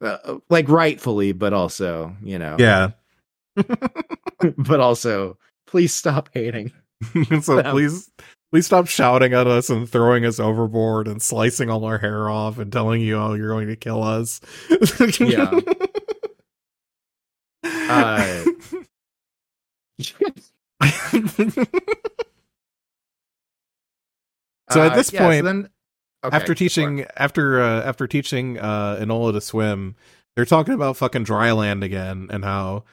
[0.01, 2.56] uh, like rightfully but also, you know.
[2.59, 2.90] yeah.
[4.56, 5.36] but also
[5.66, 6.72] please stop hating.
[7.43, 8.10] so Um, please,
[8.52, 12.59] please stop shouting at us and throwing us overboard and slicing all our hair off
[12.59, 14.40] and telling you, "Oh, you're going to kill us."
[15.20, 15.59] Yeah.
[17.64, 18.44] Uh,
[24.70, 25.68] So at Uh, this yeah, so point, then
[26.24, 29.97] okay, after teaching after uh, after teaching uh Enola to swim,
[30.36, 32.84] they're talking about fucking dry land again and how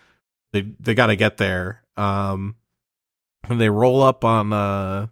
[0.54, 1.84] they they got to get there.
[1.96, 2.56] Um
[3.50, 5.08] and they roll up on uh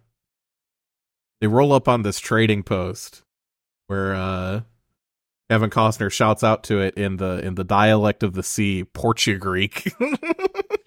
[1.40, 3.22] they roll up on this trading post
[3.86, 4.60] where uh
[5.48, 9.92] Kevin Costner shouts out to it in the in the dialect of the sea, Portugreek.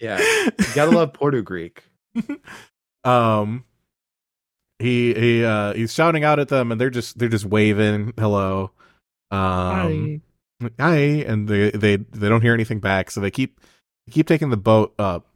[0.00, 0.18] Yeah.
[0.18, 1.84] You gotta love Porto Greek.
[3.04, 3.64] um
[4.80, 8.72] he he uh he's shouting out at them and they're just they're just waving hello.
[9.30, 10.22] Um
[10.78, 10.94] hi,
[11.26, 13.10] and they they they don't hear anything back.
[13.10, 13.60] So they keep
[14.06, 15.26] they keep taking the boat up.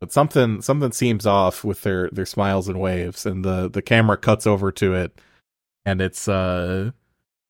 [0.00, 3.24] But something something seems off with their their smiles and waves.
[3.24, 5.20] And the the camera cuts over to it.
[5.84, 6.94] And it's uh, a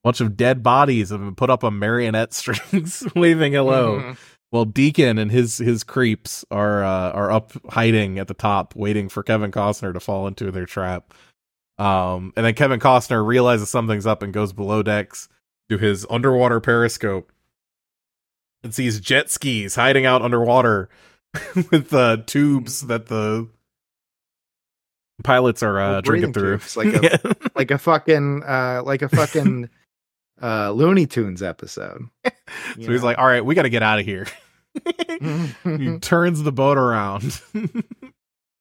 [0.04, 4.00] bunch of dead bodies have been put up on marionette strings waving hello.
[4.00, 4.18] Mhm.
[4.52, 9.08] well deacon and his his creeps are uh, are up hiding at the top waiting
[9.08, 11.12] for kevin costner to fall into their trap
[11.78, 15.28] um and then kevin costner realizes something's up and goes below decks
[15.68, 17.30] to his underwater periscope
[18.62, 20.88] and sees jet skis hiding out underwater
[21.70, 23.48] with uh tubes that the
[25.22, 26.58] pilots are uh drinking through.
[26.58, 29.68] tubes, like a- like a fucking uh like a fucking
[30.42, 32.02] uh Looney Tunes episode.
[32.24, 32.32] so
[32.76, 34.26] he's like all right we got to get out of here.
[35.64, 37.40] He turns the boat around.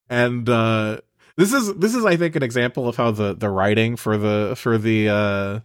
[0.10, 1.00] And uh
[1.38, 4.54] this is this is i think an example of how the the writing for the
[4.58, 5.60] for the uh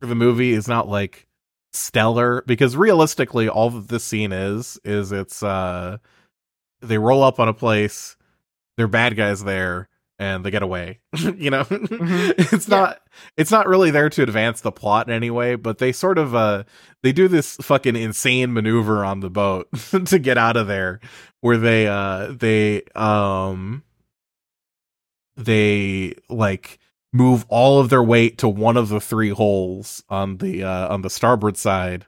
[0.00, 1.26] for the movie is not like
[1.72, 5.96] stellar because realistically all that this scene is is it's uh
[6.80, 8.16] they roll up on a place
[8.76, 9.88] they're bad guys there
[10.18, 11.00] and they get away.
[11.36, 11.66] You know?
[11.70, 12.76] It's Yeah.
[12.76, 13.00] not
[13.36, 16.34] it's not really there to advance the plot in any way but they sort of
[16.34, 16.64] uh
[17.02, 19.68] they do this fucking insane maneuver on the boat
[20.06, 21.00] to get out of there
[21.40, 23.82] where they uh they um
[25.36, 26.78] they like
[27.12, 31.02] move all of their weight to one of the three holes on the uh on
[31.02, 32.06] the starboard side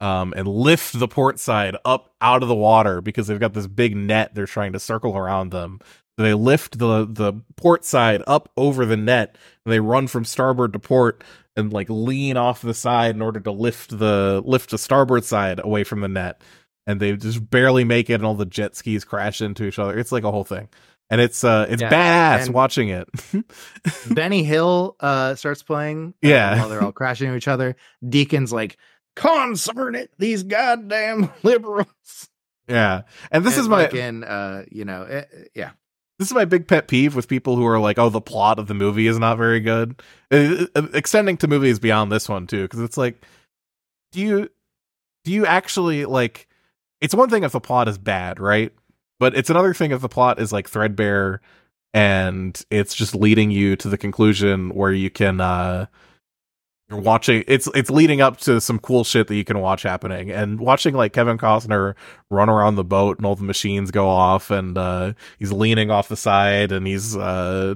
[0.00, 3.66] um and lift the port side up out of the water because they've got this
[3.66, 5.80] big net they're trying to circle around them.
[6.16, 10.72] They lift the the port side up over the net and they run from starboard
[10.74, 11.24] to port
[11.56, 15.60] and like lean off the side in order to lift the lift the starboard side
[15.62, 16.40] away from the net.
[16.86, 19.98] And they just barely make it and all the jet skis crash into each other.
[19.98, 20.68] It's like a whole thing
[21.14, 23.08] and it's uh it's Yeah, badass watching it
[24.14, 26.14] Benny Hill uh starts playing.
[26.24, 26.58] uh, Yeah.
[26.58, 27.76] while they're all crashing into each other.
[28.06, 28.76] Deacon's like,
[29.16, 32.28] concern it, these goddamn liberals.
[32.68, 35.70] yeah and this And is my uh, you know, eh, eh, yeah.
[36.18, 38.66] this is my big pet peeve with people who are like oh the plot of
[38.66, 40.00] the movie is not very good
[40.30, 43.22] Uh, uh, extending to movies beyond this one too because it's like
[44.12, 44.48] do you
[45.24, 46.48] do you actually like
[47.00, 48.72] it's one thing if the plot is bad right
[49.20, 51.40] but it's another thing if the plot is like threadbare
[51.92, 55.86] and it's just leading you to the conclusion where you can uh
[56.90, 60.30] you're watching it's it's leading up to some cool shit that you can watch happening.
[60.30, 61.94] And watching like Kevin Costner
[62.30, 66.08] run around the boat and all the machines go off and uh he's leaning off
[66.08, 67.74] the side and he's uh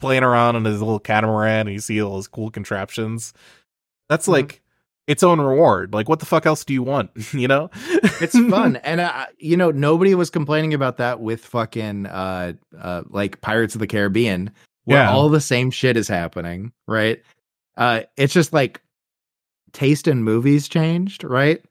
[0.00, 3.32] playing around on his little catamaran and you see all his cool contraptions.
[4.08, 4.32] That's Mhm.
[4.32, 4.62] like
[5.08, 7.68] its own reward like what the fuck else do you want you know
[8.20, 8.76] It's fun.
[8.84, 13.74] and, uh, you know, nobody was complaining about that with fucking, uh, uh, like Pirates
[13.74, 14.50] of the Caribbean,
[14.84, 15.10] where Yeah.
[15.10, 17.22] all the same shit is happening, right?
[17.76, 18.80] Uh, it's just like
[19.72, 21.62] taste in movies changed, right?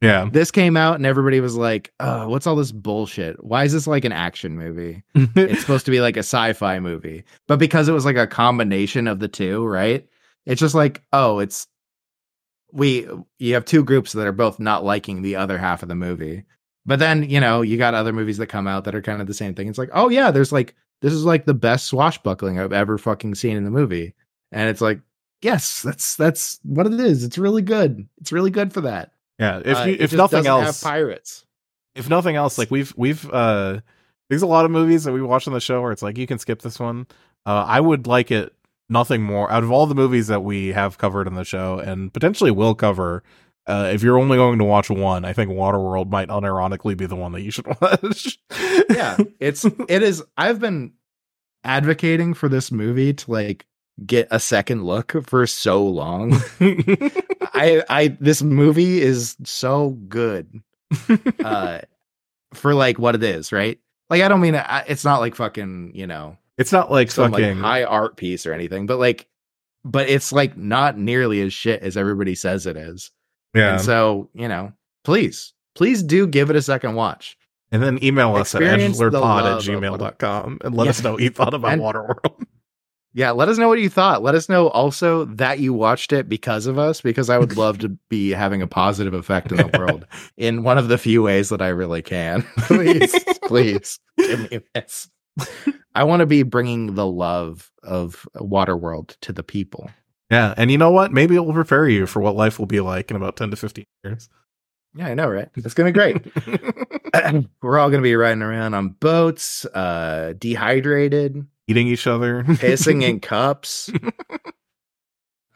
[0.00, 3.42] yeah This came out and everybody was like, oh, what's all this bullshit?
[3.44, 5.02] Why is this like an action movie?
[5.14, 9.06] it's supposed to be like a sci-fi movie but because it was like a combination
[9.06, 10.06] of the two right
[10.46, 11.68] it's just like oh it's
[12.72, 13.08] we
[13.38, 16.44] you have two groups that are both not liking the other half of the movie
[16.84, 19.26] but then you know you got other movies that come out that are kind of
[19.28, 19.68] the same thing.
[19.68, 23.36] It's like, oh yeah, there's like this is like the best swashbuckling I've ever fucking
[23.36, 24.14] seen in the movie,
[24.50, 25.00] and it's like,
[25.42, 27.22] yes, that's that's what it is.
[27.22, 28.08] It's really good.
[28.20, 29.12] It's really good for that.
[29.38, 31.44] Yeah, if Uh, you, it if nothing else, pirates.
[31.94, 33.78] if nothing else, like we've we've uh
[34.28, 36.26] there's a lot of movies that we watch on the show where it's like you
[36.26, 37.06] can skip this one.
[37.46, 38.52] Uh I would like it
[38.88, 42.12] nothing more out of all the movies that we have covered in the show and
[42.12, 43.22] potentially will cover.
[43.66, 47.14] Uh, if you're only going to watch one, I think Waterworld might unironically be the
[47.16, 48.38] one that you should watch.
[48.90, 50.92] yeah it's it is i've been
[51.64, 53.64] advocating for this movie to like
[54.04, 56.32] get a second look for so long
[57.54, 60.60] i i this movie is so good
[61.44, 61.78] uh
[62.54, 63.78] for like what it is right
[64.10, 67.32] like i don't mean I- it's not like fucking you know it's not like some
[67.32, 69.26] fucking like high art piece or anything but like
[69.84, 73.10] but it's like not nearly as shit as everybody says it is
[73.54, 73.72] yeah.
[73.74, 74.72] and so you know
[75.04, 77.36] please please do give it a second watch
[77.72, 80.90] And then email us at Experience the edgelordpod at love of gmail.com and let Yeah.
[80.90, 82.44] us know what you thought about And- Waterworld.
[83.14, 84.22] Yeah, let us know what you thought.
[84.22, 87.76] Let us know also that you watched it because of us, because I would love
[87.80, 90.06] to be having a positive effect in the world
[90.38, 92.40] in one of the few ways that I really can.
[92.60, 93.14] please,
[93.44, 95.10] please give me this.
[95.94, 99.90] I want to be bringing the love of Waterworld to the people.
[100.30, 100.54] Yeah.
[100.56, 101.12] And you know what?
[101.12, 103.56] Maybe it will prepare you for what life will be like in about 10 to
[103.56, 104.28] 15 years.
[104.94, 105.48] Yeah, I know, right?
[105.56, 106.16] It's gonna be great.
[107.62, 112.42] We're all gonna be riding around on boats, uh, dehydrated, Eating each other.
[112.44, 113.90] pissing in cups.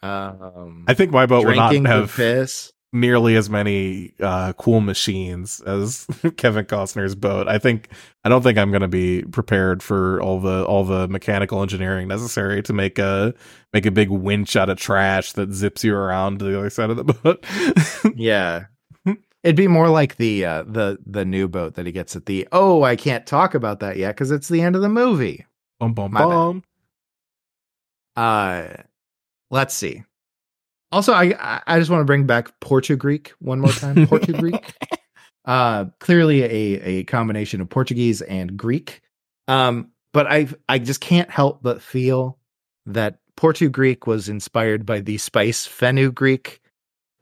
[0.02, 2.72] Um, I think my boat would not have piss.
[3.01, 6.06] Nearly as many uh, cool machines as
[6.36, 7.47] Kevin Costner's boat.
[7.47, 7.89] I think
[8.24, 12.09] I don't think I'm going to be prepared for all the all the mechanical engineering
[12.09, 13.35] necessary to make a
[13.73, 16.90] make a big winch out of trash that zips you around to the other side
[16.90, 17.44] of the boat.
[18.16, 18.64] Yeah.
[19.43, 22.48] It'd be more like the uh, the the new boat that he gets at the
[22.51, 25.47] oh I can't talk about that yet because it's the end of the movie.
[25.78, 26.62] bum bum My bad.
[28.16, 28.82] Uh
[29.51, 30.02] let's see.
[30.92, 34.06] Also, I I- just want to bring back Portugreek one more time.
[34.08, 34.72] Portugreek.
[35.44, 39.00] uh clearly a a combination of Portuguese and Greek.
[39.48, 42.38] Um, but I I just can't help but feel
[42.86, 46.60] that Portugreek was inspired by the spice fenugreek.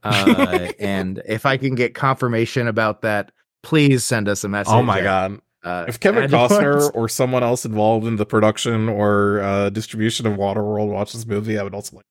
[0.06, 3.32] Uh, and if I can get confirmation about that,
[3.62, 4.70] please send us a message.
[4.74, 5.40] Oh my at, god.
[5.62, 10.34] Uh, If Kevin Costner or someone else involved in the production or uh, distribution of
[10.34, 12.04] Waterworld watched this movie, I would also like.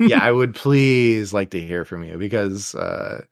[0.00, 3.22] Yeah, I would please like to hear from you because uh,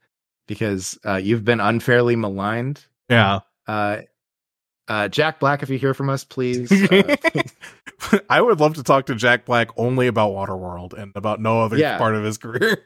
[0.47, 2.85] because uh, you've been unfairly maligned.
[3.09, 3.39] yeah.
[3.67, 4.01] Uh,
[4.87, 6.71] uh, Jack Black, if you hear from us, please.
[6.91, 7.15] Uh,
[8.29, 11.77] I would love to talk to Jack Black only about Waterworld and about no other
[11.77, 11.99] Yeah.
[11.99, 12.83] part of his career.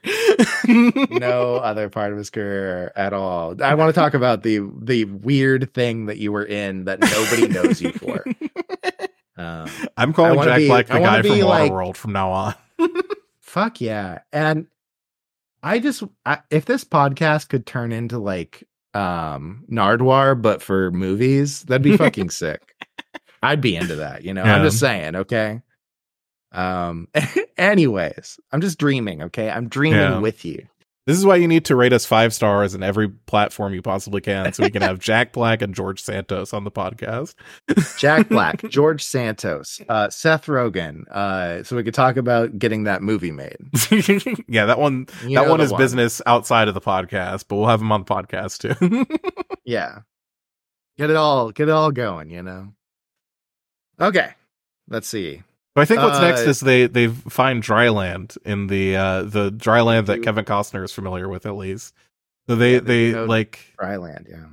[0.68, 3.54] no other part of his career at all.
[3.62, 7.48] I want to talk about the the weird thing that you were in that nobody
[7.48, 8.24] knows you for.
[9.36, 12.54] Um, I'm calling Jack be- Black the guy from be like- Waterworld from now on.
[13.54, 14.18] fuck yeah.
[14.32, 14.66] And
[15.62, 21.62] i just I, if this podcast could turn into like um Nardwuar but for movies
[21.62, 22.74] that'd be fucking sick.
[23.42, 24.42] I'd be into that you know?
[24.42, 25.62] I'm just saying okay?
[26.52, 27.08] Um
[27.56, 29.48] anyways i'm just dreaming okay?
[29.50, 30.18] I'm dreaming Yeah.
[30.18, 30.66] with you
[31.06, 34.22] This is why you need to rate us five stars in every platform you possibly
[34.22, 37.34] can, so we can have Jack Black and George Santos on the podcast.
[37.98, 43.02] jack black george santos uh seth rogen uh so we could talk about getting that
[43.02, 43.56] movie made
[44.48, 45.06] yeah, that one.
[45.26, 48.06] You that one is business outside of the podcast, but we'll have him on the
[48.06, 49.06] podcast too.
[49.64, 50.00] yeah
[50.98, 52.68] get it all get it all going you know
[54.00, 54.32] okay
[54.88, 55.42] let's see
[55.74, 59.22] But I think what's next Uh, is they they find dry land in the uh
[59.24, 61.94] the dry land that Kevin Costner is familiar with at least.
[62.48, 64.46] So they Yeah, they they like Dryland, yeah.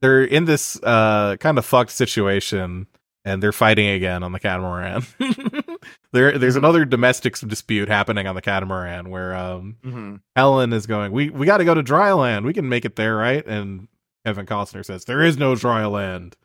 [0.00, 2.86] they're in this uh kind of fucked situation
[3.24, 5.04] and they're fighting again on the catamaran.
[6.12, 6.58] there there's Mhm.
[6.58, 10.16] another domestic dispute happening on the catamaran where um Mm-hmm.
[10.34, 12.46] Helen is going, We we gotta go to dry land.
[12.46, 13.44] We can make it there, right?
[13.46, 13.88] And
[14.24, 16.36] Kevin Costner says, There is no dry land.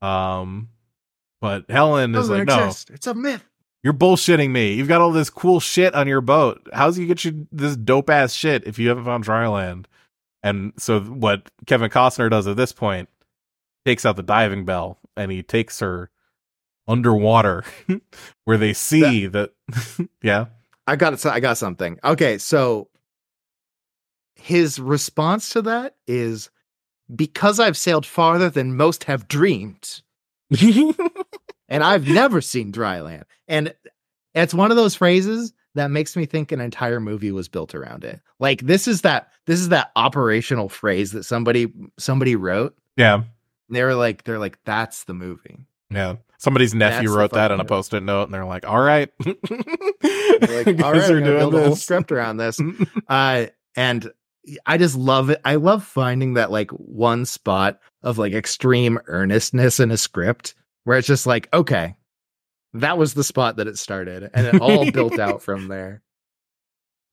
[0.00, 0.70] Um
[1.46, 3.44] but Helen is like, No, It's a myth.
[3.82, 4.72] you're bullshitting me.
[4.74, 6.66] You've got all this cool shit on your boat.
[6.72, 9.88] How's you get you this dope ass shit if you haven't found dry land?
[10.42, 13.08] And so what Kevin Costner does at this point
[13.84, 16.10] takes out the diving bell and he takes her
[16.88, 17.64] underwater
[18.44, 19.52] where they see that,
[20.22, 20.46] yeah.
[20.86, 21.26] I got it.
[21.26, 21.98] I got something.
[22.04, 22.88] Okay, so
[24.36, 26.50] his response to that is
[27.14, 30.02] because I've sailed farther than most have dreamed,
[31.68, 33.24] and I've never seen dry land.
[33.48, 33.74] And
[34.34, 38.04] it's one of those phrases that makes me think an entire movie was built around
[38.04, 38.20] it.
[38.38, 42.76] Like this is that this is that operational phrase that somebody somebody wrote.
[42.96, 43.24] Yeah.
[43.68, 45.58] They were like they're like that's the movie.
[45.90, 46.16] Yeah.
[46.38, 49.10] Somebody's nephew That's wrote that on a post-it note and they're like, "All right."
[50.38, 52.60] Like, all right, I'm gonna build a whole script around this.
[53.08, 54.10] Uh and
[54.64, 55.40] I just love it.
[55.44, 60.54] I love finding that like one spot of like extreme earnestness in a script
[60.86, 61.96] where it's just like, okay,
[62.74, 66.02] that was the spot that it started and it all built out from there.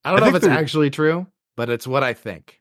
[0.06, 1.26] I don't I know if it's the- actually true,
[1.58, 2.60] but it's what I think.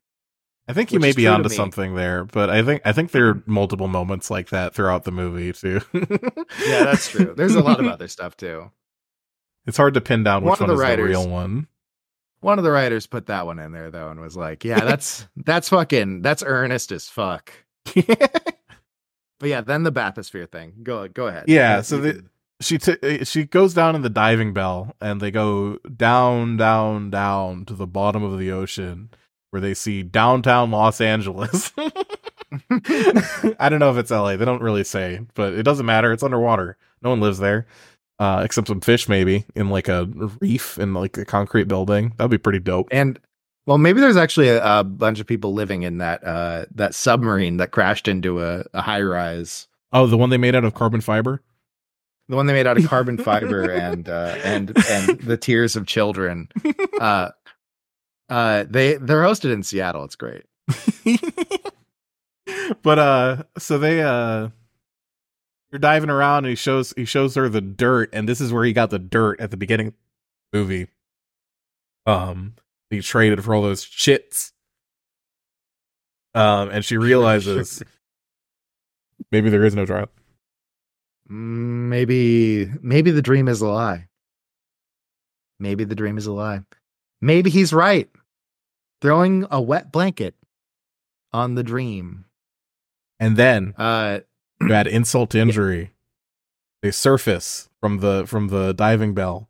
[0.68, 3.42] I think you may be onto something there, but I think I think there are
[3.46, 5.80] multiple moments like that throughout the movie too.
[5.92, 7.34] Yeah, that's true.
[7.36, 8.70] There's a lot of other stuff too.
[9.66, 11.66] It's hard to pin down One which of one the is writers- the real one.
[12.40, 15.26] One of the writers put that one in there though and was like, yeah, that's
[15.36, 17.52] that's fucking that's earnest as fuck.
[19.42, 20.72] But yeah, then the bathysphere thing.
[20.84, 21.46] Go go ahead.
[21.48, 22.24] Yeah, so the-
[22.60, 27.10] she t- uh, she goes down in the diving bell and they go down down
[27.10, 29.10] down to the bottom of the ocean
[29.50, 31.72] where they see downtown Los Angeles.
[32.70, 34.36] I don't know if it's LA.
[34.36, 36.12] They don't really say, but it doesn't matter.
[36.12, 36.76] It's underwater.
[37.02, 37.66] No one lives there.
[38.20, 40.04] Uh, except some fish maybe in like a
[40.40, 42.12] reef in like a concrete building.
[42.16, 42.86] That'd be pretty dope.
[42.92, 43.18] And
[43.66, 47.58] well, maybe there's actually a, a bunch of people living in that uh that submarine
[47.58, 49.68] that crashed into a, a high rise.
[49.92, 51.42] Oh, the one they made out of carbon fiber?
[52.28, 55.86] The one they made out of carbon fiber and uh and and the tears of
[55.86, 56.48] children.
[57.00, 57.30] Uh
[58.28, 60.04] uh they they're hosted in Seattle.
[60.04, 60.44] It's great.
[62.82, 64.50] but uh so they uh
[65.72, 68.64] you're diving around and he shows he shows her the dirt and this is where
[68.64, 69.94] he got the dirt at the beginning of
[70.52, 70.86] the movie
[72.06, 72.54] um
[72.92, 74.52] he traded for all those chits
[76.34, 77.82] um and she realizes
[79.32, 80.08] maybe there is no trial
[81.28, 84.08] Maybe maybe the dream is a lie.
[85.58, 86.60] Maybe the dream is a lie.
[87.22, 88.10] Maybe he's right.
[89.00, 90.34] Throwing a wet blanket
[91.32, 92.26] on the dream.
[93.18, 94.20] and then Uh
[94.60, 95.92] to add insult to injury
[96.82, 99.48] they surface from the from the diving bell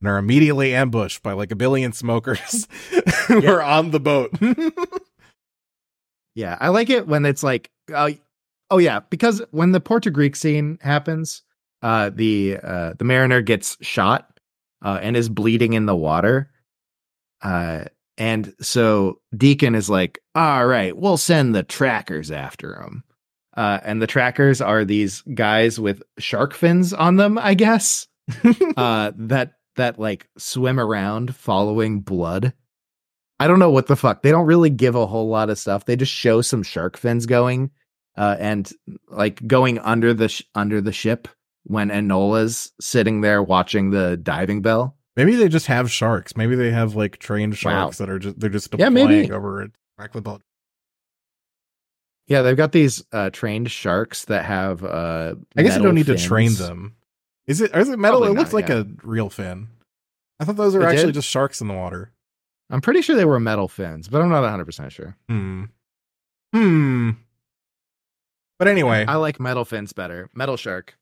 [0.00, 2.66] and are immediately ambushed by like a billion smokers
[3.26, 3.50] who Yeah.
[3.50, 4.30] are on the boat
[6.34, 8.10] Yeah, I like it when it's like, uh,
[8.70, 11.42] oh yeah, because when the Portugreek scene happens,
[11.82, 14.38] uh, the uh, the mariner gets shot
[14.84, 16.50] uh, and is bleeding in the water,
[17.42, 17.84] uh,
[18.18, 23.02] and so Deacon is like, all right, we'll send the trackers after him,
[23.56, 28.06] uh, and the trackers are these guys with shark fins on them, I guess,
[28.76, 32.52] uh, that that like swim around following blood.
[33.40, 34.22] I don't know what the fuck.
[34.22, 35.84] They don't really give a whole lot of stuff.
[35.86, 37.70] They just show some shark fins going,
[38.16, 38.70] uh, and
[39.08, 41.26] like going under the sh- under the ship
[41.64, 44.96] when Enola's sitting there watching the diving bell.
[45.16, 46.36] Maybe they just have sharks.
[46.36, 47.56] Maybe they have like trained Wow.
[47.56, 49.32] sharks that are just they're just Yeah, deploying maybe.
[49.32, 49.72] over it.
[52.26, 54.84] Yeah, they've got these uh, trained sharks that have.
[54.84, 56.94] Uh, I guess you don't need to train them.
[57.48, 57.74] Is it?
[57.74, 58.20] Is it metal?
[58.20, 58.80] Probably it looks like yeah.
[58.80, 59.68] a real fin.
[60.38, 61.14] I thought those are It actually did?
[61.14, 62.12] just sharks in the water.
[62.70, 65.16] I'm pretty sure they were metal fins, but I'm not 100 percent sure.
[65.28, 65.64] Hmm.
[66.54, 67.10] Hmm.
[68.58, 70.28] But anyway, I like metal fins better.
[70.34, 70.96] Metal shark.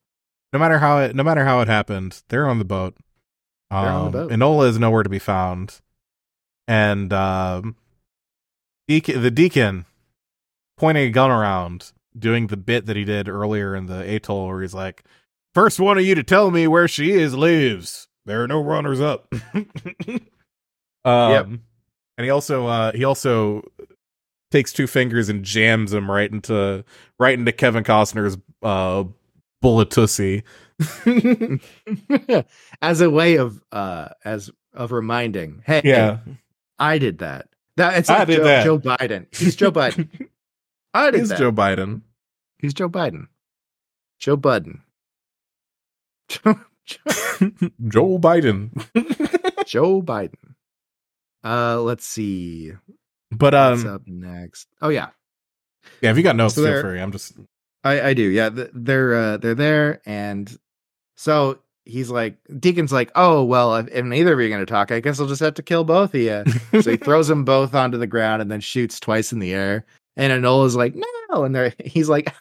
[0.53, 2.97] no matter how it no matter how it happened, they're on the boat.
[3.71, 4.31] They're on the Um, boat.
[4.33, 5.81] Enola is nowhere to be found,
[6.69, 7.77] and um,
[8.87, 9.87] deacon, the deacon
[10.79, 14.61] pointing a gun around, doing the bit that he did earlier in the atoll, where
[14.63, 15.03] he's like,
[15.57, 18.09] first one of you to tell me where she is lives.
[18.27, 19.71] There are no runners up." um,
[21.05, 21.47] Yep.
[21.47, 21.61] and
[22.25, 23.63] he also uh, he also
[24.51, 26.85] takes two fingers and jams them right into
[27.19, 29.05] right into Kevin Costner's uh
[29.63, 30.43] bullet tussy.
[32.83, 36.19] as a way of uh as of reminding hey yeah.
[36.79, 38.65] i did that that it's I like did joe, that.
[38.65, 40.09] joe biden he's joe biden
[40.95, 42.03] i did He's that Joe Biden.
[42.59, 43.29] he's joe biden
[44.19, 44.83] joe budden
[46.29, 48.71] joe, Biden.
[49.67, 50.55] joe biden
[51.43, 52.73] uh let's see
[53.33, 55.09] but what's um up next oh yeah
[56.01, 57.01] yeah, if you got notes, So feel free.
[57.01, 57.35] I'm just
[57.85, 58.23] I, I do.
[58.23, 60.53] Yeah, they're uh, they're there, and
[61.17, 64.91] so he's like, Deacon's like, oh well, if, if neither of you are gonna talk,
[64.91, 66.45] I guess I'll just have to kill both of you.
[66.83, 69.85] so he throws them both onto the ground and then shoots twice in the air.
[70.17, 72.35] And Enola's like, no, and they're, he's like,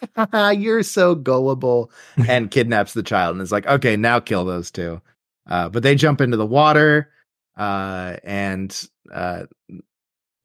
[0.56, 1.92] you're so gullible,
[2.30, 5.02] and kidnaps the child, and is like, okay, now kill those two.
[5.48, 7.12] Uh, but they jump into the water,
[7.58, 9.44] uh, and uh,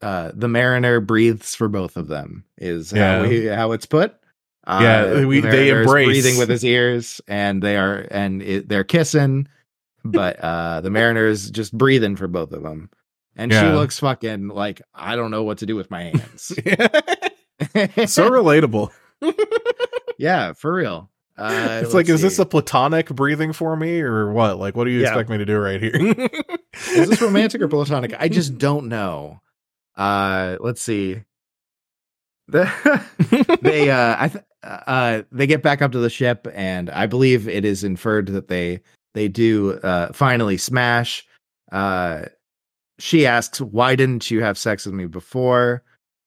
[0.02, 2.44] uh, the mariner breathes for both of them.
[2.58, 3.22] Is Yeah.
[3.22, 4.14] how we how it's put.
[4.66, 6.06] Uh, Yeah, the they embrace.
[6.06, 9.46] breathing with his ears, and they are and it, they're kissing.
[10.04, 12.90] but uh the Mariner's just breathing for both of them.
[13.36, 16.42] And she looks fucking like I don't know what to do with my hands.
[16.44, 16.54] so
[18.30, 18.90] relatable.
[20.18, 21.10] yeah, for real.
[21.38, 24.58] Uh, it's like, let's is this a platonic breathing for me or what?
[24.58, 25.08] Like, what do you Yeah.
[25.08, 25.94] expect me to do right here?
[25.94, 28.14] is this romantic or platonic?
[28.18, 29.40] I just don't know.
[29.96, 31.22] Uh, let's see.
[32.48, 32.68] The,
[33.62, 37.48] they uh, I th- uh, they get back up to the ship, and I believe
[37.48, 38.80] it is inferred that they
[39.14, 41.24] they do uh finally smash.
[41.72, 42.24] Uh,
[43.00, 45.82] she asks, "Why didn't you have sex with me before?"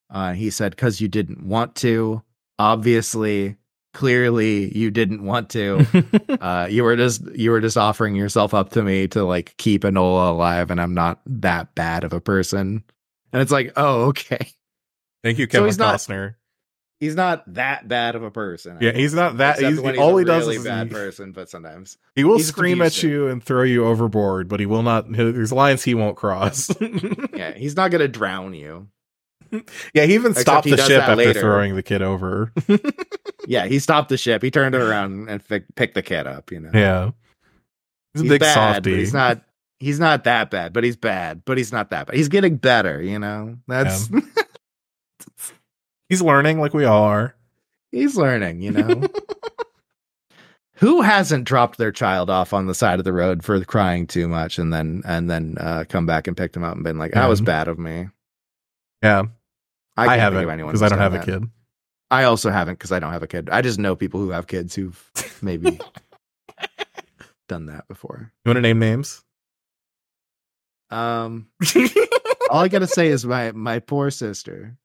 [0.10, 2.22] Uh, he said, "Cause you didn't want to.
[2.60, 3.58] Obviously,
[3.94, 5.86] clearly, you didn't want to."
[6.42, 9.84] uh you were just you were just offering yourself up to me to like keep
[9.84, 12.84] Enola alive and I'm not that bad of a person.
[13.32, 14.48] And it's like, oh, okay.
[15.24, 16.36] Thank you, So Kevin he's not- Costner.
[17.04, 18.78] He's not that bad of a person.
[18.80, 19.60] Yeah, he's not that.
[19.60, 21.98] He's, when all he does is really is bad he, person, but sometimes.
[22.16, 25.12] he will he's scream at you and throw you overboard, but he will not.
[25.12, 26.72] There's lines he won't cross.
[27.34, 28.88] Yeah, he's not gonna drown you.
[29.94, 31.42] yeah, he even Except stopped he the ship after later.
[31.42, 32.54] throwing the kid over.
[33.46, 34.42] Yeah, he stopped the ship.
[34.42, 36.50] He turned it around and fi- picked the kid up.
[36.54, 37.12] You know, yeah,
[38.14, 38.92] he's a he's big bad, softy.
[38.92, 39.42] but he's not.
[39.82, 41.42] He's not that bad, but he's bad.
[41.44, 42.16] But he's not that bad.
[42.16, 43.02] He's getting better.
[43.02, 44.10] You know, that's
[46.10, 47.36] He's learning like we all are.
[47.92, 48.62] he's learning.
[48.62, 49.08] You know.
[50.78, 54.28] Who hasn't dropped their child off on the side of the road for crying too
[54.28, 57.12] much and then and then uh, come back and picked him up and been like,
[57.14, 58.10] "That was bad of me."
[59.02, 59.24] Yeah,
[59.96, 61.46] I, I, haven't anyone because I don't have a kid.
[62.10, 63.50] I also haven't because I don't have a kid.
[63.50, 65.80] I just know people who have kids who've maybe
[67.48, 68.32] done that before.
[68.44, 69.24] You want to name names?
[70.90, 71.48] Um,
[72.50, 74.78] all I gotta say is my my poor sister.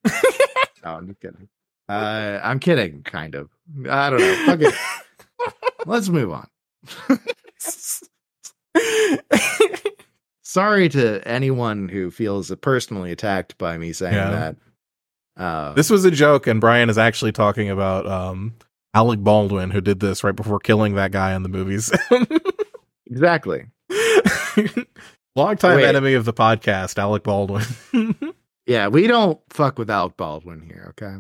[0.84, 1.48] No, I'm just kidding.
[1.90, 3.48] Uh, I'm kidding, kind of.
[3.88, 4.68] I don't know.
[4.68, 4.74] It.
[5.86, 6.46] Let's move on.
[10.42, 14.30] Sorry to anyone who feels personally attacked by me saying Yeah.
[15.36, 15.42] that.
[15.42, 18.54] Uh, this was a joke, and Brian is actually talking about um,
[18.92, 21.90] Alec Baldwin, who did this right before killing that guy in the movies.
[23.06, 23.66] exactly.
[25.36, 25.84] Longtime Wait.
[25.86, 27.64] enemy of the podcast, Alec Baldwin.
[28.68, 30.92] Yeah, we don't fuck with Alec Baldwin here.
[31.00, 31.16] Okay.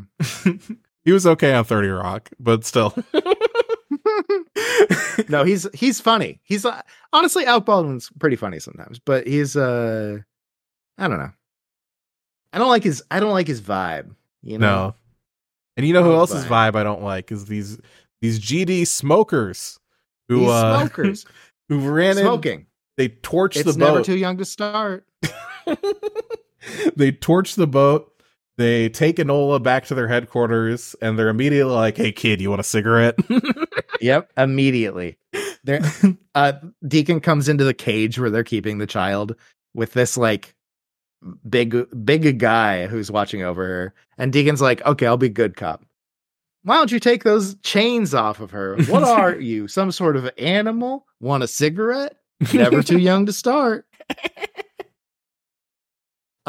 [1.04, 2.94] he was okay on 30 Rock, but still.
[5.28, 6.40] no, he's he's funny.
[6.44, 10.18] He's uh, honestly Alec Baldwin's pretty funny sometimes, but he's uh,
[10.98, 11.32] I don't know.
[12.52, 14.14] I don't like his I don't like his vibe.
[14.42, 14.94] You know, No.
[15.76, 16.72] And you know who else's vibe.
[16.72, 17.78] vibe I don't like is these
[18.20, 19.78] these GD smokers
[20.28, 21.24] who These uh smokers
[21.68, 22.66] who ran in smoking.
[22.96, 23.86] they torch It's the boat.
[23.92, 25.06] never too young to start.
[26.96, 28.12] they torch the boat.
[28.56, 32.60] They take Enola back to their headquarters, and they're immediately like, "Hey, kid, you want
[32.60, 33.16] a cigarette?"
[34.00, 35.18] Yep, immediately.
[35.64, 35.80] There,
[36.34, 36.52] uh,
[36.86, 39.34] Deacon comes into the cage where they're keeping the child
[39.74, 40.54] with this like
[41.48, 45.84] big, big guy who's watching over her, and Deacon's like, "Okay, I'll be good cop.
[46.62, 48.76] Why don't you take those chains off of her?
[48.84, 51.06] What are you, some sort of animal?
[51.20, 52.16] Want a cigarette?
[52.52, 53.86] Never too young to start."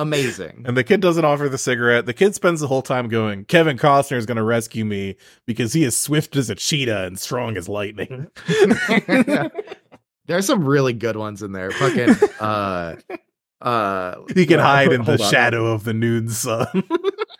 [0.01, 0.63] Amazing.
[0.65, 2.05] and the kid doesn't offer the cigarette.
[2.05, 5.15] The kid spends the whole time going, "Kevin Costner is going to rescue me
[5.45, 8.27] because he is swift as a cheetah and strong as lightning."
[10.27, 11.71] There's some really good ones in there.
[11.71, 12.95] Fucking uh
[13.61, 15.17] uh he can uh, hide in the on.
[15.31, 16.83] shadow of the noon sun.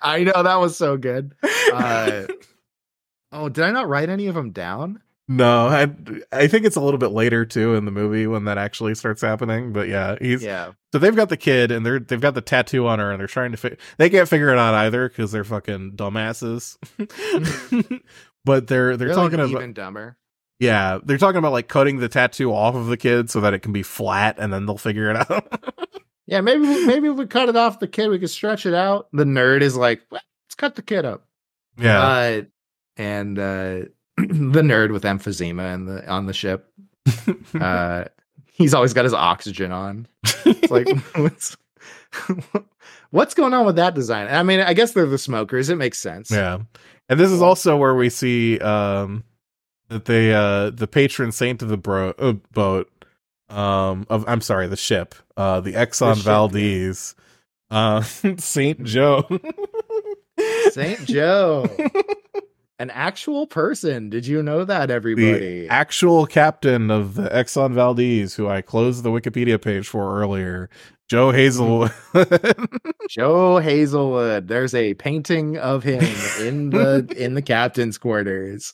[0.02, 1.34] I know that was so good.
[1.74, 2.24] Uh
[3.32, 5.02] Oh, did I not write any of them down?
[5.32, 5.88] No, I
[6.32, 9.22] I think it's a little bit later too in the movie when that actually starts
[9.22, 9.72] happening.
[9.72, 10.72] But yeah, he's Yeah.
[10.92, 13.28] so they've got the kid and they're they've got the tattoo on her and they're
[13.28, 16.78] trying to fi- they can't figure it out either because they're fucking dumbasses.
[18.46, 20.18] but they're they're, They're, talking like, about even dumber.
[20.60, 23.60] yeah they're talking about like cutting the tattoo off of the kid so that it
[23.60, 25.64] can be flat and then they'll figure it out.
[26.32, 29.08] Yeah, maybe maybe if we cut it off the kid, we could stretch it out.
[29.12, 31.26] The nerd is like, "Well, let's cut the kid up.
[31.76, 32.42] yeah, Uh,
[32.98, 33.80] and uh
[34.28, 36.72] the nerd with emphysema in the on the ship.
[37.60, 38.06] Uh
[38.52, 40.08] he's always got his oxygen on.
[40.46, 41.58] It's like what's
[43.12, 44.28] what's going on with that design?
[44.28, 45.70] I mean, I guess they're the smokers.
[45.70, 46.30] It makes sense.
[46.30, 46.60] Yeah.
[47.08, 49.24] And this is also where we see um
[49.88, 52.92] that they uh the patron saint of the bro- uh, boat
[53.50, 57.16] um of I'm sorry, the ship, uh the Exxon ship, Valdez
[57.72, 58.02] uh
[58.38, 59.26] Saint Joe.
[60.72, 61.66] Saint Joe.
[62.80, 64.10] An actual person.
[64.10, 65.62] Did you know that, everybody?
[65.62, 70.70] the actual captain of the Exxon Valdez who I closed the Wikipedia page for earlier,
[71.10, 71.38] Joe mm-hmm.
[71.38, 71.92] Hazelwood.
[73.10, 74.48] Joe Hazelwood.
[74.48, 76.04] There's a painting of him
[76.40, 78.74] in the in the captain's quarters.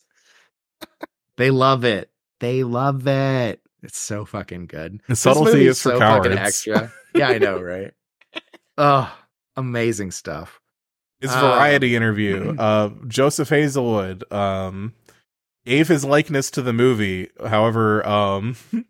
[1.37, 2.11] They love it.
[2.39, 3.61] They love it.
[3.81, 5.01] It's so fucking good.
[5.07, 6.27] The subtlety is for so cowards.
[6.27, 6.93] fucking extra.
[7.13, 7.93] Yeah, I know, right?
[8.77, 9.15] oh,
[9.55, 10.59] amazing stuff.
[11.21, 12.55] His Uh, variety interview.
[12.57, 14.93] Uh, Joseph Hazelwood um,
[15.65, 17.29] gave his likeness to the movie.
[17.47, 18.55] However, um,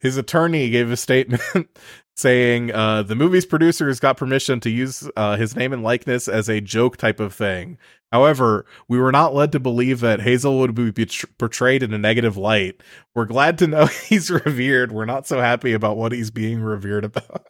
[0.00, 1.42] his attorney gave a statement
[2.16, 6.48] saying uh, the movie's producers got permission to use uh, his name and likeness as
[6.50, 7.78] a joke type of thing.
[8.12, 11.98] However, we were not led to believe that Hazelwood would be bet- portrayed in a
[11.98, 12.82] negative light.
[13.14, 14.92] We're glad to know he's revered.
[14.92, 17.46] We're not so happy about what he's being revered about.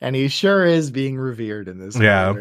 [0.00, 1.98] And he sure is being revered in this.
[1.98, 2.34] Yeah.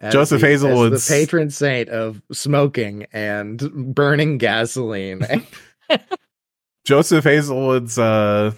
[0.00, 5.22] As Joseph Hazelwood's- the patron saint of smoking and burning gasoline.
[6.84, 8.52] Joseph Hazelwood's uh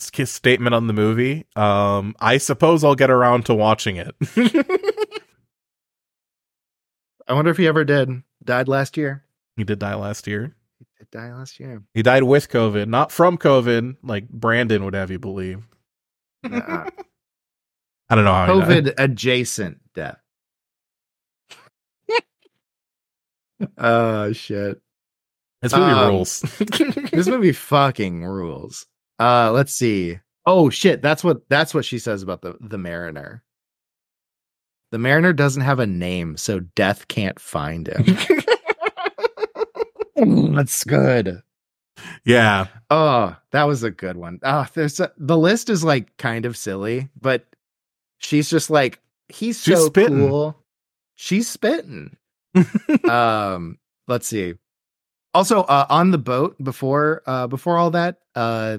[0.00, 1.44] statement on the movie.
[1.56, 4.14] Um, I suppose I'll get around to watching it.
[7.26, 8.22] I wonder if he ever did.
[8.44, 9.24] Died last year.
[9.56, 10.54] he did die last year.
[10.78, 11.82] He did die last year.
[11.94, 15.62] He died with COVID, not from COVID, like Brandon would have you believe.
[16.44, 16.90] Uh,
[18.10, 18.46] I don't know how.
[18.54, 18.84] he died.
[18.84, 20.18] COVID adjacent death.
[23.78, 24.80] oh shit.
[25.60, 26.40] This movie um, rules.
[27.12, 28.86] This movie fucking rules.
[29.18, 30.20] Uh let's see.
[30.46, 33.42] Oh shit, that's what that's what she says about the the Mariner.
[34.90, 38.16] The Mariner doesn't have a name, so death can't find him.
[40.54, 41.42] that's good.
[42.24, 44.40] Yeah, Oh, that was a good one.
[44.42, 47.46] Oh, there's a, the list is like kind of silly, but
[48.18, 50.28] she's just like he's She's so spitting.
[50.28, 50.56] cool.
[51.16, 52.16] She's spitting.
[53.08, 54.54] um, let's see.
[55.34, 58.78] Also, uh, on the boat before uh before all that, uh,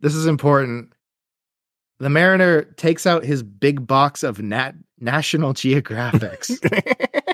[0.00, 0.92] this is important.
[1.98, 6.56] The Mariner takes out his big box of nat National Geographics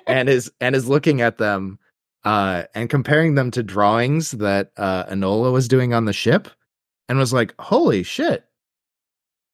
[0.06, 1.78] and is and is looking at them
[2.24, 6.48] uh and comparing them to drawings that uh Enola was doing on the ship
[7.08, 8.44] and was like, "Holy shit.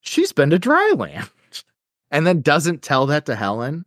[0.00, 1.30] She's been to dry land."
[2.10, 3.84] and then doesn't tell that to Helen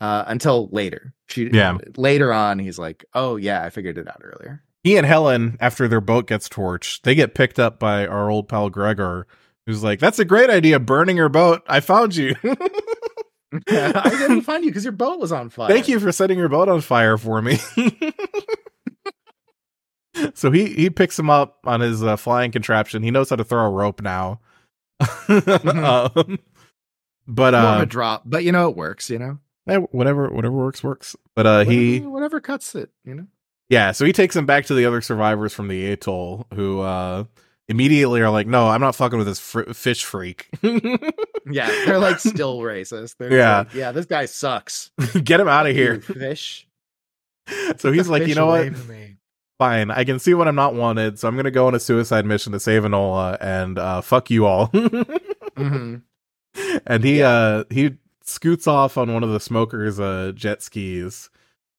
[0.00, 1.12] uh until later.
[1.28, 1.78] She Yeah.
[1.96, 5.86] later on he's like, "Oh yeah, I figured it out earlier." he and Helen, after
[5.88, 9.26] their boat gets torched, they get picked up by our old pal Gregor,
[9.66, 11.62] who's like, "That's a great idea, burning your boat.
[11.68, 12.34] I found you.
[13.68, 15.68] I didn't find you because your boat was on fire.
[15.68, 17.58] Thank you for setting your boat on fire for me."
[20.34, 23.02] so he he picks him up on his uh, flying contraption.
[23.02, 24.40] He knows how to throw a rope now.
[25.28, 26.38] um,
[27.26, 29.10] but uh, a drop, but you know it works.
[29.10, 31.16] You know, eh, whatever whatever works works.
[31.34, 32.90] But uh, he whatever, whatever cuts it.
[33.04, 33.26] You know.
[33.68, 37.24] Yeah, so he takes him back to the other survivors from the atoll who uh
[37.70, 40.48] immediately are like, "No, I'm not fucking with this fr- fish freak.
[41.50, 43.16] Yeah, they're like still racist.
[43.18, 43.58] They're Yeah.
[43.60, 44.90] like, yeah, this guy sucks.
[45.24, 46.66] Get him out of You here." fish.
[47.78, 48.60] So he's The like, "You know what?
[48.60, 49.16] away from me."
[49.58, 49.90] Fine.
[49.90, 52.24] I can see when I'm not wanted, so I'm going to go on a suicide
[52.24, 56.02] mission to save Enola and uh fuck you all." Mhm.
[56.86, 61.30] and he uh he scoots off on one of the smokers uh jet skis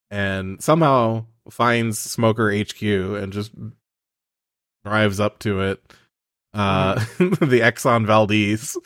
[0.10, 3.52] and somehow finds smoker HQ and just
[4.84, 5.82] drives up to it
[6.54, 8.78] uh the Exxon Valdez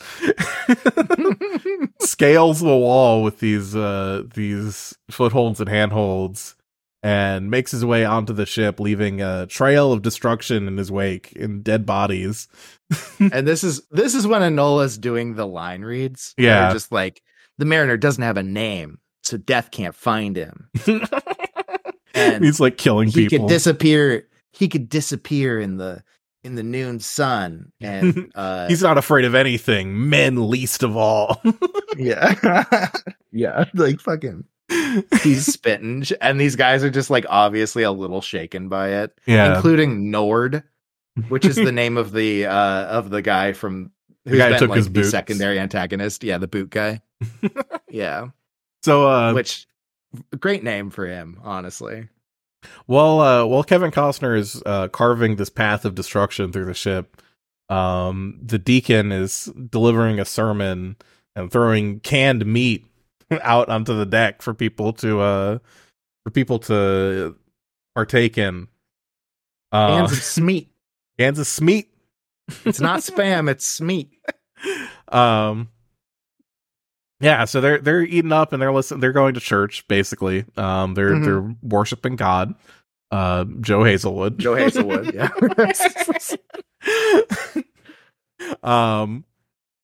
[2.00, 6.54] scales the wall with these uh these footholds and handholds
[7.02, 11.32] and makes his way onto the ship leaving a trail of destruction in his wake
[11.32, 12.48] in dead bodies
[13.32, 16.34] and this is this is when Enola's doing the line reads.
[16.38, 16.72] Yeah.
[16.72, 17.22] just like
[17.58, 20.68] the Mariner doesn't have a name, so death can't find him.
[22.14, 24.26] And he's like killing he people He could disappear.
[24.56, 26.02] He could disappear in the
[26.42, 31.42] in the noon sun, and uh, He's not afraid of anything, men least of all.
[31.96, 32.86] yeah,
[33.32, 34.44] yeah, like fucking.
[35.22, 39.18] He's spitting, and these guys are just like obviously a little shaken by it.
[39.26, 39.54] yeah.
[39.56, 40.62] including Nord,
[41.28, 43.90] which is the name of the uh of the guy from
[44.24, 45.10] who's guy who been took like his the boots.
[45.10, 46.24] secondary antagonist.
[46.24, 47.00] Yeah, the boot guy.
[47.90, 48.28] yeah,
[48.82, 49.66] so uh which
[50.38, 52.08] great name for him, honestly.
[52.86, 57.20] While uh while Kevin Costner is uh carving this path of destruction through the ship,
[57.68, 60.96] um the deacon is delivering a sermon
[61.34, 62.86] and throwing canned meat
[63.42, 65.58] out onto the deck for people to uh
[66.24, 67.36] for people to
[67.94, 68.68] partake in.
[69.72, 70.68] Uh Cans of Smeat.
[71.18, 71.90] cans of meat.
[72.64, 74.10] It's not spam, it's Smeat.
[75.08, 75.68] um
[77.20, 80.94] yeah so they're they're eating up and they're listening they're going to church basically um
[80.94, 81.24] they're Mhm.
[81.24, 82.54] they're worshiping god
[83.10, 85.14] uh joe hazelwood Joe Hazelwood.
[85.14, 85.28] Yeah.
[88.62, 89.24] um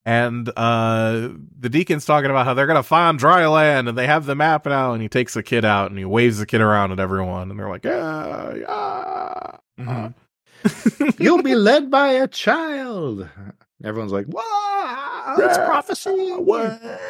[0.04, 1.28] and uh
[1.58, 4.66] the deacon's talking about how they're gonna find dry land and they have the map
[4.66, 7.50] now and he takes the kid out and he waves the kid around at everyone
[7.50, 11.12] and they're like yeah yeah Mm-hmm.
[11.22, 13.26] You'll be led by a child.
[13.82, 14.42] Everyone's like, "Wow,
[15.38, 16.32] it's prophecy!"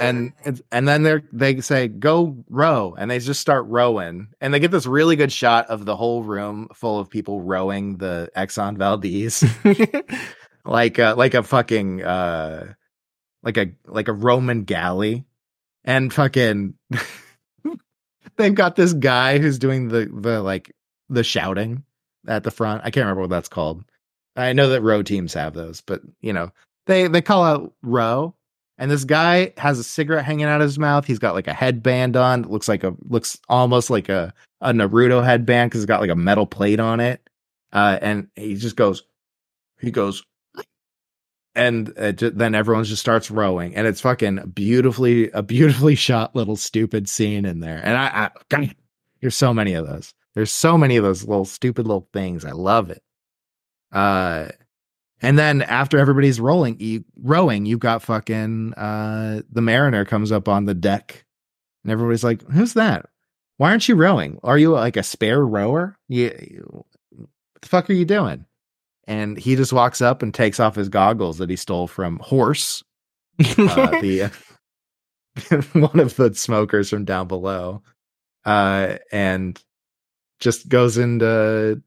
[0.01, 0.33] And
[0.71, 4.71] and then they they say, "Go row," and they just start rowing, and they get
[4.71, 9.45] this really good shot of the whole room full of people rowing the Exxon Valdez,
[10.65, 12.75] like uh, like a fucking uh,
[13.43, 15.25] like a like a Roman galley,
[15.85, 16.75] and fucking
[18.37, 20.75] they've got this guy who's doing the the like
[21.09, 21.85] the shouting
[22.27, 22.83] at the front.
[22.85, 23.85] I can't remember what that's called.
[24.37, 26.51] I know that row teams have those, but you know,
[26.87, 28.35] they they call out row
[28.83, 31.07] and this guy has a cigarette hanging out of his mouth.
[31.07, 32.43] He's got like a headband on.
[32.43, 36.11] It looks like a looks almost like a a Naruto headband because it's got like
[36.11, 37.29] a metal plate on it.
[37.73, 39.05] Uh, and he just goes,
[39.81, 40.25] he goes,
[41.55, 47.09] and then everyone just starts rowing, and it's fucking beautifully a beautifully shot little stupid
[47.09, 47.81] scene in there.
[47.85, 48.75] And I, I God,
[49.21, 50.13] there's so many of those.
[50.35, 52.45] There's so many of those little stupid little things.
[52.45, 53.03] I love it.
[53.93, 54.49] Uh,
[55.23, 60.49] and then after everybody's rolling, you, rowing, you've got fucking uh, the mariner comes up
[60.49, 61.25] on the deck,
[61.85, 63.07] and everybody's like, "Who's that?
[63.57, 64.41] Why aren't you rowing?
[64.43, 65.97] Are you like a spare rower?
[66.09, 67.27] You, you what
[67.63, 68.47] the fuck are you doing?"
[69.07, 72.83] And he just walks up and takes off his goggles that he stole from Horse,
[73.39, 73.45] uh,
[74.01, 74.31] the
[75.73, 77.83] one of the smokers from down below,
[78.45, 79.63] uh, and
[80.41, 81.81] just goes into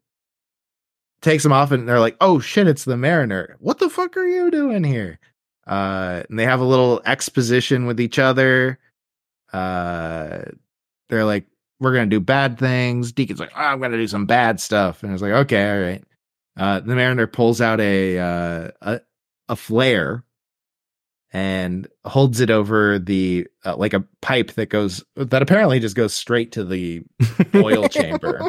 [1.26, 3.58] takes them off and they're like, "Oh shit, it's the Mariner.
[3.60, 5.20] What the fuck are you doing here?"
[5.68, 8.80] Uh, and they have a little exposition with each other.
[9.52, 10.44] Uh,
[11.10, 11.46] they're like,
[11.80, 15.12] "We're gonna do bad things." Deacon's like, oh, "I'm gonna do some bad stuff," and
[15.12, 16.04] it's like, "Okay, all right."
[16.58, 19.02] Uh, the Mariner pulls out a uh, a
[19.50, 20.24] a flare
[21.34, 26.14] and holds it over the uh, like a pipe that goes that apparently just goes
[26.14, 27.04] straight to the
[27.56, 28.48] oil chamber.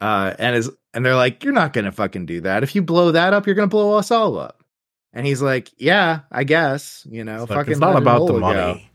[0.00, 2.62] Uh, and is and they're like, "You're not gonna fucking do that.
[2.62, 4.62] If you blow that up, you're gonna blow us all up."
[5.12, 7.06] And he's like, "Yeah, I guess.
[7.08, 7.56] You know, it's fucking.
[7.56, 8.90] Like, it's not about the money.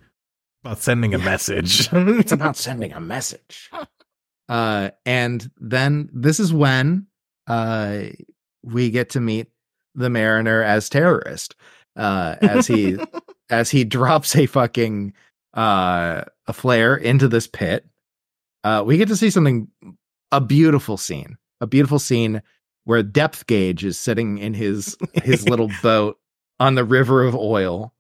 [0.64, 1.90] About sending a message.
[1.94, 3.72] it's about sending a message.
[4.48, 7.08] Uh, and then this is when
[7.48, 8.04] uh
[8.64, 9.48] we get to meet
[9.96, 11.56] the Mariner as terrorist.
[11.96, 13.00] Uh, as he
[13.50, 15.14] as he drops a fucking
[15.56, 17.88] uh a flare into this pit.
[18.64, 19.68] Uh, we get to see something
[20.32, 22.42] a beautiful scene, a beautiful scene
[22.86, 26.18] where depth gauge is sitting in his his little boat
[26.60, 27.94] on the river of oil.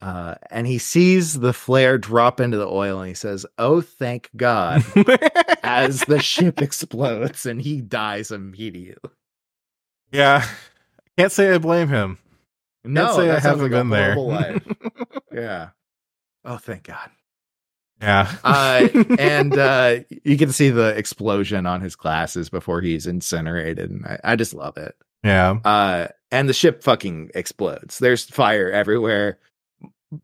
[0.00, 4.28] Uh, and he sees the flare drop into the oil and he says, Oh, thank
[4.36, 4.84] God,
[5.62, 9.10] as the ship explodes and he dies immediately.
[10.12, 10.46] Yeah.
[11.16, 12.18] Can't say I blame him.
[12.84, 14.60] No, Can't say I haven't like been there.
[15.32, 15.70] Yeah.
[16.44, 17.10] Oh, thank God.
[18.00, 18.32] Yeah.
[18.44, 18.88] uh,
[19.18, 23.90] and uh, you can see the explosion on his glasses before he's incinerated.
[23.90, 24.94] And I, I just love it.
[25.22, 25.58] Yeah.
[25.64, 27.98] Uh, and the ship fucking explodes.
[27.98, 29.38] There's fire everywhere,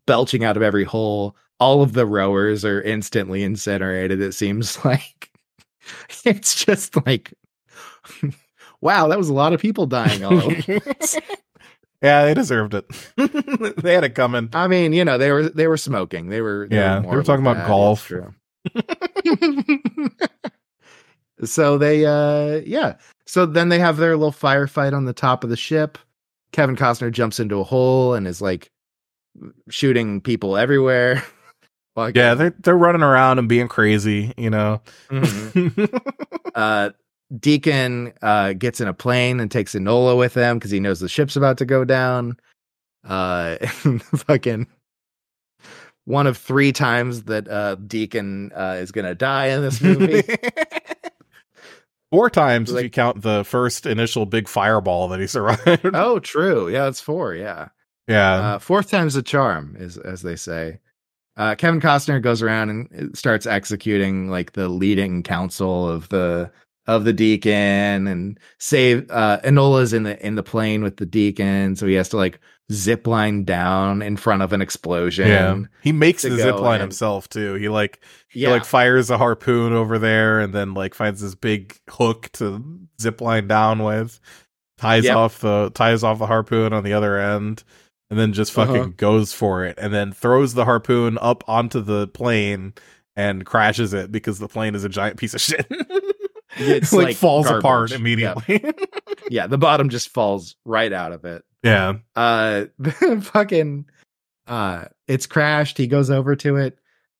[0.05, 1.35] belching out of every hole.
[1.59, 4.21] All of the rowers are instantly incinerated.
[4.21, 5.31] It seems like
[6.23, 7.33] it's just like,
[8.81, 10.79] wow, that was a lot of people dying all over.
[12.01, 12.87] Yeah, they deserved it.
[13.77, 14.49] they had it coming.
[14.53, 16.29] I mean, you know, they were they were smoking.
[16.29, 16.99] They were they yeah.
[16.99, 18.07] Were they were talking about golf.
[18.07, 18.33] True.
[21.43, 22.95] so they, uh yeah.
[23.27, 25.99] So then they have their little firefight on the top of the ship.
[26.51, 28.71] Kevin Costner jumps into a hole and is like
[29.69, 31.23] shooting people everywhere.
[31.95, 34.81] like, yeah, they're they're running around and being crazy, you know.
[35.09, 35.85] Mm-hmm.
[36.55, 36.89] uh
[37.39, 41.09] Deacon uh, gets in a plane and takes Enola with him because he knows the
[41.09, 42.37] ship's about to go down.
[43.03, 43.57] Uh,
[44.27, 44.67] fucking
[46.05, 50.23] one of three times that uh, Deacon uh, is gonna die in this movie.
[52.11, 55.89] four times like, if you count the first initial big fireball that he survived.
[55.93, 56.69] Oh, true.
[56.69, 57.33] Yeah, it's four.
[57.33, 57.69] Yeah,
[58.07, 58.33] yeah.
[58.33, 60.79] Uh, fourth time's a charm, is as they say.
[61.37, 66.51] Uh, Kevin Costner goes around and starts executing like the leading council of the
[66.87, 71.75] of the deacon and save uh Enola's in the in the plane with the deacon,
[71.75, 72.39] so he has to like
[72.71, 75.27] zip line down in front of an explosion.
[75.27, 75.59] Yeah.
[75.83, 77.55] He makes the zip line and, himself too.
[77.55, 78.01] He like
[78.33, 78.47] yeah.
[78.47, 82.63] he like fires a harpoon over there and then like finds this big hook to
[82.99, 84.19] zip line down with,
[84.77, 85.15] ties yep.
[85.15, 87.63] off the ties off the harpoon on the other end,
[88.09, 88.91] and then just fucking uh-huh.
[88.97, 92.73] goes for it and then throws the harpoon up onto the plane
[93.15, 95.69] and crashes it because the plane is a giant piece of shit.
[96.57, 97.61] it's like, like falls garbage.
[97.63, 98.61] apart immediately.
[98.63, 98.71] Yeah.
[99.29, 101.43] yeah, the bottom just falls right out of it.
[101.63, 101.95] Yeah.
[102.15, 102.65] Uh
[103.21, 103.85] fucking
[104.47, 105.77] uh it's crashed.
[105.77, 106.77] He goes over to it.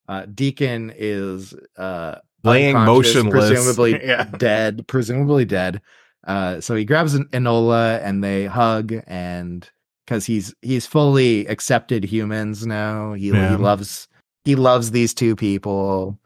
[0.07, 4.23] Uh Deacon is uh laying motionless, presumably yeah.
[4.37, 5.81] dead, presumably dead.
[6.27, 9.67] Uh, so he grabs an Enola and they hug, and
[10.05, 13.49] because he's he's fully accepted humans now, he, Yeah.
[13.51, 14.07] he loves
[14.45, 16.19] he loves these two people,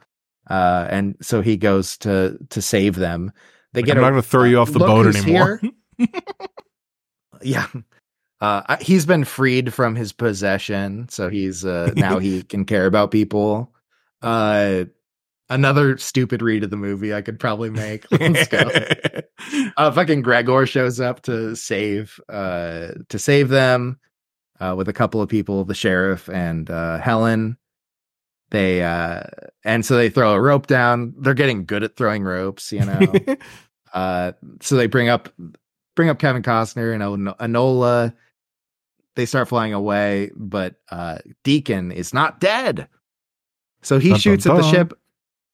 [0.50, 3.32] uh, and so he goes to to save them.
[3.74, 5.62] They Like, I'm not going to throw you off the boat anymore.
[7.42, 7.68] yeah.
[8.42, 13.12] Uh, he's been freed from his possession, so he's uh, now he can care about
[13.12, 13.74] people.
[14.22, 14.86] Uh,
[15.50, 18.06] another stupid read of the movie I could probably make.
[18.12, 18.70] Let's go.
[19.78, 24.00] uh, fucking Gregor shows up to save uh, to save them
[24.60, 27.58] uh, with a couple of people, the sheriff and uh, Helen.
[28.52, 29.24] They uh,
[29.64, 31.14] and so they throw a rope down.
[31.18, 33.02] They're getting good at throwing ropes, you know.
[33.94, 35.30] Uh, so they bring up
[35.96, 37.02] bring up Kevin Costner and
[37.40, 38.14] Enola.
[39.16, 42.90] They start flying away, but uh, Deacon is not dead.
[43.84, 44.72] So he Dun, dun, shoots at the dun.
[44.74, 45.00] ship,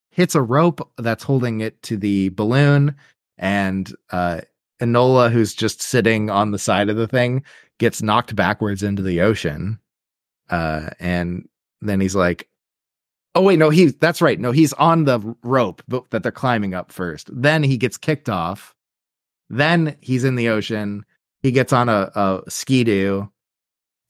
[0.10, 2.96] hits a rope that's holding it to the balloon,
[3.38, 4.42] and uh,
[4.80, 7.44] Enola, who's just sitting on the side of the thing,
[7.78, 9.80] gets knocked backwards into the ocean.
[10.50, 11.48] Uh, and
[11.82, 12.50] then he's like,
[13.36, 14.40] "Oh wait, no, he that's right.
[14.40, 17.30] No, he's on the rope that they're climbing up first.
[17.32, 18.76] Then he gets kicked off.
[19.49, 21.06] Then he's in the ocean.
[21.41, 23.32] He gets on a, a ski-doo,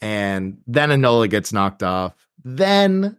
[0.01, 2.13] and then Enola gets knocked off.
[2.43, 3.17] Then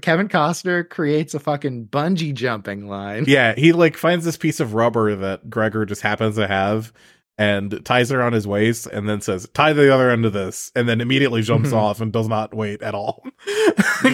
[0.00, 3.24] Kevin Costner creates a fucking bungee jumping line.
[3.26, 6.92] yeah, he like finds this piece of rubber that Gregor just happens to have
[7.40, 10.70] and ties it around his waist and then says, tie the other end of this,
[10.76, 11.76] and then immediately jumps Mhm.
[11.76, 13.24] off and does not wait at all.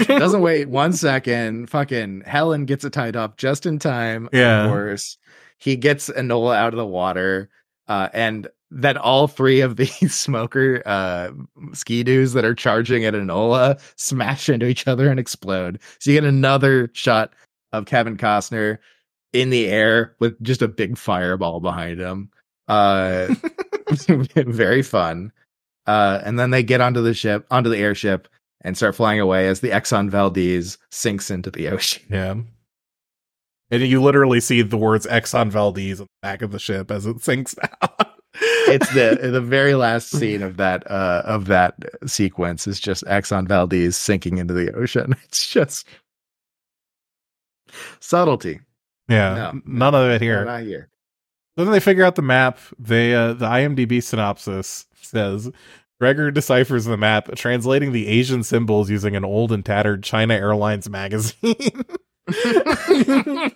[0.06, 1.68] Doesn't wait one second.
[1.68, 4.28] Fucking Helen gets it tied up just in time.
[4.32, 4.64] Yeah.
[4.66, 5.18] Of course.
[5.58, 7.48] He gets Enola out of the water.
[7.88, 11.30] Uh, and then all three of these smoker uh,
[11.72, 15.80] ski doos that are charging at Enola smash into each other and explode.
[15.98, 17.32] So you get another shot
[17.72, 18.78] of Kevin Costner
[19.32, 22.30] in the air with just a big fireball behind him.
[22.68, 23.34] Uh,
[24.08, 25.32] very fun.
[25.86, 28.26] Uh, and then they get onto the ship, onto the airship,
[28.62, 32.02] and start flying away as the Exxon Valdez sinks into the ocean.
[32.10, 32.34] Yeah.
[33.68, 37.04] And you literally see the words Exxon Valdez on the back of the ship as
[37.04, 37.90] it sinks down.
[38.68, 41.74] It's the the very last scene of that uh, of that
[42.06, 45.16] sequence is just Exxon Valdez sinking into the ocean.
[45.24, 45.86] It's just
[48.00, 48.60] subtlety.
[49.08, 49.60] yeah, No.
[49.66, 50.44] none of it here.
[50.44, 50.88] not here.
[51.56, 52.58] Then they figure out the map.
[52.78, 55.50] They uh, the IMDb synopsis says
[55.98, 60.90] Gregor deciphers the map, translating the Asian symbols using an old and tattered China Airlines
[60.90, 61.34] magazine.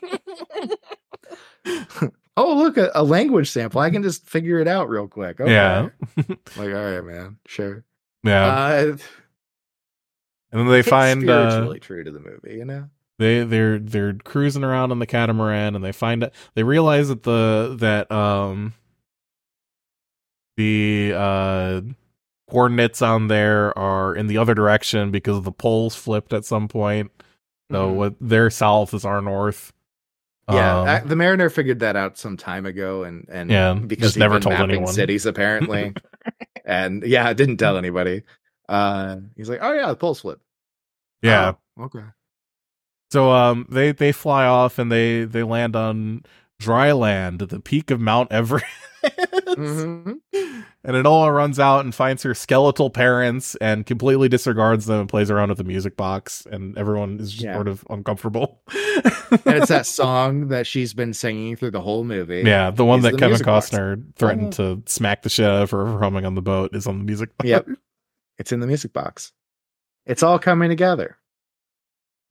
[2.37, 3.81] oh, look, a, a language sample.
[3.81, 5.41] I can just figure it out real quick.
[5.41, 5.53] Okay.
[5.53, 5.89] Yeah.
[6.57, 7.39] like, all right, man.
[7.47, 7.85] Sure.
[8.25, 8.97] yeah, Uh,
[10.53, 12.89] and then they find uh, spiritually true to the movie, you know?
[13.21, 16.35] They they're they're cruising around on the catamaran, and they find it.
[16.55, 18.73] they realize that the that um
[20.57, 21.81] the uh
[22.51, 27.11] coordinates on there are in the other direction because the poles flipped at some point.
[27.71, 27.95] So Mhm.
[27.95, 29.73] what their south is our north.
[30.51, 34.15] Yeah, Um, I- the Mariner figured that out some time ago, and and Yeah, because
[34.15, 34.89] he'd never told anyone.
[34.93, 35.95] cities apparently,
[36.65, 38.23] and yeah, didn't tell anybody.
[38.69, 40.41] Uh, he's like, oh yeah, the poles flip.
[41.23, 41.53] yeah.
[41.79, 42.03] Oh, okay.
[43.11, 46.23] So um they they fly off and they they land on
[46.59, 48.67] dry land at the peak of Mount Everest.
[49.03, 50.21] Mhm.
[50.83, 55.31] And Enola runs out and finds her skeletal parents and completely disregards them and plays
[55.31, 57.55] around with the music box and everyone is just Yeah.
[57.55, 58.63] sort of uncomfortable.
[58.67, 62.43] And it's that song that she's been singing through the whole movie.
[62.45, 63.71] yeah, the one that the Kevin music box.
[63.71, 66.87] Costner threatened to smack the shit out of her for humming on the boat is
[66.87, 67.49] on the music box.
[67.49, 67.69] Yep.
[68.39, 69.33] It's in the music box.
[70.07, 71.17] It's all coming together.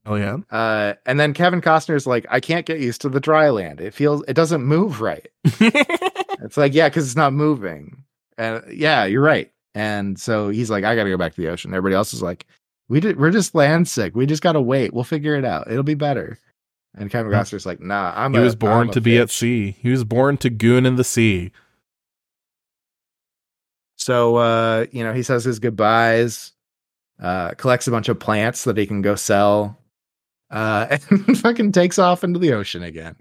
[0.05, 0.37] Oh yeah.
[0.49, 3.79] Uh, and then Kevin Costner's like, I can't get used to the dry land.
[3.81, 5.27] It feels, it doesn't move right.
[6.41, 8.05] It's like, yeah, because it's not moving.
[8.37, 9.51] And yeah, you're right.
[9.75, 11.73] And so he's like, I got to go back to the ocean.
[11.73, 12.45] Everybody else is like,
[12.87, 14.15] we did, we're just land sick.
[14.15, 14.93] We just got to wait.
[14.93, 15.69] We'll figure it out.
[15.69, 16.39] It'll be better.
[16.97, 17.31] And Kevin.
[17.33, 18.31] Costner's like, Nah, I'm.
[18.33, 19.71] he a- was born to be at sea.
[19.81, 21.51] He was born to goon in the sea.
[23.97, 26.53] So uh, you know, he says his goodbyes,
[27.21, 29.77] uh, collects a bunch of plants that he can go sell,
[30.51, 33.15] uh, and fucking takes off into the ocean again.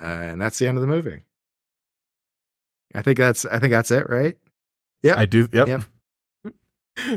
[0.00, 1.22] Uh, and that's the end of the movie.
[2.94, 4.36] I think that's I think that's it, right?
[5.02, 5.48] Yeah, I do.
[5.52, 5.68] Yep.
[5.68, 5.82] Yep.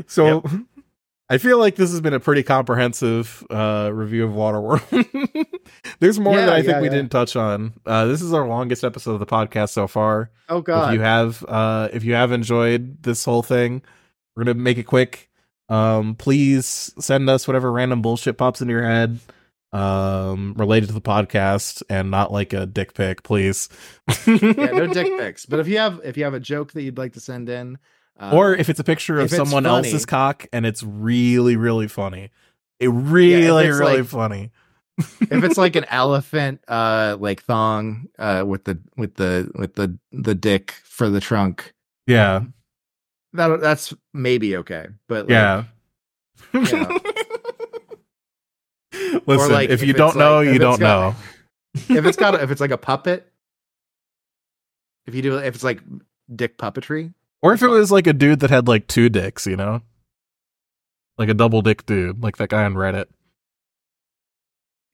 [0.06, 0.44] So
[1.28, 5.46] I feel like this has been a pretty comprehensive uh, review of Waterworld.
[5.98, 6.94] There's more Yeah, that I think we yeah.
[6.94, 7.72] didn't touch on.
[7.84, 10.30] Uh, this is our longest episode of the podcast so far.
[10.48, 10.90] Oh God.
[10.92, 13.82] If you have, uh, if you have enjoyed this whole thing,
[14.36, 15.30] we're gonna make it quick.
[15.72, 19.18] Um, please send us whatever random bullshit pops into your head.
[19.72, 23.70] um related to the podcast and not like a dick pic please.
[24.26, 24.36] Yeah,
[24.72, 25.46] no dick pics.
[25.46, 27.78] But if you have if you have a joke that you'd like to send in,
[28.20, 31.88] uh, or if it's a picture of someone funny- else's cock and it's really really
[31.88, 32.30] funny.
[32.80, 34.50] It really it's really like- funny.
[34.98, 39.98] if it's like an elephant uh like thong uh with the with the with the
[40.12, 41.72] the dick for the trunk.
[42.06, 42.42] Yeah
[43.34, 45.64] that that's maybe okay but like, yeah.
[46.52, 46.98] Yeah.
[49.26, 51.94] listen like, if if you don't know like- you don't got- know.
[51.96, 53.30] if it's got a, if it's like a puppet
[55.06, 55.80] if you do if it's like
[56.34, 59.56] dick puppetry or if it was like a dude that had like two dicks you
[59.56, 59.82] know?
[61.18, 63.06] Like a double dick dude like that guy on reddit.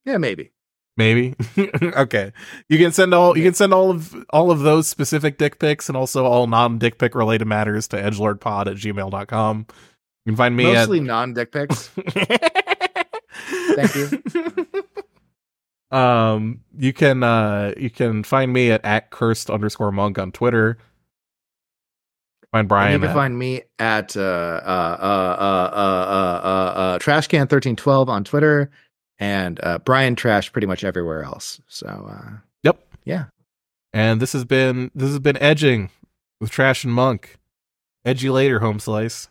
[0.05, 0.51] Yeah maybe
[0.99, 1.33] maybe.
[1.81, 2.31] Okay.
[2.69, 5.89] You can send all you can send all of all of those specific dick pics
[5.89, 9.65] and also all non-dick pic related matters to edgelordpod at gmail.com
[10.25, 11.89] you can find me mostly non-dick pics.
[11.97, 13.09] At
[13.75, 14.65] Thank you.
[15.97, 20.77] Um you can uh you can find me at at cursed underscore monk on twitter.
[22.51, 26.79] Find And brian you can at- find me at uh, uh, uh, uh, uh, uh,
[26.79, 28.69] uh, trashcan1312 on Twitter
[29.19, 31.61] and uh, Brian Trash pretty much everywhere else.
[31.67, 32.79] So, uh, Yep.
[33.05, 33.25] Yeah.
[33.93, 35.89] And this has been this has been edging
[36.39, 37.37] with Trash and Monk.
[38.05, 39.29] Edgy later, home slice.